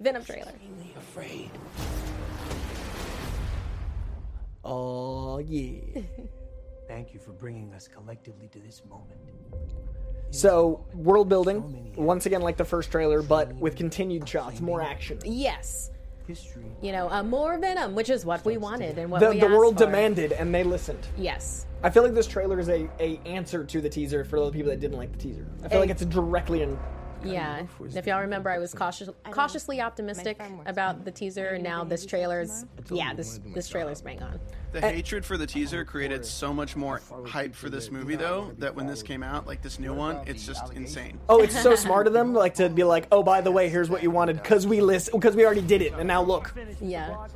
Venom 0.00 0.24
trailer. 0.24 0.52
Afraid. 0.96 1.50
Oh 4.64 5.38
yeah. 5.38 6.00
Thank 6.88 7.14
you 7.14 7.20
for 7.20 7.32
bringing 7.32 7.72
us 7.74 7.88
collectively 7.88 8.48
to 8.48 8.58
this 8.58 8.82
moment. 8.88 9.20
So 10.30 10.84
world 10.94 11.28
building 11.28 11.92
once 11.96 12.26
again, 12.26 12.42
like 12.42 12.56
the 12.56 12.64
first 12.64 12.90
trailer, 12.90 13.22
but 13.22 13.54
with 13.54 13.76
continued 13.76 14.28
shots, 14.28 14.60
more 14.60 14.82
action. 14.82 15.18
Yes. 15.24 15.90
History. 16.26 16.64
You 16.80 16.92
know, 16.92 17.10
uh, 17.10 17.22
more 17.22 17.58
Venom, 17.58 17.94
which 17.94 18.08
is 18.08 18.24
what 18.24 18.44
we 18.46 18.56
wanted 18.56 18.98
and 18.98 19.10
what 19.10 19.20
The, 19.20 19.30
we 19.30 19.40
the 19.40 19.46
world 19.46 19.78
for. 19.78 19.84
demanded, 19.84 20.32
and 20.32 20.54
they 20.54 20.64
listened. 20.64 21.06
Yes. 21.18 21.66
I 21.82 21.90
feel 21.90 22.02
like 22.02 22.14
this 22.14 22.26
trailer 22.26 22.58
is 22.58 22.70
a, 22.70 22.88
a 22.98 23.20
answer 23.26 23.62
to 23.62 23.80
the 23.82 23.90
teaser 23.90 24.24
for 24.24 24.40
the 24.40 24.50
people 24.50 24.70
that 24.70 24.80
didn't 24.80 24.96
like 24.96 25.12
the 25.12 25.18
teaser. 25.18 25.46
I 25.62 25.68
feel 25.68 25.80
like 25.80 25.90
it's 25.90 26.04
directly 26.06 26.62
in 26.62 26.78
Yeah, 27.24 27.58
and 27.58 27.96
if 27.96 28.06
y'all 28.06 28.20
remember, 28.20 28.50
I 28.50 28.58
was 28.58 28.74
cautious, 28.74 29.08
cautiously 29.30 29.80
optimistic 29.80 30.40
about 30.66 31.04
the 31.04 31.10
teaser, 31.10 31.48
and 31.48 31.64
now 31.64 31.84
this 31.84 32.06
trailer's 32.06 32.64
yeah, 32.90 33.14
this 33.14 33.40
this 33.54 33.68
trailer's 33.68 34.02
bang 34.02 34.22
on. 34.22 34.40
The 34.72 34.84
uh, 34.84 34.90
hatred 34.90 35.24
for 35.24 35.36
the 35.36 35.46
teaser 35.46 35.84
created 35.84 36.26
so 36.26 36.52
much 36.52 36.74
more 36.74 37.00
hype 37.26 37.54
for 37.54 37.70
this 37.70 37.90
movie, 37.90 38.16
though, 38.16 38.52
that 38.58 38.74
when 38.74 38.86
this 38.86 39.02
came 39.02 39.22
out, 39.22 39.46
like 39.46 39.62
this 39.62 39.78
new 39.78 39.94
one, 39.94 40.20
it's 40.26 40.44
just 40.46 40.72
insane. 40.72 41.18
Oh, 41.28 41.40
it's 41.40 41.60
so 41.60 41.74
smart 41.74 42.06
of 42.06 42.12
them, 42.12 42.34
like 42.34 42.54
to 42.54 42.68
be 42.68 42.84
like, 42.84 43.06
oh, 43.10 43.22
by 43.22 43.40
the 43.40 43.50
way, 43.50 43.68
here's 43.68 43.88
what 43.88 44.02
you 44.02 44.10
wanted 44.10 44.42
because 44.42 44.66
we 44.66 44.80
list 44.80 45.10
because 45.12 45.34
we 45.34 45.44
already 45.44 45.62
did 45.62 45.82
it, 45.82 45.94
and 45.94 46.06
now 46.06 46.22
look. 46.22 46.54
Yeah, 46.80 47.26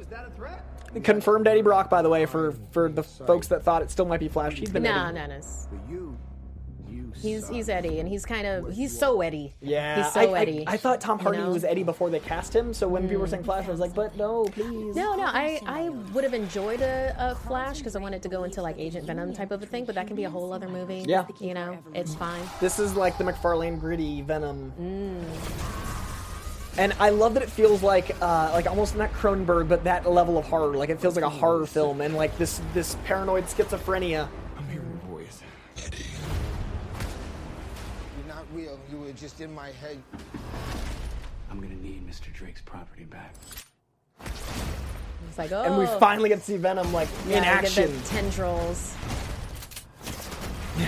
Confirmed 1.03 1.47
Eddie 1.47 1.63
Brock, 1.63 1.91
by 1.91 2.03
the 2.03 2.09
way, 2.09 2.27
for 2.27 2.55
for 2.71 2.89
the 2.89 3.03
folks 3.03 3.49
that 3.49 3.63
thought 3.63 3.83
it 3.83 3.91
still 3.91 4.07
might 4.07 4.21
be 4.21 4.29
Flash. 4.29 4.55
He's 4.55 4.71
been 4.71 4.83
no, 4.83 5.07
Eddie. 5.07 5.15
no, 5.15 5.27
no. 5.27 6.17
He's 7.17 7.49
he's 7.49 7.69
Eddie, 7.69 8.01
and 8.01 8.09
he's 8.09 8.25
kind 8.25 8.47
of 8.47 8.73
he's 8.73 8.97
so 8.97 9.21
Eddie. 9.21 9.55
Yeah, 9.61 10.03
he's 10.03 10.13
so 10.13 10.21
I, 10.21 10.25
I- 10.25 10.41
Eddie. 10.41 10.65
I, 10.67 10.77
thought 10.77 11.01
Tom 11.01 11.19
you 11.19 11.25
Hardy 11.25 11.39
know? 11.39 11.51
was 11.51 11.65
Eddie 11.65 11.83
before 11.83 12.11
they 12.11 12.21
cast 12.21 12.55
him. 12.55 12.73
So 12.73 12.89
when 12.89 13.03
people 13.09 13.19
were 13.21 13.27
saying 13.27 13.45
Flash, 13.45 13.67
I 13.67 13.71
was 13.71 13.81
like, 13.81 13.95
but 13.95 14.17
no, 14.17 14.45
please. 14.47 14.95
No, 14.95 15.15
no, 15.15 15.25
I, 15.25 15.61
I 15.67 15.89
would 15.89 16.25
have 16.25 16.35
enjoyed 16.35 16.81
a, 16.81 17.15
a 17.19 17.35
Flash 17.35 17.79
because 17.79 17.97
I 17.97 18.01
wanted 18.01 18.23
to 18.23 18.29
go 18.29 18.45
into 18.45 18.63
like 18.63 18.79
Agent 18.79 19.07
Venom 19.07 19.33
type 19.33 19.51
of 19.51 19.63
a 19.63 19.67
thing, 19.67 19.85
but 19.85 19.95
that 19.95 20.07
can 20.07 20.17
be 20.17 20.25
a 20.25 20.31
whole 20.31 20.53
other 20.53 20.69
movie. 20.69 21.05
Yeah. 21.07 21.27
You 21.41 21.55
know, 21.55 21.79
it's 21.95 22.15
fine. 22.15 22.43
This 22.61 22.79
is 22.79 22.95
like 22.95 23.19
the 23.19 23.25
McFarlane 23.25 23.81
gritty 23.81 24.23
Venom. 24.23 24.73
Mm. 24.81 25.25
And 26.79 26.95
I 27.01 27.11
love 27.11 27.35
that 27.35 27.43
it 27.43 27.51
feels 27.51 27.83
like, 27.83 28.15
uh, 28.23 28.51
like 28.53 28.69
almost 28.69 28.95
not 28.97 29.13
Cronenberg, 29.13 29.69
but 29.69 29.83
that 29.85 30.09
level 30.09 30.39
of 30.39 30.45
horror. 30.45 30.77
Like 30.77 30.91
it 30.91 31.01
feels 31.01 31.17
like 31.17 31.25
a 31.25 31.29
horror 31.31 31.67
film, 31.67 32.01
and 32.01 32.15
like 32.15 32.39
this 32.39 32.61
this 32.73 32.97
paranoid 33.05 33.45
schizophrenia. 33.47 34.29
Not 38.29 38.45
real. 38.53 38.79
You 38.91 38.99
were 38.99 39.13
just 39.13 39.41
in 39.41 39.53
my 39.53 39.71
head. 39.71 40.01
I'm 41.51 41.61
gonna 41.61 41.75
need 41.75 42.07
Mr. 42.07 42.33
Drake's 42.33 42.61
property 42.61 43.05
back. 43.05 43.35
It's 45.29 45.39
like, 45.39 45.51
oh. 45.51 45.63
And 45.63 45.79
we 45.79 45.87
oh. 45.87 45.99
finally 45.99 46.29
get 46.29 46.41
to 46.41 46.45
see 46.45 46.57
Venom 46.59 46.93
like 46.93 47.09
yeah, 47.27 47.39
in 47.39 47.45
action. 47.45 47.91
Get 47.91 48.05
the 48.05 48.09
tendrils. 48.09 48.93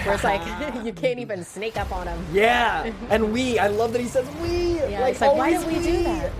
Where 0.04 0.14
it's 0.14 0.22
like 0.22 0.84
you 0.84 0.92
can't 0.92 1.18
even 1.18 1.42
sneak 1.42 1.76
up 1.76 1.90
on 1.90 2.06
him. 2.06 2.24
Yeah, 2.32 2.92
and 3.08 3.32
we. 3.32 3.58
I 3.58 3.68
love 3.68 3.92
that 3.94 4.02
he 4.02 4.06
says 4.06 4.28
we. 4.40 4.74
Yeah, 4.74 5.00
like, 5.00 5.12
it's 5.12 5.20
like, 5.20 5.34
why 5.34 5.50
did 5.50 5.66
we 5.66 5.82
do 5.82 6.02
that? 6.04 6.30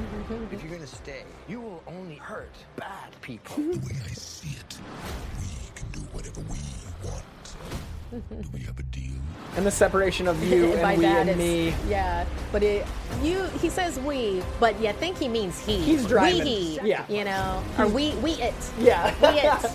If 0.52 0.62
you're 0.62 0.72
gonna 0.72 0.86
stay, 0.86 1.24
you 1.48 1.60
will 1.60 1.82
only 1.86 2.14
hurt 2.16 2.54
bad 2.76 3.20
people. 3.22 3.56
The 3.56 3.78
way 3.78 3.96
I 4.04 4.12
see 4.12 4.50
it, 4.50 4.78
we 5.40 5.48
can 5.74 5.90
do 5.90 6.00
whatever 6.12 6.40
we 6.42 6.46
want. 6.48 6.58
Do 6.58 6.89
we 8.52 8.60
have 8.60 8.78
a 8.78 8.82
deal? 8.84 9.10
And 9.56 9.66
the 9.66 9.70
separation 9.70 10.28
of 10.28 10.42
you 10.48 10.72
By 10.80 10.92
and 10.92 10.98
we 10.98 11.04
that, 11.04 11.28
and 11.28 11.30
it's- 11.30 11.38
me. 11.38 11.74
Yeah, 11.90 12.24
but 12.52 12.62
it 12.62 12.86
you 13.22 13.44
he 13.60 13.68
says 13.68 13.98
we, 13.98 14.42
but 14.60 14.80
you 14.80 14.92
think 14.92 15.18
he 15.18 15.28
means 15.28 15.58
he. 15.64 15.76
He's 15.78 16.06
driving. 16.06 16.44
We 16.44 16.48
he. 16.50 16.80
Yeah. 16.84 17.04
You 17.08 17.24
know, 17.24 17.62
or 17.78 17.88
we 17.88 18.14
we 18.16 18.32
it. 18.32 18.54
Yeah. 18.78 19.12
We 19.20 19.38
it. 19.40 19.72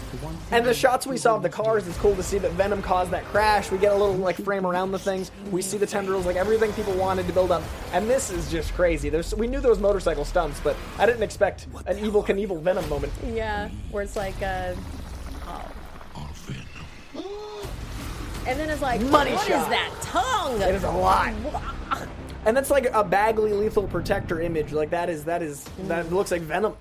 and 0.52 0.66
the 0.66 0.74
shots 0.74 1.06
we 1.06 1.18
saw 1.18 1.36
of 1.36 1.44
the 1.44 1.50
cars, 1.50 1.88
it's 1.88 1.98
cool 1.98 2.16
to 2.16 2.24
see 2.24 2.38
that 2.40 2.52
Venom 2.52 2.82
caused 2.82 3.12
that 3.12 3.26
crash. 3.26 3.70
We 3.72 3.78
get 3.78 3.92
a 3.92 3.96
little 3.96 4.16
like 4.16 4.38
frame 4.38 4.66
around 4.66 4.92
the 4.92 5.00
things. 5.00 5.32
We 5.52 5.62
see 5.62 5.78
the 5.78 5.88
tendrils, 5.88 6.26
like 6.26 6.38
everything 6.38 6.72
people 6.74 6.94
wanted 6.94 7.28
to 7.28 7.34
build 7.34 7.52
up. 7.52 7.64
And 7.92 8.10
this 8.10 8.32
is 8.32 8.50
just 8.50 8.74
crazy. 8.76 9.10
There's 9.10 9.36
we 9.36 9.48
knew 9.48 9.60
there 9.60 9.72
was 9.72 9.80
motorcycle 9.80 10.26
stunts, 10.26 10.60
but 10.62 10.76
I 10.98 11.06
didn't 11.06 11.24
expect 11.24 11.68
an 11.86 11.98
Evel 11.98 12.26
Knievel 12.26 12.62
Venom 12.62 12.88
moment. 12.88 13.12
Yeah, 13.26 13.70
where 13.92 14.04
it's 14.04 14.16
like, 14.16 14.42
uh, 14.42 14.74
oh. 15.48 15.72
And 18.48 18.60
then 18.60 18.70
it's 18.70 18.82
like, 18.82 19.02
Money 19.02 19.34
what 19.34 19.42
is 19.42 19.48
shot. 19.48 19.70
that 19.70 19.92
tongue? 20.02 20.62
It 20.62 20.76
is 20.76 20.84
a 20.84 20.92
lot. 20.92 21.34
And 22.46 22.56
that's 22.56 22.70
like 22.70 22.86
a 22.94 23.04
Bagley 23.04 23.54
lethal 23.54 23.88
protector 23.88 24.40
image. 24.40 24.72
Like 24.72 24.92
that 24.92 25.10
is 25.10 25.24
that 25.26 25.42
is 25.42 25.64
that 25.88 26.12
looks 26.12 26.30
like 26.32 26.42
Venom. 26.44 26.76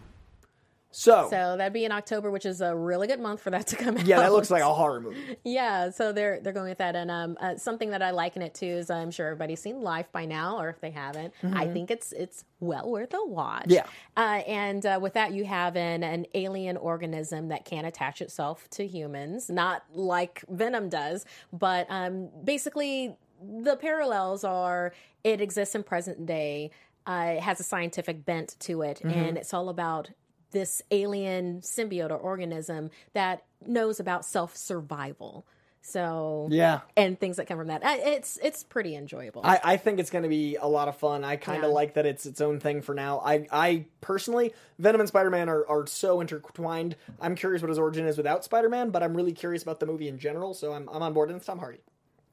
So, 0.97 1.27
So 1.29 1.57
that'd 1.57 1.73
be 1.73 1.85
in 1.85 1.91
October, 1.93 2.31
which 2.31 2.47
is 2.47 2.61
a 2.61 2.75
really 2.75 3.07
good 3.09 3.19
month 3.19 3.41
for 3.41 3.51
that 3.51 3.67
to 3.69 3.77
come 3.77 3.97
out. 3.97 4.07
yeah, 4.07 4.19
that 4.21 4.33
looks 4.33 4.49
like 4.51 4.63
a 4.63 4.73
horror 4.73 5.01
movie. 5.01 5.37
Yeah, 5.43 5.91
so 5.91 6.13
they're 6.13 6.39
they're 6.41 6.53
going 6.53 6.69
with 6.69 6.79
that, 6.79 6.95
and 6.95 7.11
um, 7.11 7.37
uh, 7.41 7.57
something 7.57 7.91
that 7.91 8.01
I 8.03 8.13
liken 8.13 8.43
it 8.43 8.55
to 8.55 8.67
is 8.67 8.91
I'm 8.91 9.11
sure 9.11 9.27
everybody's 9.27 9.61
seen 9.61 9.83
Life 9.83 10.11
by 10.13 10.25
now, 10.25 10.59
or 10.61 10.69
if 10.69 10.81
they 10.81 10.91
haven't, 10.91 11.35
I 11.43 11.67
Mhm. 11.67 11.73
think 11.73 11.91
it's 11.91 12.13
it's 12.13 12.45
well 12.61 12.89
worth 12.91 13.13
a 13.13 13.25
watch. 13.27 13.67
Yeah. 13.69 13.87
uh, 14.17 14.43
and 14.47 14.87
uh, 14.87 14.99
with 15.03 15.15
that, 15.15 15.33
you 15.33 15.45
have 15.45 15.77
an 15.77 16.05
an 16.05 16.27
alien 16.35 16.77
organism 16.77 17.49
that 17.49 17.65
can 17.65 17.85
attach 17.85 18.23
itself 18.23 18.69
to 18.71 18.87
humans, 18.87 19.51
not 19.51 19.83
like 19.93 20.45
Venom 20.49 20.89
does, 20.89 21.25
but 21.53 21.87
um, 21.91 22.29
basically 22.45 23.17
the 23.43 23.77
parallels 23.77 24.45
are 24.45 24.95
it 25.25 25.41
exists 25.41 25.75
in 25.75 25.83
present 25.83 26.25
day. 26.25 26.71
Uh, 27.07 27.35
it 27.37 27.43
has 27.43 27.61
a 27.61 27.65
scientific 27.65 28.25
bent 28.25 28.57
to 28.61 28.81
it, 28.83 29.01
Mhm. 29.05 29.13
and 29.15 29.37
it's 29.37 29.53
all 29.53 29.69
about 29.69 30.11
this 30.55 30.81
alien 30.91 31.61
symbiote 31.61 32.11
or 32.11 32.17
organism 32.17 32.89
that 33.13 33.45
knows 33.67 34.01
about 34.01 34.25
self 34.25 34.57
survival. 34.57 35.47
So 35.87 36.49
Yeah. 36.51 36.81
and 36.97 37.21
things 37.21 37.37
that 37.37 37.47
come 37.47 37.59
from 37.59 37.67
that. 37.67 37.83
It's 37.85 38.39
it's 38.43 38.65
pretty 38.65 38.97
enjoyable. 38.97 39.43
I, 39.45 39.61
I 39.63 39.77
think 39.77 40.01
it's 40.01 40.09
going 40.09 40.23
to 40.23 40.31
be 40.31 40.57
a 40.57 40.67
lot 40.67 40.89
of 40.89 40.97
fun. 40.97 41.25
I 41.25 41.37
kind 41.37 41.63
of 41.63 41.69
Yeah. 41.69 41.75
like 41.75 41.95
that 41.95 42.07
it's 42.07 42.25
its 42.25 42.41
own 42.41 42.59
thing 42.59 42.81
for 42.81 42.95
now. 42.95 43.21
I, 43.23 43.47
I 43.53 43.85
personally, 44.01 44.55
Venom 44.79 45.03
and 45.03 45.09
Spider 45.09 45.29
Man 45.29 45.51
are, 45.51 45.69
are 45.69 45.87
so 45.87 46.23
intertwined. 46.23 46.97
I'm 47.21 47.35
curious 47.35 47.61
what 47.61 47.69
his 47.69 47.79
origin 47.79 48.07
is 48.07 48.17
without 48.17 48.45
Spider 48.45 48.71
Man, 48.71 48.89
but 48.89 49.03
I'm 49.03 49.15
really 49.15 49.33
curious 49.33 49.63
about 49.63 49.79
the 49.79 49.85
movie 49.85 50.09
in 50.09 50.19
general. 50.19 50.55
So 50.55 50.73
I'm, 50.73 50.89
I'm 50.89 51.03
on 51.03 51.13
board. 51.13 51.29
And 51.29 51.37
it's 51.37 51.45
Tom 51.47 51.59
Hardy. 51.59 51.81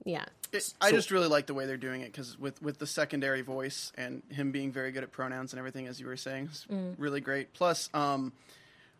Yeah. 0.05 0.25
It, 0.51 0.73
I 0.81 0.91
just 0.91 1.11
really 1.11 1.27
like 1.29 1.45
the 1.45 1.53
way 1.53 1.65
they're 1.65 1.77
doing 1.77 2.01
it 2.01 2.11
because 2.11 2.37
with 2.37 2.61
with 2.61 2.77
the 2.77 2.87
secondary 2.87 3.41
voice 3.41 3.93
and 3.97 4.21
him 4.29 4.51
being 4.51 4.71
very 4.71 4.91
good 4.91 5.03
at 5.03 5.11
pronouns 5.11 5.53
and 5.53 5.59
everything, 5.59 5.87
as 5.87 5.99
you 5.99 6.07
were 6.07 6.17
saying, 6.17 6.49
is 6.51 6.65
Mm. 6.69 6.95
really 6.97 7.21
great. 7.21 7.53
Plus, 7.53 7.89
um, 7.93 8.33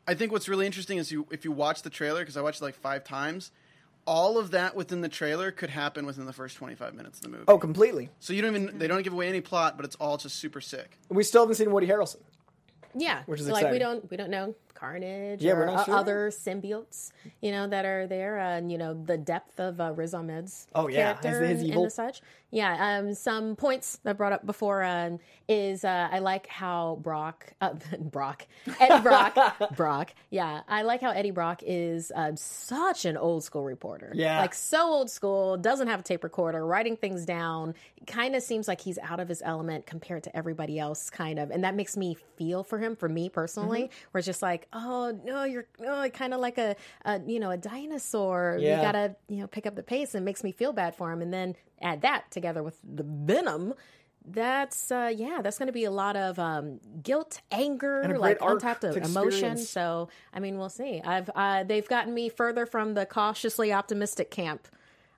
I 0.08 0.14
think 0.14 0.32
what's 0.32 0.48
really 0.48 0.66
interesting 0.66 0.98
is 0.98 1.12
you 1.12 1.28
if 1.30 1.44
you 1.44 1.52
watch 1.52 1.82
the 1.82 1.90
trailer 1.90 2.22
because 2.22 2.38
I 2.38 2.42
watched 2.42 2.62
it 2.62 2.64
like 2.66 2.76
five 2.76 3.04
times. 3.04 3.52
All 4.08 4.40
of 4.40 4.52
that 4.52 4.76
within 4.76 5.02
the 5.02 5.10
trailer 5.10 5.52
could 5.52 5.70
happen 5.70 6.08
within 6.08 6.26
the 6.26 6.34
first 6.34 6.58
25 6.58 6.96
minutes 6.96 7.20
of 7.20 7.24
the 7.24 7.30
movie. 7.30 7.44
Oh, 7.48 7.60
completely. 7.60 8.10
So 8.20 8.34
you 8.34 8.42
don't 8.42 8.56
even 8.56 8.80
they 8.80 8.88
don't 8.88 9.04
give 9.04 9.14
away 9.14 9.28
any 9.30 9.42
plot, 9.42 9.76
but 9.78 9.86
it's 9.86 9.96
all 9.98 10.18
just 10.18 10.38
super 10.38 10.60
sick. 10.62 10.98
We 11.10 11.24
still 11.24 11.44
haven't 11.44 11.56
seen 11.56 11.72
Woody 11.72 11.86
Harrelson. 11.88 12.18
Yeah, 12.96 13.22
Which 13.26 13.40
is 13.42 13.46
so, 13.46 13.54
like 13.54 13.72
we 13.72 13.78
don't 13.78 14.10
we 14.10 14.18
don't 14.18 14.32
know 14.32 14.56
Carnage 14.82 15.44
Yeah, 15.44 15.54
or 15.54 15.58
we're 15.60 15.66
not 15.68 15.82
o- 15.82 15.84
sure. 15.86 15.96
other 15.96 16.32
symbiotes, 16.32 17.12
you 17.40 17.52
know, 17.52 17.68
that 17.68 17.86
are 17.86 18.08
there, 18.08 18.40
uh, 18.40 18.58
and 18.58 18.72
you 18.72 18.78
know 18.80 18.94
the 18.94 19.18
depth 19.18 19.60
of 19.60 19.80
uh, 19.80 19.94
Riz 19.94 20.14
Ahmed's 20.16 20.68
Oh, 20.74 20.88
yeah, 20.88 21.14
his- 21.14 21.22
character 21.22 21.46
his 21.46 21.62
and, 21.62 21.70
evil. 21.70 21.84
and 21.84 21.92
such. 21.92 22.22
Yeah, 22.54 22.98
um, 23.00 23.14
some 23.14 23.56
points 23.56 23.98
that 24.04 24.10
I 24.10 24.14
brought 24.14 24.34
up 24.34 24.46
before 24.46 24.84
um, 24.84 25.20
is 25.48 25.86
uh, 25.86 26.10
I 26.12 26.20
like 26.20 26.48
how 26.48 26.98
Brock, 27.02 27.54
uh, 27.62 27.76
Brock, 28.00 28.46
Eddie 28.78 29.02
Brock, 29.02 29.38
Brock. 29.78 30.14
Yeah, 30.32 30.62
I 30.68 30.82
like 30.82 31.00
how 31.00 31.12
Eddie 31.12 31.32
Brock 31.32 31.62
is 31.66 32.12
uh, 32.14 32.34
such 32.36 33.06
an 33.06 33.16
old 33.16 33.46
school 33.46 33.64
reporter. 33.64 34.12
Yeah. 34.14 34.42
like 34.42 34.54
so 34.54 34.82
old 34.86 35.10
school, 35.10 35.56
doesn't 35.58 35.88
have 35.88 36.02
a 36.02 36.04
tape 36.04 36.26
recorder, 36.26 36.66
writing 36.66 36.98
things 36.98 37.24
down. 37.26 37.74
Kind 38.06 38.36
of 38.36 38.44
seems 38.44 38.68
like 38.68 38.82
he's 38.82 38.98
out 39.00 39.20
of 39.22 39.30
his 39.30 39.42
element 39.46 39.86
compared 39.86 40.24
to 40.24 40.36
everybody 40.36 40.78
else, 40.78 41.10
kind 41.10 41.40
of, 41.40 41.52
and 41.52 41.64
that 41.64 41.76
makes 41.76 41.96
me 41.96 42.18
feel 42.36 42.64
for 42.66 42.80
him. 42.80 42.96
For 42.98 43.08
me 43.08 43.30
personally, 43.30 43.84
Mm-hmm. 43.84 44.08
where 44.12 44.20
it's 44.20 44.26
just 44.26 44.42
like, 44.42 44.68
oh 44.74 45.20
no, 45.24 45.44
you're 45.44 45.68
oh, 45.86 46.10
kind 46.10 46.34
of 46.34 46.40
like 46.40 46.58
a, 46.58 46.76
a 47.06 47.20
you 47.26 47.40
know 47.40 47.52
a 47.52 47.58
dinosaur. 47.58 48.58
Yeah. 48.60 48.78
You 48.78 48.82
gotta 48.82 49.16
you 49.28 49.38
know 49.38 49.48
pick 49.48 49.66
up 49.66 49.76
the 49.76 49.84
pace, 49.84 50.16
and 50.16 50.24
it 50.24 50.26
makes 50.26 50.44
me 50.44 50.52
feel 50.52 50.74
bad 50.74 50.96
for 50.96 51.12
him. 51.12 51.22
And 51.22 51.34
then 51.34 51.56
add 51.82 52.02
that 52.02 52.30
together 52.32 52.64
with 52.64 52.78
the 52.84 53.04
venom. 53.04 53.74
That's 54.24 54.92
uh 54.92 55.12
yeah, 55.16 55.40
that's 55.42 55.58
going 55.58 55.68
to 55.68 55.74
be 55.74 55.86
a 55.86 55.92
lot 55.92 56.16
of 56.16 56.38
um 56.38 56.80
guilt, 57.02 57.42
anger, 57.52 58.16
like 58.20 58.40
on 58.42 58.60
top 58.60 58.84
of 58.84 58.94
to 58.94 59.04
emotion. 59.04 59.58
So 59.58 60.10
I 60.34 60.40
mean, 60.40 60.60
we'll 60.60 60.70
see. 60.70 61.02
I've 61.02 61.30
uh, 61.34 61.64
they've 61.64 61.88
gotten 61.88 62.14
me 62.14 62.30
further 62.30 62.66
from 62.66 62.94
the 62.94 63.06
cautiously 63.06 63.74
optimistic 63.74 64.30
camp. 64.30 64.68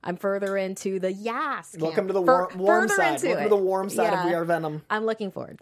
I'm 0.05 0.17
further 0.17 0.57
into 0.57 0.99
the 0.99 1.11
yes. 1.11 1.71
Camp. 1.71 1.81
Welcome 1.81 2.07
to 2.07 2.13
the 2.13 2.21
warm, 2.21 2.49
side. 2.51 2.59
Welcome 2.59 3.31
it. 3.31 3.43
to 3.43 3.49
the 3.49 3.55
warm 3.55 3.89
side 3.89 4.07
of 4.07 4.13
Yeah. 4.13 4.25
We 4.25 4.33
Are 4.33 4.43
Venom. 4.43 4.83
I'm 4.89 5.05
looking 5.05 5.31
forward. 5.31 5.61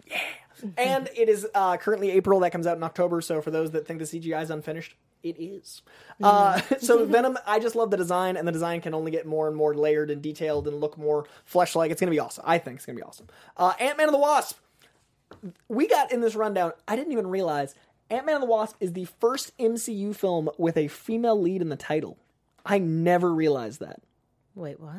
and 0.78 1.08
it 1.16 1.28
is 1.28 1.46
uh, 1.54 1.76
currently 1.76 2.10
April. 2.10 2.40
That 2.40 2.50
comes 2.52 2.66
out 2.66 2.76
in 2.76 2.82
October. 2.82 3.20
So 3.20 3.40
for 3.40 3.50
those 3.50 3.70
that 3.72 3.86
think 3.86 3.98
the 3.98 4.04
CGI 4.04 4.42
is 4.42 4.50
unfinished, 4.50 4.94
it 5.22 5.36
is. 5.38 5.82
Uh, 6.22 6.60
so 6.78 7.04
Venom, 7.06 7.38
I 7.46 7.58
just 7.58 7.74
love 7.76 7.90
the 7.90 7.96
design, 7.96 8.36
and 8.36 8.46
the 8.46 8.52
design 8.52 8.80
can 8.80 8.94
only 8.94 9.10
get 9.10 9.26
more 9.26 9.48
and 9.48 9.56
more 9.56 9.74
layered 9.74 10.10
and 10.10 10.22
detailed 10.22 10.66
and 10.68 10.80
look 10.80 10.96
more 10.98 11.26
flesh-like. 11.44 11.90
It's 11.90 12.00
gonna 12.00 12.10
be 12.10 12.18
awesome. 12.20 12.44
I 12.46 12.58
think 12.58 12.76
it's 12.76 12.86
gonna 12.86 12.96
be 12.96 13.02
awesome. 13.02 13.26
Uh, 13.56 13.72
Ant 13.80 13.96
Man 13.98 14.08
and 14.08 14.14
the 14.14 14.18
Wasp. 14.18 14.58
We 15.68 15.88
got 15.88 16.12
in 16.12 16.20
this 16.20 16.34
rundown. 16.34 16.72
I 16.86 16.94
didn't 16.96 17.12
even 17.12 17.26
realize 17.26 17.74
Ant 18.10 18.26
Man 18.26 18.34
and 18.36 18.42
the 18.42 18.48
Wasp 18.48 18.76
is 18.80 18.92
the 18.92 19.06
first 19.20 19.56
MCU 19.58 20.14
film 20.14 20.50
with 20.58 20.76
a 20.76 20.88
female 20.88 21.40
lead 21.40 21.62
in 21.62 21.68
the 21.70 21.76
title. 21.76 22.18
I 22.66 22.78
never 22.78 23.32
realized 23.32 23.80
that. 23.80 24.00
Wait, 24.54 24.78
what? 24.78 24.92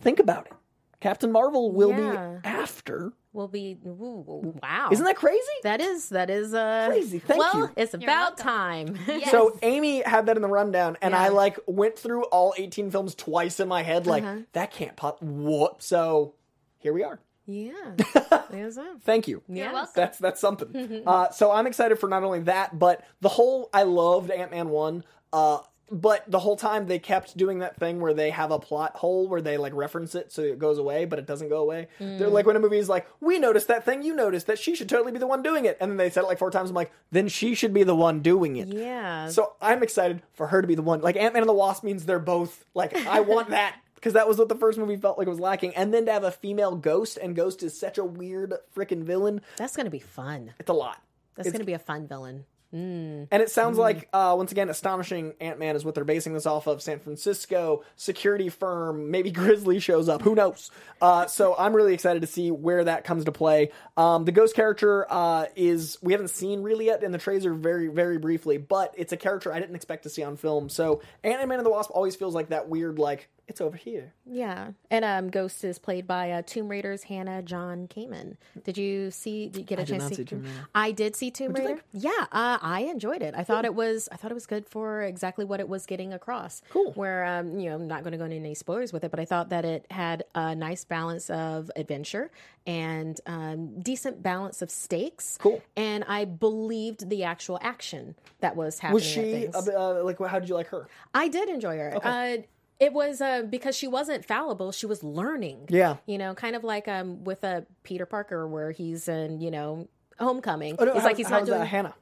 Think 0.00 0.18
about 0.18 0.46
it. 0.46 0.52
Captain 1.00 1.30
Marvel 1.30 1.70
will 1.72 1.90
Yeah. 1.90 2.38
be 2.42 2.48
after. 2.48 3.12
Will 3.32 3.46
be 3.48 3.78
ooh, 3.86 4.58
wow. 4.60 4.88
Isn't 4.90 5.04
that 5.04 5.14
crazy? 5.16 5.40
That 5.62 5.80
is 5.80 6.08
that 6.08 6.30
is 6.30 6.52
uh 6.52 6.86
Crazy. 6.88 7.20
Thank 7.20 7.38
well, 7.38 7.56
you. 7.58 7.70
it's 7.76 7.94
about 7.94 8.36
time. 8.38 8.98
So 9.30 9.56
Amy 9.62 10.02
had 10.02 10.26
that 10.26 10.34
in 10.36 10.42
the 10.42 10.48
rundown, 10.48 10.96
and 11.00 11.14
I 11.14 11.28
like 11.28 11.58
went 11.66 11.96
through 11.96 12.24
all 12.24 12.54
18 12.56 12.90
films 12.90 13.14
twice 13.14 13.60
in 13.60 13.68
my 13.68 13.82
head. 13.82 14.06
Like 14.08 14.24
Uh-huh. 14.24 14.38
that 14.52 14.72
can't 14.72 14.96
pop. 14.96 15.22
Whoop. 15.22 15.80
So 15.80 16.34
here 16.78 16.92
we 16.92 17.04
are. 17.04 17.20
Yeah. 17.46 17.72
There's 18.50 18.74
that. 18.76 19.02
Thank 19.02 19.28
you. 19.28 19.42
You're 19.48 19.72
welcome. 19.72 19.92
That's 19.94 20.18
that's 20.18 20.40
something. 20.40 21.02
uh, 21.06 21.30
so 21.30 21.52
I'm 21.52 21.66
excited 21.68 21.98
for 22.00 22.08
not 22.08 22.24
only 22.24 22.40
that, 22.40 22.76
but 22.78 23.04
the 23.20 23.28
whole. 23.28 23.70
I 23.72 23.84
loved 23.84 24.30
Ant 24.32 24.50
Man 24.50 24.70
one. 24.70 25.04
Uh, 25.32 25.58
but 25.90 26.24
the 26.30 26.38
whole 26.38 26.56
time 26.56 26.86
they 26.86 26.98
kept 26.98 27.36
doing 27.36 27.58
that 27.58 27.76
thing 27.76 28.00
where 28.00 28.14
they 28.14 28.30
have 28.30 28.50
a 28.50 28.58
plot 28.58 28.96
hole 28.96 29.28
where 29.28 29.42
they 29.42 29.56
like 29.56 29.74
reference 29.74 30.14
it 30.14 30.30
so 30.32 30.42
it 30.42 30.58
goes 30.58 30.78
away, 30.78 31.04
but 31.04 31.18
it 31.18 31.26
doesn't 31.26 31.48
go 31.48 31.58
away. 31.58 31.88
They're 31.98 32.28
hmm. 32.28 32.34
like 32.34 32.46
when 32.46 32.56
a 32.56 32.60
movie 32.60 32.78
is 32.78 32.88
like, 32.88 33.08
"We 33.20 33.38
noticed 33.38 33.68
that 33.68 33.84
thing, 33.84 34.02
you 34.02 34.14
noticed 34.14 34.46
that 34.46 34.58
she 34.58 34.74
should 34.74 34.88
totally 34.88 35.12
be 35.12 35.18
the 35.18 35.26
one 35.26 35.42
doing 35.42 35.64
it," 35.64 35.76
and 35.80 35.90
then 35.90 35.96
they 35.96 36.10
said 36.10 36.24
it 36.24 36.26
like 36.26 36.38
four 36.38 36.50
times. 36.50 36.70
I'm 36.70 36.76
like, 36.76 36.92
then 37.10 37.28
she 37.28 37.54
should 37.54 37.74
be 37.74 37.82
the 37.82 37.96
one 37.96 38.20
doing 38.20 38.56
it. 38.56 38.68
Yeah. 38.68 39.28
So 39.28 39.54
I'm 39.60 39.82
excited 39.82 40.22
for 40.34 40.46
her 40.48 40.62
to 40.62 40.68
be 40.68 40.74
the 40.74 40.82
one. 40.82 41.00
Like 41.00 41.16
Ant 41.16 41.34
Man 41.34 41.42
and 41.42 41.48
the 41.48 41.54
Wasp 41.54 41.84
means 41.84 42.06
they're 42.06 42.18
both 42.18 42.64
like 42.74 42.94
I 43.06 43.20
want 43.20 43.48
that 43.50 43.76
because 44.00 44.14
that 44.14 44.26
was 44.26 44.38
what 44.38 44.48
the 44.48 44.56
first 44.56 44.78
movie 44.78 44.96
felt 44.96 45.18
like 45.18 45.26
it 45.26 45.30
was 45.30 45.40
lacking. 45.40 45.74
And 45.74 45.92
then 45.92 46.06
to 46.06 46.12
have 46.12 46.24
a 46.24 46.30
female 46.30 46.74
Ghost 46.74 47.18
and 47.20 47.36
Ghost 47.36 47.62
is 47.62 47.78
such 47.78 47.98
a 47.98 48.04
weird 48.04 48.54
freaking 48.74 49.02
villain. 49.02 49.42
That's 49.56 49.76
going 49.76 49.84
to 49.84 49.90
be 49.90 49.98
fun. 49.98 50.54
It's 50.58 50.70
a 50.70 50.74
lot. 50.74 51.02
That's 51.36 51.48
It's- 51.48 51.52
going 51.52 51.60
to 51.62 51.66
be 51.66 51.74
a 51.74 51.78
fun 51.78 52.06
villain. 52.06 52.44
Mm. 52.74 53.26
And 53.30 53.42
it 53.42 53.50
sounds 53.50 53.78
like, 53.78 54.08
uh, 54.12 54.34
once 54.36 54.52
again, 54.52 54.68
Astonishing 54.68 55.34
Ant 55.40 55.58
Man 55.58 55.74
is 55.74 55.84
what 55.84 55.94
they're 55.94 56.04
basing 56.04 56.34
this 56.34 56.46
off 56.46 56.66
of. 56.68 56.80
San 56.80 57.00
Francisco 57.00 57.82
security 57.96 58.48
firm, 58.48 59.10
maybe 59.10 59.30
Grizzly 59.32 59.80
shows 59.80 60.08
up, 60.08 60.22
who 60.22 60.34
knows? 60.34 60.70
Uh, 61.00 61.26
so 61.26 61.56
I'm 61.58 61.74
really 61.74 61.94
excited 61.94 62.20
to 62.20 62.28
see 62.28 62.50
where 62.50 62.84
that 62.84 63.04
comes 63.04 63.24
to 63.24 63.32
play. 63.32 63.70
Um, 63.96 64.24
the 64.24 64.32
Ghost 64.32 64.54
character 64.54 65.06
uh, 65.10 65.46
is, 65.56 65.98
we 66.00 66.12
haven't 66.12 66.28
seen 66.28 66.62
really 66.62 66.86
yet 66.86 67.02
in 67.02 67.12
the 67.12 67.18
trailer 67.18 67.54
very, 67.54 67.88
very 67.88 68.18
briefly, 68.18 68.58
but 68.58 68.94
it's 68.96 69.12
a 69.12 69.16
character 69.16 69.52
I 69.52 69.58
didn't 69.58 69.76
expect 69.76 70.04
to 70.04 70.08
see 70.08 70.22
on 70.22 70.36
film. 70.36 70.68
So 70.68 71.02
Ant 71.24 71.46
Man 71.48 71.58
and 71.58 71.66
the 71.66 71.70
Wasp 71.70 71.90
always 71.92 72.16
feels 72.16 72.34
like 72.34 72.50
that 72.50 72.68
weird, 72.68 72.98
like, 72.98 73.28
it's 73.50 73.60
over 73.60 73.76
here. 73.76 74.14
Yeah, 74.24 74.70
and 74.90 75.04
um, 75.04 75.28
Ghost 75.28 75.62
is 75.64 75.78
played 75.78 76.06
by 76.06 76.30
uh, 76.30 76.42
Tomb 76.46 76.68
Raider's 76.68 77.02
Hannah 77.02 77.42
John 77.42 77.88
Kamen. 77.88 78.36
Did 78.64 78.78
you 78.78 79.10
see? 79.10 79.48
Did 79.48 79.58
you 79.58 79.64
get 79.64 79.78
a 79.78 79.82
I 79.82 79.84
chance 79.84 80.08
to 80.08 80.14
see 80.14 80.24
Tomb 80.24 80.42
Raider. 80.42 80.68
I 80.74 80.92
did 80.92 81.16
see 81.16 81.30
Tomb 81.30 81.52
Raider. 81.52 81.80
Yeah, 81.92 82.10
uh, 82.32 82.58
I 82.62 82.88
enjoyed 82.90 83.22
it. 83.22 83.34
I 83.36 83.44
thought 83.44 83.64
it 83.64 83.74
was. 83.74 84.08
I 84.10 84.16
thought 84.16 84.30
it 84.30 84.34
was 84.34 84.46
good 84.46 84.66
for 84.66 85.02
exactly 85.02 85.44
what 85.44 85.60
it 85.60 85.68
was 85.68 85.84
getting 85.84 86.12
across. 86.12 86.62
Cool. 86.70 86.92
Where 86.92 87.24
um, 87.24 87.58
you 87.58 87.68
know, 87.68 87.74
I'm 87.74 87.88
not 87.88 88.02
going 88.02 88.12
to 88.12 88.18
go 88.18 88.24
into 88.24 88.36
any 88.36 88.54
spoilers 88.54 88.92
with 88.92 89.04
it, 89.04 89.10
but 89.10 89.20
I 89.20 89.24
thought 89.24 89.50
that 89.50 89.64
it 89.64 89.84
had 89.90 90.24
a 90.34 90.54
nice 90.54 90.84
balance 90.84 91.28
of 91.28 91.70
adventure 91.76 92.30
and 92.66 93.20
um, 93.26 93.80
decent 93.80 94.22
balance 94.22 94.62
of 94.62 94.70
stakes. 94.70 95.38
Cool. 95.40 95.60
And 95.76 96.04
I 96.06 96.24
believed 96.24 97.08
the 97.10 97.24
actual 97.24 97.58
action 97.62 98.14
that 98.40 98.54
was 98.54 98.78
happening. 98.78 98.94
Was 98.94 99.04
she, 99.04 99.48
uh, 99.48 99.62
uh, 99.76 100.04
like, 100.04 100.18
how 100.20 100.38
did 100.38 100.48
you 100.48 100.54
like 100.54 100.68
her? 100.68 100.86
I 101.12 101.28
did 101.28 101.48
enjoy 101.48 101.76
her. 101.78 101.96
Okay. 101.96 102.46
Uh, 102.80 102.84
it 102.84 102.92
was 102.92 103.20
uh, 103.20 103.42
because 103.42 103.76
she 103.76 103.86
wasn't 103.86 104.24
fallible; 104.24 104.72
she 104.72 104.86
was 104.86 105.02
learning. 105.02 105.66
Yeah. 105.68 105.96
you 106.06 106.18
know, 106.18 106.34
kind 106.34 106.56
of 106.56 106.64
like 106.64 106.88
um, 106.88 107.24
with 107.24 107.44
a 107.44 107.66
Peter 107.82 108.06
Parker, 108.06 108.46
where 108.48 108.70
he's 108.70 109.08
in 109.08 109.40
you 109.40 109.50
know 109.50 109.88
Homecoming. 110.18 110.76
Oh, 110.78 110.84
no, 110.84 110.92
it's 110.92 111.00
how, 111.00 111.06
like 111.06 111.16
he's 111.16 111.28
how 111.28 111.38
not 111.38 111.46
doing. 111.46 111.60
uh, 111.60 111.64
Hannah? 111.64 111.94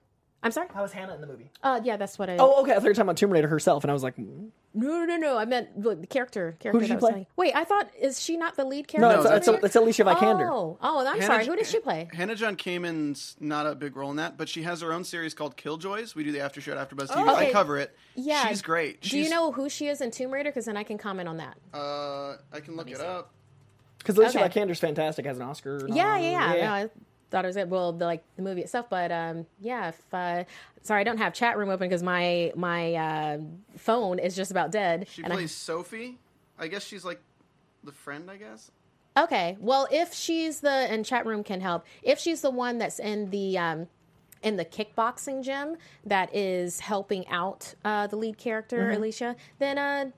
I'm 0.43 0.53
sorry. 0.53 0.69
How 0.73 0.83
was 0.83 0.93
Hannah 0.93 1.15
in 1.17 1.21
the 1.21 1.27
movie? 1.27 1.51
Uh, 1.65 1.81
yeah, 1.83 1.97
that's 1.97 2.17
what 2.19 2.31
I. 2.31 2.37
Oh, 2.39 2.63
okay. 2.63 2.71
I 2.71 2.75
thought 2.77 2.85
you 2.85 2.91
were 2.91 2.95
talking 2.95 3.03
about 3.09 3.17
Tomb 3.17 3.31
Raider 3.31 3.49
herself, 3.49 3.83
and 3.83 3.91
I 3.91 3.95
was 3.95 4.05
like, 4.05 4.17
mm. 4.17 4.51
no, 4.73 4.87
no, 5.01 5.05
no, 5.05 5.17
no. 5.17 5.37
I 5.39 5.45
meant 5.47 5.83
the 5.83 5.97
the 5.97 6.07
character. 6.07 6.57
Character 6.61 6.79
did 6.79 6.87
she 6.87 6.93
that 6.93 7.01
was 7.01 7.03
play? 7.03 7.11
playing. 7.11 7.27
Wait, 7.37 7.57
I 7.57 7.65
thought 7.65 7.89
is 8.01 8.23
she 8.23 8.37
not 8.37 8.55
the 8.55 8.65
lead 8.65 8.87
character? 8.87 9.09
no, 9.09 9.15
No, 9.15 9.21
it's, 9.37 9.47
that's 9.47 9.49
it's, 9.49 9.65
it's 9.65 9.77
Alicia 9.77 10.05
Vikander. 10.05 10.49
Oh, 10.49 10.79
oh, 10.81 10.99
I'm 11.01 11.07
Hannah 11.15 11.27
sorry. 11.27 11.47
Who 11.47 11.57
did 11.57 11.67
she 11.67 11.81
play? 11.81 12.09
Hannah 12.13 12.37
John 12.37 12.55
Kamen's 12.55 13.37
not 13.41 13.67
a 13.67 13.75
big 13.75 13.97
role 13.97 14.11
in 14.11 14.17
that, 14.19 14.37
but 14.37 14.49
she 14.49 14.63
has 14.63 14.81
her 14.81 14.93
own 14.93 15.03
series 15.03 15.35
called 15.35 15.57
Killjoys. 15.57 16.15
We 16.15 16.23
do 16.23 16.31
the 16.31 16.41
after 16.41 16.61
show 16.61 16.73
at 16.79 16.89
AfterBuzz 16.89 17.09
TV. 17.09 17.15
Oh, 17.17 17.35
okay. 17.35 17.49
I 17.49 17.53
cover 17.53 17.77
it. 17.77 17.97
Yeah, 18.15 18.47
she's 18.47 18.63
great. 18.63 19.01
Do 19.01 19.19
you 19.19 19.29
know 19.31 19.51
who 19.51 19.69
she 19.69 19.89
is 19.89 20.01
in 20.01 20.13
Tomb 20.13 20.31
Raider? 20.31 20.51
Because 20.51 20.67
then 20.67 20.77
I 20.77 20.85
can 20.85 20.99
comment 20.99 21.29
on 21.29 21.39
that. 21.39 21.57
Uh, 21.75 22.37
I 22.53 22.61
can 22.61 22.77
look 22.77 22.89
it 22.91 23.01
up. 23.01 23.33
Because 23.99 24.17
Alicia 24.17 24.39
Okay. 24.45 24.61
Vikander's 24.61 24.79
fantastic, 24.79 25.27
has 25.27 25.37
an 25.39 25.43
Oscar. 25.43 25.79
and 25.85 25.97
Yeah, 25.97 26.13
all. 26.13 26.19
yeah, 26.21 26.55
yeah. 26.55 26.65
No, 26.65 26.73
I 26.73 26.89
thought 27.31 27.45
it 27.45 27.49
was 27.49 27.57
good. 27.57 27.71
Well, 27.71 27.93
the, 27.93 28.05
like 28.05 28.25
the 28.37 28.43
movie 28.43 28.63
itself, 28.63 28.87
but 28.91 29.11
um, 29.13 29.47
yeah. 29.61 29.89
If 29.89 30.03
uh, 30.15 30.45
sorry, 30.83 31.01
I 31.01 31.05
don't 31.05 31.19
have 31.19 31.33
chat 31.35 31.57
room 31.59 31.69
open 31.71 31.89
because 31.89 32.03
my 32.03 32.53
my 32.57 32.95
uh, 32.95 33.39
phone 33.77 34.19
is 34.19 34.35
just 34.37 34.51
about 34.51 34.71
dead. 34.71 35.07
She 35.11 35.23
and 35.23 35.33
I- 35.33 35.37
plays 35.37 35.55
Sophie. 35.55 36.19
I 36.59 36.69
guess 36.69 36.85
she's 36.85 37.05
like 37.05 37.21
the 37.85 37.93
friend. 37.93 38.31
I 38.31 38.37
guess. 38.37 38.71
okay, 39.17 39.57
well, 39.61 39.87
if 39.91 40.13
she's 40.15 40.61
the 40.61 40.71
and 40.71 41.05
chat 41.05 41.27
room 41.27 41.45
can 41.45 41.61
help. 41.61 41.85
If 42.03 42.19
she's 42.19 42.41
the 42.41 42.51
one 42.51 42.79
that's 42.79 42.99
in 42.99 43.31
the 43.31 43.59
um, 43.59 43.87
in 44.43 44.57
the 44.57 44.65
kickboxing 44.65 45.43
gym 45.43 45.77
that 46.07 46.35
is 46.35 46.81
helping 46.81 47.27
out 47.29 47.75
uh, 47.85 48.07
the 48.07 48.17
lead 48.17 48.39
character 48.39 48.79
Mm-hmm. 48.79 48.97
Alicia, 48.97 49.37
then 49.59 49.79
uh, 49.79 50.11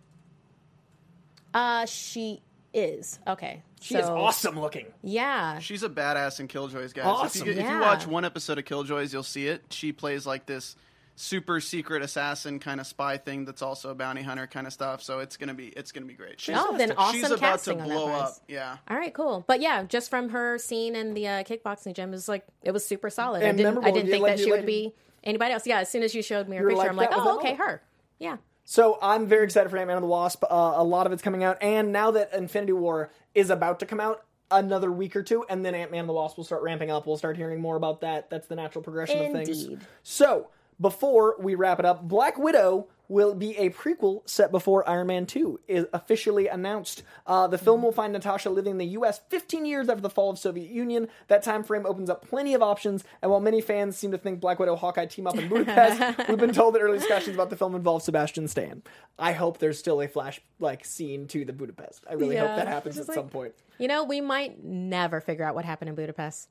uh, 1.54 1.86
she 1.86 2.42
is 2.72 3.18
okay. 3.26 3.62
She 3.80 3.96
is 3.96 4.06
awesome 4.06 4.58
looking. 4.60 4.86
Yeah, 5.02 5.58
She's 5.58 5.82
a 5.82 5.88
badass 5.88 6.38
in 6.40 6.48
Killjoys, 6.48 6.92
guys. 6.92 7.04
Awesome. 7.06 7.42
If, 7.42 7.46
you, 7.46 7.52
if 7.52 7.58
Yeah. 7.66 7.74
you 7.76 7.80
watch 7.80 8.06
one 8.06 8.24
episode 8.24 8.58
of 8.58 8.64
Killjoys, 8.64 9.12
you'll 9.12 9.22
see 9.22 9.46
it. 9.48 9.62
She 9.70 9.92
plays 9.92 10.26
like 10.26 10.46
this 10.46 10.76
super 11.16 11.60
secret 11.60 12.02
assassin 12.02 12.58
kind 12.58 12.80
of 12.80 12.86
spy 12.86 13.18
thing 13.18 13.44
that's 13.44 13.60
also 13.62 13.90
a 13.90 13.94
bounty 13.94 14.22
hunter 14.22 14.46
kind 14.46 14.66
of 14.66 14.72
stuff. 14.72 15.02
So 15.02 15.18
it's 15.18 15.36
gonna 15.36 15.54
be 15.54 15.68
it's 15.68 15.92
gonna 15.92 16.06
be 16.06 16.14
great. 16.14 16.40
She's, 16.40 16.54
Oh, 16.58 16.76
then 16.76 16.92
awesome 16.92 17.14
she's 17.20 17.26
about 17.26 17.34
to 17.36 17.40
casting 17.40 17.80
on 17.80 17.88
that 17.88 17.94
blow 17.94 18.08
up. 18.10 18.34
Yeah. 18.48 18.76
All 18.88 18.96
right, 18.96 19.12
cool. 19.12 19.44
But 19.46 19.60
yeah, 19.60 19.82
just 19.84 20.08
from 20.10 20.30
her 20.30 20.56
scene 20.58 20.94
in 20.94 21.14
the 21.14 21.26
uh, 21.28 21.42
kickboxing 21.42 21.94
gym, 21.94 22.10
it 22.10 22.12
was 22.12 22.28
like 22.28 22.44
it 22.62 22.70
was 22.72 22.84
super 22.86 23.10
solid. 23.10 23.42
I 23.42 23.52
didn't, 23.52 23.84
I 23.84 23.90
didn't 23.90 24.10
think 24.10 24.22
like- 24.22 24.36
that 24.36 24.42
she 24.42 24.50
like- 24.50 24.60
would 24.60 24.66
be 24.66 24.94
anybody 25.24 25.52
else. 25.52 25.66
Yeah, 25.66 25.80
as 25.80 25.90
soon 25.90 26.02
as 26.02 26.14
you 26.14 26.22
showed 26.22 26.48
me 26.48 26.56
her 26.56 26.66
picture, 26.68 26.76
like, 26.78 26.90
I'm 26.90 26.96
like, 26.96 27.10
oh, 27.12 27.36
okay, 27.38 27.54
her. 27.54 27.82
Yeah. 28.18 28.36
So 28.70 29.00
I'm 29.02 29.26
very 29.26 29.42
excited 29.42 29.68
for 29.68 29.78
Ant-Man 29.78 29.96
and 29.96 30.04
the 30.04 30.08
Wasp. 30.08 30.44
Uh, 30.44 30.74
a 30.76 30.84
lot 30.84 31.04
of 31.04 31.12
it's 31.12 31.22
coming 31.22 31.42
out, 31.42 31.60
and 31.60 31.90
now 31.90 32.12
that 32.12 32.32
Infinity 32.32 32.72
War 32.72 33.10
is 33.34 33.50
about 33.50 33.80
to 33.80 33.86
come 33.86 33.98
out, 33.98 34.22
another 34.48 34.92
week 34.92 35.16
or 35.16 35.24
two, 35.24 35.44
and 35.50 35.64
then 35.64 35.74
Ant-Man 35.74 35.98
and 35.98 36.08
the 36.08 36.12
Wasp 36.12 36.36
will 36.36 36.44
start 36.44 36.62
ramping 36.62 36.88
up. 36.88 37.04
We'll 37.04 37.16
start 37.16 37.36
hearing 37.36 37.60
more 37.60 37.74
about 37.74 38.02
that. 38.02 38.30
That's 38.30 38.46
the 38.46 38.54
natural 38.54 38.84
progression 38.84 39.26
of 39.26 39.32
things. 39.32 39.66
So 40.04 40.50
before 40.80 41.34
we 41.40 41.56
wrap 41.56 41.80
it 41.80 41.84
up, 41.84 42.06
Black 42.06 42.38
Widow 42.38 42.86
will 43.10 43.34
be 43.34 43.56
a 43.58 43.70
prequel 43.70 44.26
set 44.28 44.52
before 44.52 44.88
Iron 44.88 45.08
Man 45.08 45.26
2 45.26 45.60
is 45.66 45.86
officially 45.92 46.46
announced. 46.46 47.02
Uh, 47.26 47.48
the 47.48 47.58
film 47.58 47.82
will 47.82 47.90
find 47.92 48.12
Natasha 48.12 48.48
living 48.48 48.70
in 48.70 48.78
the 48.78 48.86
U.S. 48.86 49.20
15 49.28 49.66
years 49.66 49.88
after 49.88 50.00
the 50.00 50.08
fall 50.08 50.30
of 50.30 50.38
Soviet 50.38 50.70
Union. 50.70 51.08
That 51.26 51.42
time 51.42 51.64
frame 51.64 51.84
opens 51.86 52.08
up 52.08 52.26
plenty 52.26 52.54
of 52.54 52.62
options, 52.62 53.02
and 53.20 53.30
while 53.30 53.40
many 53.40 53.60
fans 53.60 53.96
seem 53.96 54.12
to 54.12 54.18
think 54.18 54.40
Black 54.40 54.60
Widow 54.60 54.76
Hawkeye 54.76 55.06
team 55.06 55.26
up 55.26 55.36
in 55.36 55.48
Budapest, 55.48 56.18
we've 56.28 56.38
been 56.38 56.52
told 56.52 56.74
that 56.76 56.80
early 56.80 56.98
discussions 56.98 57.34
about 57.34 57.50
the 57.50 57.56
film 57.56 57.74
involve 57.74 58.02
Sebastian 58.02 58.46
Stan. 58.46 58.82
I 59.18 59.32
hope 59.32 59.58
there's 59.58 59.78
still 59.78 60.00
a 60.00 60.06
flash 60.06 60.40
like 60.60 60.84
scene 60.84 61.26
to 61.28 61.44
the 61.44 61.52
Budapest. 61.52 62.04
I 62.08 62.14
really 62.14 62.36
hope 62.36 62.54
that 62.56 62.68
happens 62.68 62.96
at 62.96 63.08
like- 63.08 63.14
some 63.16 63.28
point. 63.28 63.54
You 63.78 63.88
know, 63.88 64.04
we 64.04 64.20
might 64.20 64.62
never 64.62 65.20
figure 65.20 65.44
out 65.44 65.54
what 65.54 65.64
happened 65.64 65.88
in 65.88 65.94
Budapest. 65.94 66.48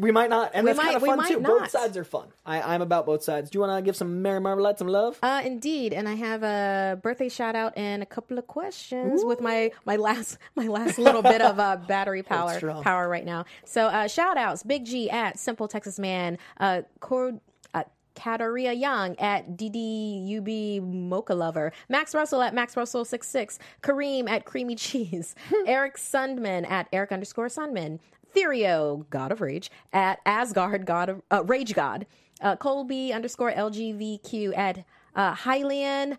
We 0.00 0.10
might 0.12 0.28
not, 0.28 0.50
and 0.52 0.64
We 0.64 0.70
that's 0.72 0.76
might- 0.76 0.84
kind 0.84 0.96
of 0.96 1.02
we 1.02 1.08
fun 1.08 1.16
might 1.16 1.28
too. 1.30 1.40
Both 1.40 1.60
not. 1.62 1.70
sides 1.70 1.96
are 1.96 2.04
fun. 2.04 2.28
I, 2.44 2.60
I'm 2.74 2.82
about 2.82 3.06
both 3.06 3.22
sides. 3.22 3.48
Do 3.48 3.56
you 3.56 3.60
want 3.60 3.78
to 3.78 3.82
give 3.82 3.96
some 3.96 4.20
merry 4.20 4.38
Marmalade 4.38 4.76
some 4.78 4.88
love? 4.88 5.18
Uh, 5.22 5.40
indeed, 5.42 5.94
and 5.94 6.06
I 6.06 6.14
have 6.16 6.42
a 6.42 6.98
birthday 7.02 7.30
shout 7.30 7.56
out 7.56 7.72
and 7.78 8.02
a 8.02 8.06
couple 8.06 8.36
of 8.38 8.46
questions 8.46 9.24
with 9.24 9.40
my 9.40 9.70
my 9.86 9.96
last 9.96 10.36
my 10.54 10.66
last 10.66 10.98
little 10.98 11.22
bit 11.22 11.40
of 11.40 11.58
uh, 11.58 11.76
battery 11.88 12.22
power 12.22 12.54
strong. 12.58 12.82
power 12.82 13.08
right 13.08 13.24
now. 13.24 13.46
So 13.64 13.86
uh, 13.86 14.06
shout 14.06 14.36
outs, 14.36 14.62
Big 14.64 14.84
G 14.84 15.08
at 15.08 15.38
Simple 15.38 15.66
Texas 15.66 15.98
Man, 15.98 16.36
uh, 16.58 16.82
Cord. 17.00 17.40
Uh, 17.72 17.84
Kataria 18.16 18.78
Young 18.78 19.16
at 19.18 19.56
DDUB 19.56 20.82
Mocha 21.08 21.32
Lover, 21.32 21.72
Max 21.88 22.14
Russell 22.14 22.42
at 22.42 22.52
Max 22.54 22.76
Russell 22.76 23.04
66, 23.04 23.58
Kareem 23.82 24.28
at 24.28 24.44
Creamy 24.44 24.74
Cheese, 24.76 25.34
Eric 25.66 25.96
Sundman 25.96 26.68
at 26.70 26.88
Eric 26.92 27.12
underscore 27.12 27.46
Sundman, 27.46 27.98
Therio, 28.34 29.08
God 29.10 29.32
of 29.32 29.40
Rage, 29.40 29.70
at 29.92 30.20
Asgard, 30.24 30.86
God 30.86 31.08
of 31.08 31.22
uh, 31.30 31.44
Rage 31.44 31.74
God, 31.74 32.06
uh, 32.40 32.56
Colby 32.56 33.12
underscore 33.12 33.52
LGVQ 33.52 34.56
at 34.56 34.84
uh, 35.14 35.34
Hylian 35.34 36.16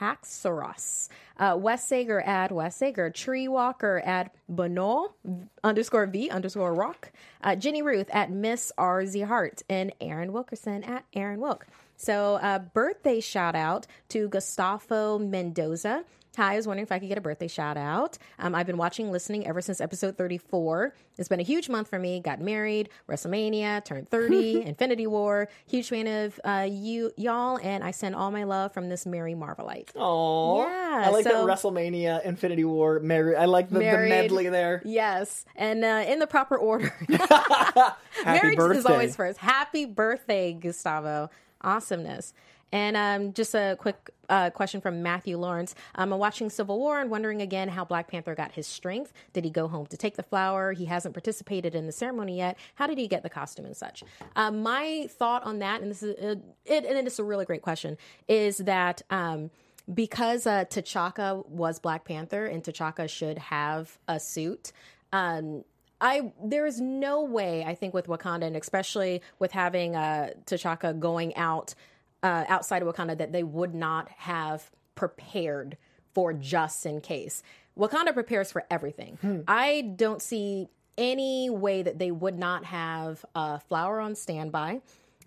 Haxoros. 0.00 1.08
Uh, 1.38 1.56
Wes 1.58 1.86
Sager 1.86 2.20
at 2.20 2.52
Wes 2.52 2.76
Sager. 2.76 3.10
Tree 3.10 3.48
Walker 3.48 4.00
at 4.04 4.34
Bono 4.48 5.14
underscore 5.62 6.06
V 6.06 6.30
underscore 6.30 6.74
rock. 6.74 7.12
Uh, 7.42 7.54
Jenny 7.54 7.82
Ruth 7.82 8.08
at 8.12 8.30
Miss 8.30 8.72
RZ 8.78 9.26
Hart. 9.26 9.62
And 9.68 9.92
Aaron 10.00 10.32
Wilkerson 10.32 10.82
at 10.84 11.04
Aaron 11.14 11.40
Wilk. 11.40 11.66
So, 11.96 12.34
uh, 12.36 12.58
birthday 12.58 13.20
shout 13.20 13.54
out 13.54 13.86
to 14.08 14.28
Gustavo 14.28 15.18
Mendoza. 15.18 16.04
Hi, 16.38 16.54
I 16.54 16.56
was 16.56 16.66
wondering 16.66 16.84
if 16.86 16.90
I 16.92 16.98
could 16.98 17.10
get 17.10 17.18
a 17.18 17.20
birthday 17.20 17.46
shout 17.46 17.76
out. 17.76 18.16
Um, 18.38 18.54
I've 18.54 18.66
been 18.66 18.78
watching, 18.78 19.12
listening 19.12 19.46
ever 19.46 19.60
since 19.60 19.82
episode 19.82 20.16
34. 20.16 20.94
It's 21.18 21.28
been 21.28 21.40
a 21.40 21.42
huge 21.42 21.68
month 21.68 21.88
for 21.88 21.98
me. 21.98 22.20
Got 22.20 22.40
married, 22.40 22.88
WrestleMania, 23.06 23.84
turned 23.84 24.08
30, 24.08 24.62
Infinity 24.66 25.06
War. 25.06 25.50
Huge 25.66 25.90
fan 25.90 26.06
of 26.06 26.40
uh, 26.42 26.66
you, 26.70 27.12
y'all, 27.18 27.58
and 27.62 27.84
I 27.84 27.90
send 27.90 28.14
all 28.14 28.30
my 28.30 28.44
love 28.44 28.72
from 28.72 28.88
this 28.88 29.04
merry 29.04 29.34
Marvelite. 29.34 29.90
Oh, 29.94 30.62
Yeah, 30.66 31.02
I 31.06 31.10
like 31.10 31.24
so- 31.24 31.46
that 31.46 31.52
WrestleMania, 31.54 32.24
Infinity 32.24 32.64
War, 32.64 32.98
Mary. 33.00 33.36
I 33.36 33.44
like 33.44 33.68
the, 33.68 33.80
the 33.80 33.84
medley 33.84 34.48
there. 34.48 34.80
Yes, 34.86 35.44
and 35.54 35.84
uh, 35.84 36.04
in 36.08 36.18
the 36.18 36.26
proper 36.26 36.56
order. 36.56 36.88
Happy 37.10 37.94
Marriage 38.24 38.56
birthday. 38.56 38.78
is 38.78 38.86
always 38.86 39.16
first. 39.16 39.38
Happy 39.38 39.84
birthday, 39.84 40.54
Gustavo. 40.54 41.28
Awesomeness. 41.60 42.32
And 42.72 42.96
um, 42.96 43.32
just 43.34 43.54
a 43.54 43.76
quick 43.78 44.10
uh, 44.28 44.50
question 44.50 44.80
from 44.80 45.02
Matthew 45.02 45.36
Lawrence. 45.36 45.74
Um, 45.94 46.12
I'm 46.12 46.18
watching 46.18 46.48
Civil 46.48 46.78
War 46.78 47.00
and 47.00 47.10
wondering 47.10 47.42
again 47.42 47.68
how 47.68 47.84
Black 47.84 48.08
Panther 48.08 48.34
got 48.34 48.52
his 48.52 48.66
strength. 48.66 49.12
Did 49.32 49.44
he 49.44 49.50
go 49.50 49.68
home 49.68 49.86
to 49.86 49.96
take 49.96 50.16
the 50.16 50.22
flower? 50.22 50.72
He 50.72 50.86
hasn't 50.86 51.14
participated 51.14 51.74
in 51.74 51.86
the 51.86 51.92
ceremony 51.92 52.38
yet. 52.38 52.56
How 52.76 52.86
did 52.86 52.98
he 52.98 53.08
get 53.08 53.22
the 53.22 53.30
costume 53.30 53.66
and 53.66 53.76
such? 53.76 54.02
Um, 54.34 54.62
my 54.62 55.06
thought 55.10 55.44
on 55.44 55.58
that, 55.58 55.82
and 55.82 55.90
this 55.90 56.02
is 56.02 56.16
uh, 56.18 56.36
it, 56.64 56.84
and 56.86 57.06
it's 57.06 57.18
a 57.18 57.24
really 57.24 57.44
great 57.44 57.62
question, 57.62 57.98
is 58.26 58.58
that. 58.58 59.02
Um, 59.10 59.50
because 59.92 60.46
uh, 60.46 60.64
T'Chaka 60.66 61.44
was 61.48 61.80
Black 61.80 62.04
Panther 62.04 62.46
and 62.46 62.62
T'Chaka 62.62 63.10
should 63.10 63.36
have 63.36 63.98
a 64.06 64.20
suit, 64.20 64.70
um, 65.12 65.64
I 66.00 66.32
there 66.42 66.66
is 66.66 66.80
no 66.80 67.22
way 67.22 67.64
I 67.64 67.74
think 67.74 67.94
with 67.94 68.08
Wakanda 68.08 68.44
and 68.44 68.56
especially 68.56 69.22
with 69.38 69.52
having 69.52 69.94
uh, 69.96 70.30
T'Chaka 70.46 70.98
going 70.98 71.34
out 71.36 71.74
uh, 72.22 72.44
outside 72.48 72.82
of 72.82 72.88
Wakanda 72.94 73.18
that 73.18 73.32
they 73.32 73.42
would 73.42 73.74
not 73.74 74.08
have 74.10 74.70
prepared 74.94 75.76
for 76.14 76.32
just 76.32 76.84
in 76.86 77.00
case. 77.00 77.42
Wakanda 77.78 78.12
prepares 78.12 78.52
for 78.52 78.64
everything. 78.70 79.44
I 79.48 79.92
don't 79.96 80.20
see 80.20 80.68
any 80.98 81.48
way 81.48 81.82
that 81.82 81.98
they 81.98 82.10
would 82.10 82.38
not 82.38 82.64
have 82.66 83.24
a 83.34 83.58
flower 83.60 83.98
on 84.00 84.14
standby. 84.14 84.82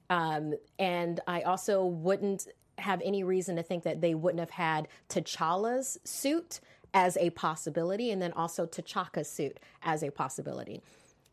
Um, 0.09 0.53
and 0.77 1.19
I 1.27 1.41
also 1.41 1.83
wouldn't 1.83 2.47
have 2.77 3.01
any 3.03 3.23
reason 3.23 3.55
to 3.55 3.63
think 3.63 3.83
that 3.83 4.01
they 4.01 4.13
wouldn't 4.13 4.39
have 4.39 4.51
had 4.51 4.87
T'Challa's 5.09 5.97
suit 6.03 6.59
as 6.93 7.17
a 7.17 7.29
possibility, 7.31 8.11
and 8.11 8.21
then 8.21 8.31
also 8.33 8.65
T'Chaka's 8.65 9.29
suit 9.29 9.59
as 9.81 10.03
a 10.03 10.11
possibility. 10.11 10.81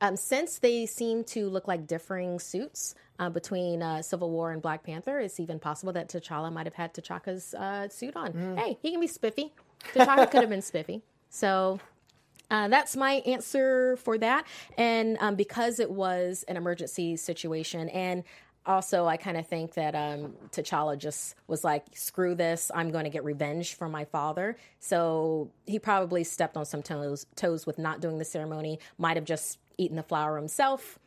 Um, 0.02 0.16
since 0.16 0.58
they 0.58 0.84
seem 0.84 1.22
to 1.26 1.48
look 1.48 1.68
like 1.68 1.86
differing 1.86 2.40
suits 2.40 2.96
uh, 3.20 3.30
between 3.30 3.84
uh, 3.84 4.02
Civil 4.02 4.30
War 4.30 4.50
and 4.50 4.60
Black 4.60 4.82
Panther, 4.82 5.20
it's 5.20 5.38
even 5.38 5.60
possible 5.60 5.92
that 5.92 6.08
T'Challa 6.08 6.52
might 6.52 6.66
have 6.66 6.74
had 6.74 6.92
T'Chaka's 6.92 7.54
uh, 7.54 7.88
suit 7.88 8.16
on. 8.16 8.32
Mm. 8.32 8.58
Hey, 8.58 8.78
he 8.82 8.90
can 8.90 9.00
be 9.00 9.06
spiffy. 9.06 9.52
T'Chaka 9.94 10.28
could 10.28 10.40
have 10.40 10.50
been 10.50 10.60
spiffy. 10.60 11.02
So 11.30 11.78
uh, 12.50 12.66
that's 12.66 12.96
my 12.96 13.22
answer 13.26 13.96
for 13.98 14.18
that. 14.18 14.44
And 14.76 15.18
um, 15.20 15.36
because 15.36 15.78
it 15.78 15.90
was 15.90 16.44
an 16.48 16.56
emergency 16.56 17.16
situation, 17.16 17.88
and 17.90 18.24
also 18.66 19.06
I 19.06 19.16
kind 19.16 19.36
of 19.36 19.46
think 19.46 19.74
that 19.74 19.94
um, 19.94 20.34
T'Challa 20.50 20.98
just 20.98 21.36
was 21.46 21.62
like, 21.62 21.84
"Screw 21.94 22.34
this! 22.34 22.72
I'm 22.74 22.90
going 22.90 23.04
to 23.04 23.10
get 23.10 23.22
revenge 23.22 23.74
for 23.74 23.88
my 23.88 24.04
father." 24.04 24.56
So 24.80 25.52
he 25.64 25.78
probably 25.78 26.24
stepped 26.24 26.56
on 26.56 26.64
some 26.64 26.82
toes, 26.82 27.26
toes 27.36 27.66
with 27.66 27.78
not 27.78 28.00
doing 28.00 28.18
the 28.18 28.24
ceremony. 28.24 28.80
Might 28.98 29.16
have 29.16 29.24
just 29.24 29.58
eaten 29.82 29.96
the 29.96 30.02
flower 30.02 30.36
himself. 30.36 30.98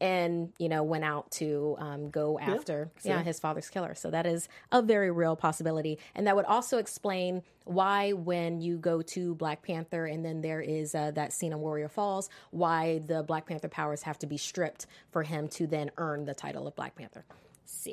And 0.00 0.52
you 0.58 0.68
know, 0.68 0.82
went 0.82 1.04
out 1.04 1.30
to 1.32 1.76
um, 1.78 2.10
go 2.10 2.38
Yeah, 2.38 2.54
after 2.54 2.90
see. 2.98 3.08
yeah 3.10 3.22
his 3.22 3.38
father's 3.38 3.70
killer. 3.70 3.94
So 3.94 4.10
that 4.10 4.26
is 4.26 4.48
a 4.72 4.82
very 4.82 5.10
real 5.10 5.36
possibility, 5.36 5.98
and 6.16 6.26
that 6.26 6.34
would 6.36 6.44
also 6.46 6.78
explain 6.78 7.42
why 7.64 8.12
when 8.12 8.60
you 8.60 8.76
go 8.76 9.00
to 9.02 9.34
Black 9.36 9.62
Panther 9.62 10.04
and 10.04 10.22
then 10.24 10.42
there 10.42 10.60
is 10.60 10.94
uh, 10.96 11.12
that 11.12 11.32
scene 11.32 11.52
in 11.52 11.60
Warrior 11.60 11.88
Falls, 11.88 12.28
why 12.50 12.98
the 13.06 13.22
Black 13.22 13.46
Panther 13.46 13.68
powers 13.68 14.02
have 14.02 14.18
to 14.18 14.26
be 14.26 14.36
stripped 14.36 14.86
for 15.12 15.22
him 15.22 15.48
to 15.50 15.66
then 15.66 15.90
earn 15.96 16.24
the 16.26 16.34
title 16.34 16.66
of 16.66 16.74
Black 16.74 16.96
Panther. 16.96 17.24
So 17.64 17.92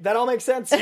That 0.00 0.14
all 0.14 0.26
makes 0.26 0.44
sense. 0.44 0.72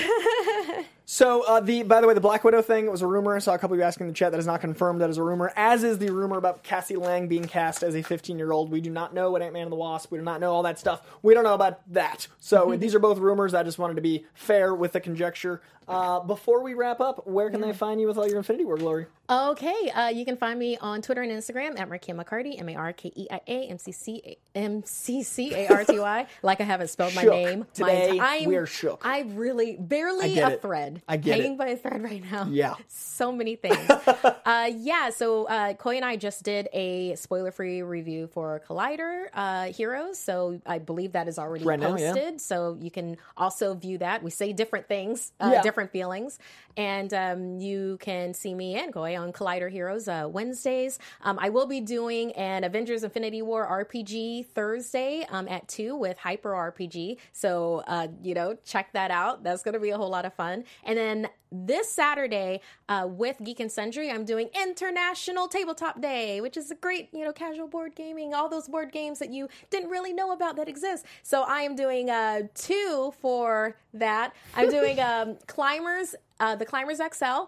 so, 1.12 1.42
uh, 1.42 1.58
the 1.58 1.82
by 1.82 2.00
the 2.00 2.06
way, 2.06 2.14
the 2.14 2.20
Black 2.20 2.44
Widow 2.44 2.62
thing 2.62 2.88
was 2.88 3.02
a 3.02 3.06
rumor. 3.08 3.34
I 3.34 3.40
saw 3.40 3.52
a 3.52 3.58
couple 3.58 3.74
of 3.74 3.78
you 3.80 3.84
asking 3.84 4.06
in 4.06 4.12
the 4.12 4.16
chat 4.16 4.30
that 4.30 4.38
is 4.38 4.46
not 4.46 4.60
confirmed. 4.60 5.00
That 5.00 5.10
is 5.10 5.18
a 5.18 5.24
rumor, 5.24 5.52
as 5.56 5.82
is 5.82 5.98
the 5.98 6.12
rumor 6.12 6.36
about 6.38 6.62
Cassie 6.62 6.94
Lang 6.94 7.26
being 7.26 7.46
cast 7.46 7.82
as 7.82 7.96
a 7.96 8.02
15 8.02 8.38
year 8.38 8.52
old. 8.52 8.70
We 8.70 8.80
do 8.80 8.90
not 8.90 9.12
know 9.12 9.32
what 9.32 9.42
Ant 9.42 9.52
Man 9.52 9.62
and 9.64 9.72
the 9.72 9.76
Wasp. 9.76 10.12
We 10.12 10.18
do 10.18 10.24
not 10.24 10.40
know 10.40 10.52
all 10.52 10.62
that 10.62 10.78
stuff. 10.78 11.02
We 11.22 11.34
don't 11.34 11.42
know 11.42 11.54
about 11.54 11.80
that. 11.92 12.28
So 12.38 12.76
these 12.76 12.94
are 12.94 13.00
both 13.00 13.18
rumors. 13.18 13.54
I 13.54 13.64
just 13.64 13.78
wanted 13.80 13.94
to 13.96 14.02
be 14.02 14.24
fair 14.34 14.72
with 14.72 14.92
the 14.92 15.00
conjecture. 15.00 15.60
Uh, 15.90 16.20
before 16.20 16.62
we 16.62 16.72
wrap 16.74 17.00
up, 17.00 17.26
where 17.26 17.50
can 17.50 17.60
they 17.60 17.72
find 17.72 18.00
you 18.00 18.06
with 18.06 18.16
all 18.16 18.28
your 18.28 18.38
Infinity 18.38 18.64
War 18.64 18.76
glory? 18.76 19.06
Okay, 19.28 19.90
uh, 19.90 20.06
you 20.08 20.24
can 20.24 20.36
find 20.36 20.56
me 20.56 20.76
on 20.78 21.02
Twitter 21.02 21.22
and 21.22 21.32
Instagram 21.32 21.78
at 21.80 21.88
Markeia 21.88 22.14
McCarty, 22.14 22.60
M 22.60 22.68
A 22.68 22.76
R 22.76 22.92
K 22.92 23.12
E 23.16 23.26
I 23.28 23.40
A 23.48 23.66
M 23.66 23.78
C 23.78 23.90
C 23.90 24.36
M 24.54 24.84
C 24.84 25.24
C 25.24 25.52
A 25.52 25.66
R 25.68 25.84
T 25.84 25.98
Y. 25.98 26.26
Like 26.44 26.60
I 26.60 26.64
haven't 26.64 26.88
spelled 26.88 27.14
my 27.16 27.22
Shook. 27.22 27.32
name. 27.32 27.66
Today, 27.74 28.08
my 28.08 28.16
enti- 28.16 28.20
I'm- 28.20 28.44
we're 28.44 28.66
shook. 28.66 29.02
I 29.04 29.22
really 29.34 29.76
barely 29.80 30.38
a 30.38 30.50
it. 30.50 30.62
thread. 30.62 30.99
I 31.08 31.16
get 31.16 31.36
hanging 31.36 31.52
it. 31.52 31.58
by 31.58 31.68
a 31.68 31.76
thread 31.76 32.02
right 32.02 32.22
now. 32.30 32.46
Yeah. 32.50 32.74
so 32.88 33.32
many 33.32 33.56
things. 33.64 33.78
uh, 33.90 34.70
yeah, 34.74 35.10
so 35.10 35.44
uh, 35.46 35.74
Coy 35.74 35.96
and 35.96 36.04
I 36.04 36.16
just 36.16 36.42
did 36.42 36.68
a 36.72 37.14
spoiler-free 37.16 37.82
review 37.82 38.26
for 38.28 38.60
Collider 38.68 39.26
uh, 39.34 39.64
Heroes. 39.66 40.18
So 40.18 40.60
I 40.66 40.78
believe 40.78 41.12
that 41.12 41.28
is 41.28 41.38
already 41.38 41.64
Right 41.64 41.78
now, 41.78 41.96
yeah. 41.96 42.12
posted. 42.12 42.40
So 42.40 42.76
you 42.80 42.90
can 42.90 43.16
also 43.36 43.74
view 43.74 43.98
that. 43.98 44.22
We 44.22 44.30
say 44.30 44.52
different 44.52 44.88
things, 44.88 45.32
uh, 45.40 45.50
Yeah. 45.54 45.62
different 45.62 45.90
feelings, 45.92 46.38
and 46.76 47.12
um, 47.14 47.60
you 47.60 47.98
can 48.00 48.34
see 48.34 48.54
me 48.54 48.76
and 48.76 48.92
Coy 48.92 49.18
on 49.18 49.32
Collider 49.32 49.70
Heroes 49.70 50.08
uh, 50.08 50.28
Wednesdays. 50.30 50.98
Um, 51.22 51.38
I 51.40 51.48
will 51.50 51.66
be 51.66 51.80
doing 51.80 52.32
an 52.32 52.64
Avengers 52.64 53.04
Infinity 53.04 53.42
War 53.42 53.66
RPG 53.86 54.46
Thursday 54.46 55.26
um, 55.30 55.48
at 55.48 55.68
two 55.68 55.96
with 55.96 56.16
Hyper 56.18 56.50
RPG. 56.50 57.16
So 57.32 57.82
uh, 57.86 58.08
you 58.22 58.34
know, 58.34 58.56
check 58.64 58.92
that 58.92 59.10
out. 59.10 59.42
That's 59.42 59.62
going 59.62 59.74
to 59.74 59.80
be 59.80 59.90
a 59.90 59.96
whole 59.96 60.10
lot 60.10 60.24
of 60.24 60.34
fun. 60.34 60.64
And 60.90 60.98
then 60.98 61.28
this 61.52 61.88
Saturday 61.88 62.60
uh, 62.88 63.06
with 63.08 63.36
Geek 63.44 63.60
and 63.60 63.70
Sundry, 63.70 64.10
I'm 64.10 64.24
doing 64.24 64.50
International 64.60 65.46
Tabletop 65.46 66.00
Day, 66.02 66.40
which 66.40 66.56
is 66.56 66.72
a 66.72 66.74
great, 66.74 67.10
you 67.12 67.24
know, 67.24 67.32
casual 67.32 67.68
board 67.68 67.94
gaming, 67.94 68.34
all 68.34 68.48
those 68.48 68.66
board 68.66 68.90
games 68.90 69.20
that 69.20 69.30
you 69.30 69.48
didn't 69.70 69.88
really 69.88 70.12
know 70.12 70.32
about 70.32 70.56
that 70.56 70.68
exist. 70.68 71.06
So 71.22 71.42
I 71.42 71.60
am 71.60 71.76
doing 71.76 72.10
uh, 72.10 72.40
two 72.56 73.14
for 73.20 73.76
that. 73.94 74.34
I'm 74.56 74.68
doing 74.78 74.98
um, 74.98 75.36
Climbers, 75.46 76.16
uh, 76.40 76.56
the 76.56 76.66
Climbers 76.66 76.98
XL. 76.98 77.24
Uh, 77.24 77.44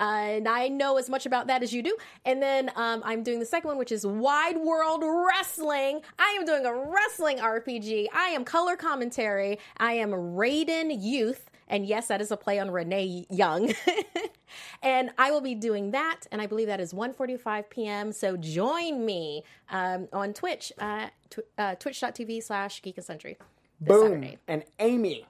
and 0.00 0.48
I 0.48 0.66
know 0.66 0.96
as 0.96 1.08
much 1.08 1.26
about 1.26 1.46
that 1.46 1.62
as 1.62 1.72
you 1.72 1.84
do. 1.84 1.96
And 2.24 2.42
then 2.42 2.72
um, 2.74 3.02
I'm 3.04 3.22
doing 3.22 3.38
the 3.38 3.46
second 3.46 3.68
one, 3.68 3.78
which 3.78 3.92
is 3.92 4.04
Wide 4.04 4.56
World 4.56 5.04
Wrestling. 5.04 6.00
I 6.18 6.36
am 6.40 6.44
doing 6.44 6.66
a 6.66 6.74
wrestling 6.74 7.38
RPG. 7.38 8.06
I 8.12 8.30
am 8.30 8.44
color 8.44 8.74
commentary. 8.74 9.60
I 9.76 9.92
am 9.92 10.10
Raiden 10.10 11.00
Youth. 11.00 11.49
And 11.70 11.86
yes, 11.86 12.08
that 12.08 12.20
is 12.20 12.32
a 12.32 12.36
play 12.36 12.58
on 12.58 12.70
Renee 12.70 13.26
Young. 13.30 13.72
and 14.82 15.10
I 15.16 15.30
will 15.30 15.40
be 15.40 15.54
doing 15.54 15.92
that. 15.92 16.22
And 16.32 16.42
I 16.42 16.46
believe 16.46 16.66
that 16.66 16.80
is 16.80 16.92
1.45 16.92 17.70
p.m. 17.70 18.12
So 18.12 18.36
join 18.36 19.06
me 19.06 19.44
um, 19.70 20.08
on 20.12 20.34
Twitch, 20.34 20.72
uh, 20.80 21.06
tw- 21.30 21.38
uh, 21.56 21.76
twitch.tv 21.76 22.42
slash 22.42 22.82
geek 22.82 22.96
and 22.96 23.06
sundry. 23.06 23.38
Boom. 23.80 24.08
Saturday. 24.08 24.38
And 24.48 24.64
Amy, 24.80 25.24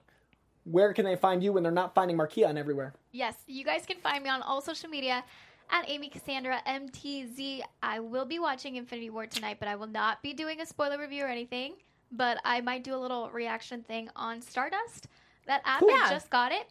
where 0.65 0.95
can 0.95 1.05
they 1.05 1.15
find 1.15 1.45
you 1.45 1.53
when 1.53 1.63
they're 1.63 1.71
not 1.71 1.95
finding 1.95 2.17
Markeia 2.17 2.49
on 2.49 2.57
everywhere? 2.57 2.95
Yes, 3.13 3.37
you 3.47 3.63
guys 3.63 3.85
can 3.87 3.99
find 3.99 4.25
me 4.25 4.31
on 4.31 4.41
all 4.41 4.63
social 4.63 4.89
media 4.89 5.23
at 5.71 5.89
Amy 5.89 6.09
Cassandra 6.09 6.63
MTZ. 6.67 7.61
I 7.83 8.01
will 8.01 8.25
be 8.25 8.39
watching 8.39 8.77
Infinity 8.77 9.11
War 9.11 9.27
tonight, 9.27 9.59
but 9.61 9.69
I 9.69 9.77
will 9.77 9.87
not 9.87 10.23
be 10.23 10.33
doing 10.33 10.63
a 10.63 10.67
spoiler 10.67 10.99
review 10.99 11.25
or 11.25 11.29
anything. 11.29 11.75
But 12.13 12.39
I 12.45 12.63
might 12.63 12.83
do 12.83 12.95
a 12.95 12.99
little 12.99 13.31
reaction 13.31 13.83
thing 13.83 14.09
on 14.17 14.41
Stardust. 14.41 15.07
That 15.47 15.63
app, 15.65 15.81
Cool. 15.81 15.91
I 15.91 16.05
Yeah. 16.05 16.11
just 16.11 16.31
got 16.31 16.53
it. 16.53 16.67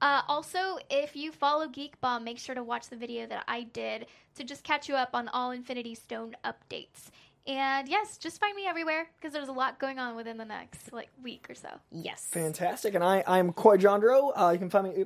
Uh, 0.00 0.22
also, 0.28 0.78
if 0.88 1.14
you 1.14 1.30
follow 1.30 1.68
Geek 1.68 2.00
Bomb, 2.00 2.24
make 2.24 2.38
sure 2.38 2.54
to 2.54 2.62
watch 2.62 2.88
the 2.88 2.96
video 2.96 3.26
that 3.26 3.44
I 3.46 3.64
did 3.64 4.06
to 4.36 4.44
just 4.44 4.64
catch 4.64 4.88
you 4.88 4.94
up 4.94 5.10
on 5.12 5.28
all 5.28 5.50
Infinity 5.50 5.94
Stone 5.94 6.36
updates. 6.44 7.10
And 7.46 7.88
yes, 7.88 8.16
just 8.16 8.40
find 8.40 8.54
me 8.56 8.66
everywhere 8.66 9.08
because 9.18 9.32
there's 9.32 9.48
a 9.48 9.52
lot 9.52 9.78
going 9.78 9.98
on 9.98 10.14
within 10.16 10.36
the 10.38 10.44
next 10.44 10.92
like 10.92 11.08
week 11.22 11.46
or 11.50 11.54
so. 11.54 11.68
Yes. 11.90 12.26
Fantastic. 12.30 12.94
And 12.94 13.02
I, 13.04 13.24
I'm 13.26 13.52
Coy 13.52 13.76
Jandreau. 13.76 14.32
Uh, 14.34 14.50
you 14.50 14.58
can 14.58 14.70
find 14.70 14.88
me 14.94 15.04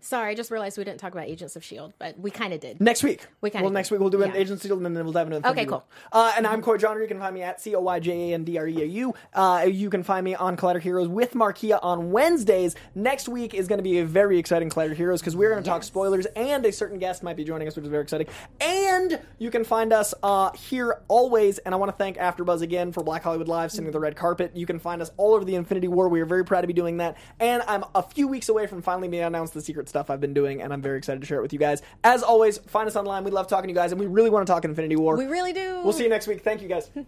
Sorry, 0.00 0.30
I 0.30 0.34
just 0.34 0.50
realized 0.50 0.78
we 0.78 0.84
didn't 0.84 0.98
talk 1.00 1.12
about 1.12 1.26
Agents 1.26 1.54
of 1.56 1.62
S.H.I.E.L.D., 1.62 1.94
but 1.98 2.18
we 2.18 2.30
kind 2.30 2.52
of 2.52 2.60
did. 2.60 2.80
next 2.80 3.02
week. 3.02 3.26
We 3.40 3.50
kinda 3.50 3.64
well, 3.64 3.70
did. 3.70 3.74
next 3.74 3.90
week 3.90 4.00
we'll 4.00 4.10
do 4.10 4.22
an 4.22 4.30
Yeah. 4.32 4.40
agency 4.40 4.68
deal 4.68 4.76
and 4.84 4.96
then 4.96 5.04
we'll 5.04 5.12
dive 5.12 5.26
into 5.26 5.36
Infinity 5.36 5.60
Okay, 5.60 5.68
cool. 5.68 5.84
Uh, 6.12 6.32
and 6.36 6.46
I'm 6.46 6.62
Coy 6.62 6.76
Jandreau. 6.78 7.02
You 7.02 7.08
can 7.08 7.18
find 7.18 7.34
me 7.34 7.42
at 7.42 7.60
C 7.60 7.74
O 7.74 7.80
Y 7.80 8.00
J 8.00 8.30
A 8.30 8.34
N 8.34 8.44
D 8.44 8.58
R 8.58 8.66
E 8.66 8.82
A 8.82 8.84
U. 8.84 9.14
Uh, 9.34 9.66
you 9.70 9.90
can 9.90 10.02
find 10.02 10.24
me 10.24 10.34
on 10.34 10.56
Collider 10.56 10.80
Heroes 10.80 11.08
with 11.08 11.34
Markeia 11.34 11.78
on 11.82 12.10
Wednesdays. 12.10 12.74
Next 12.94 13.28
week 13.28 13.54
is 13.54 13.68
going 13.68 13.78
to 13.78 13.82
be 13.84 13.98
a 13.98 14.04
very 14.04 14.38
exciting 14.38 14.70
Collider 14.70 14.94
Heroes 14.94 15.20
because 15.20 15.36
we're 15.36 15.50
going 15.50 15.62
to 15.62 15.68
talk 15.68 15.82
spoilers 15.82 16.26
and 16.36 16.64
a 16.66 16.72
certain 16.72 16.98
guest 16.98 17.22
might 17.22 17.36
be 17.36 17.44
joining 17.44 17.68
us, 17.68 17.76
which 17.76 17.84
is 17.84 17.90
very 17.90 18.02
exciting. 18.02 18.26
And 18.60 19.20
you 19.38 19.50
can 19.50 19.64
find 19.64 19.92
us 19.92 20.14
uh, 20.22 20.50
here 20.52 21.00
always. 21.08 21.58
And 21.58 21.74
I 21.74 21.78
want 21.78 21.90
to 21.90 21.96
thank 21.96 22.16
AfterBuzz 22.16 22.62
again 22.62 22.92
for 22.92 23.02
Black 23.02 23.22
Hollywood 23.22 23.48
Live 23.48 23.72
sending 23.72 23.92
the 23.92 24.00
red 24.00 24.16
carpet. 24.16 24.52
You 24.56 24.66
can 24.66 24.78
find 24.78 25.00
us 25.02 25.10
all 25.16 25.34
over 25.34 25.44
the 25.44 25.54
Infinity 25.54 25.88
War. 25.88 26.08
We 26.08 26.20
are 26.20 26.26
very 26.26 26.44
proud 26.44 26.62
to 26.62 26.66
be 26.66 26.72
doing 26.72 26.96
that. 26.98 27.16
And 27.40 27.62
I'm 27.68 27.84
a 27.94 28.02
few 28.02 28.28
weeks 28.28 28.48
away 28.48 28.66
from 28.66 28.82
finally 28.82 29.08
being 29.08 29.22
announced 29.22 29.54
the 29.54 29.60
secret 29.60 29.81
stuff 29.88 30.10
I've 30.10 30.20
been 30.20 30.34
doing, 30.34 30.62
and 30.62 30.72
I'm 30.72 30.82
very 30.82 30.98
excited 30.98 31.20
to 31.20 31.26
share 31.26 31.38
it 31.38 31.42
with 31.42 31.52
you 31.52 31.58
guys. 31.58 31.82
As 32.04 32.22
always, 32.22 32.58
find 32.58 32.88
us 32.88 32.96
online. 32.96 33.24
We 33.24 33.30
love 33.30 33.48
talking 33.48 33.68
to 33.68 33.72
you 33.72 33.74
guys, 33.74 33.92
and 33.92 34.00
we 34.00 34.06
really 34.06 34.30
want 34.30 34.46
to 34.46 34.52
talk 34.52 34.64
Infinity 34.64 34.96
War. 34.96 35.16
We 35.16 35.26
really 35.26 35.52
do. 35.52 35.80
We'll 35.82 35.92
see 35.92 36.04
you 36.04 36.08
next 36.08 36.26
week. 36.26 36.42
Thank 36.42 36.62
you 36.62 36.68
guys. 36.68 36.90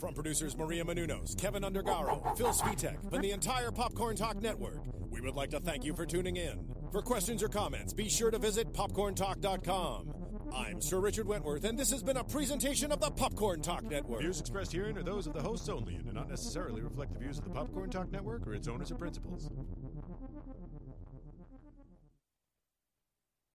From 0.00 0.14
producers 0.14 0.56
Maria 0.56 0.82
Menounos, 0.82 1.36
Kevin 1.38 1.62
Undergaro, 1.62 2.34
Phil 2.34 2.48
Svitek, 2.52 3.12
and 3.12 3.22
the 3.22 3.32
entire 3.32 3.70
Popcorn 3.70 4.16
Talk 4.16 4.40
Network, 4.40 4.80
we 5.10 5.20
would 5.20 5.34
like 5.34 5.50
to 5.50 5.60
thank 5.60 5.84
you 5.84 5.94
for 5.94 6.06
tuning 6.06 6.36
in. 6.36 6.66
For 6.90 7.02
questions 7.02 7.42
or 7.42 7.48
comments, 7.48 7.92
be 7.92 8.08
sure 8.08 8.30
to 8.30 8.38
visit 8.38 8.72
popcorntalk.com. 8.72 10.14
I'm 10.54 10.80
Sir 10.80 11.00
Richard 11.00 11.26
Wentworth, 11.28 11.64
and 11.64 11.78
this 11.78 11.90
has 11.90 12.02
been 12.02 12.16
a 12.16 12.24
presentation 12.24 12.90
of 12.90 13.00
the 13.00 13.10
Popcorn 13.10 13.60
Talk 13.60 13.84
Network. 13.84 14.20
Views 14.20 14.40
expressed 14.40 14.72
herein 14.72 14.96
are 14.96 15.02
those 15.02 15.26
of 15.26 15.34
the 15.34 15.42
hosts 15.42 15.68
only 15.68 15.94
and 15.94 16.04
do 16.04 16.12
not 16.12 16.28
necessarily 16.28 16.80
reflect 16.80 17.12
the 17.12 17.18
views 17.18 17.38
of 17.38 17.44
the 17.44 17.50
Popcorn 17.50 17.90
Talk 17.90 18.10
Network 18.10 18.46
or 18.46 18.54
its 18.54 18.68
owners 18.68 18.90
or 18.90 18.96
principals. 18.96 19.50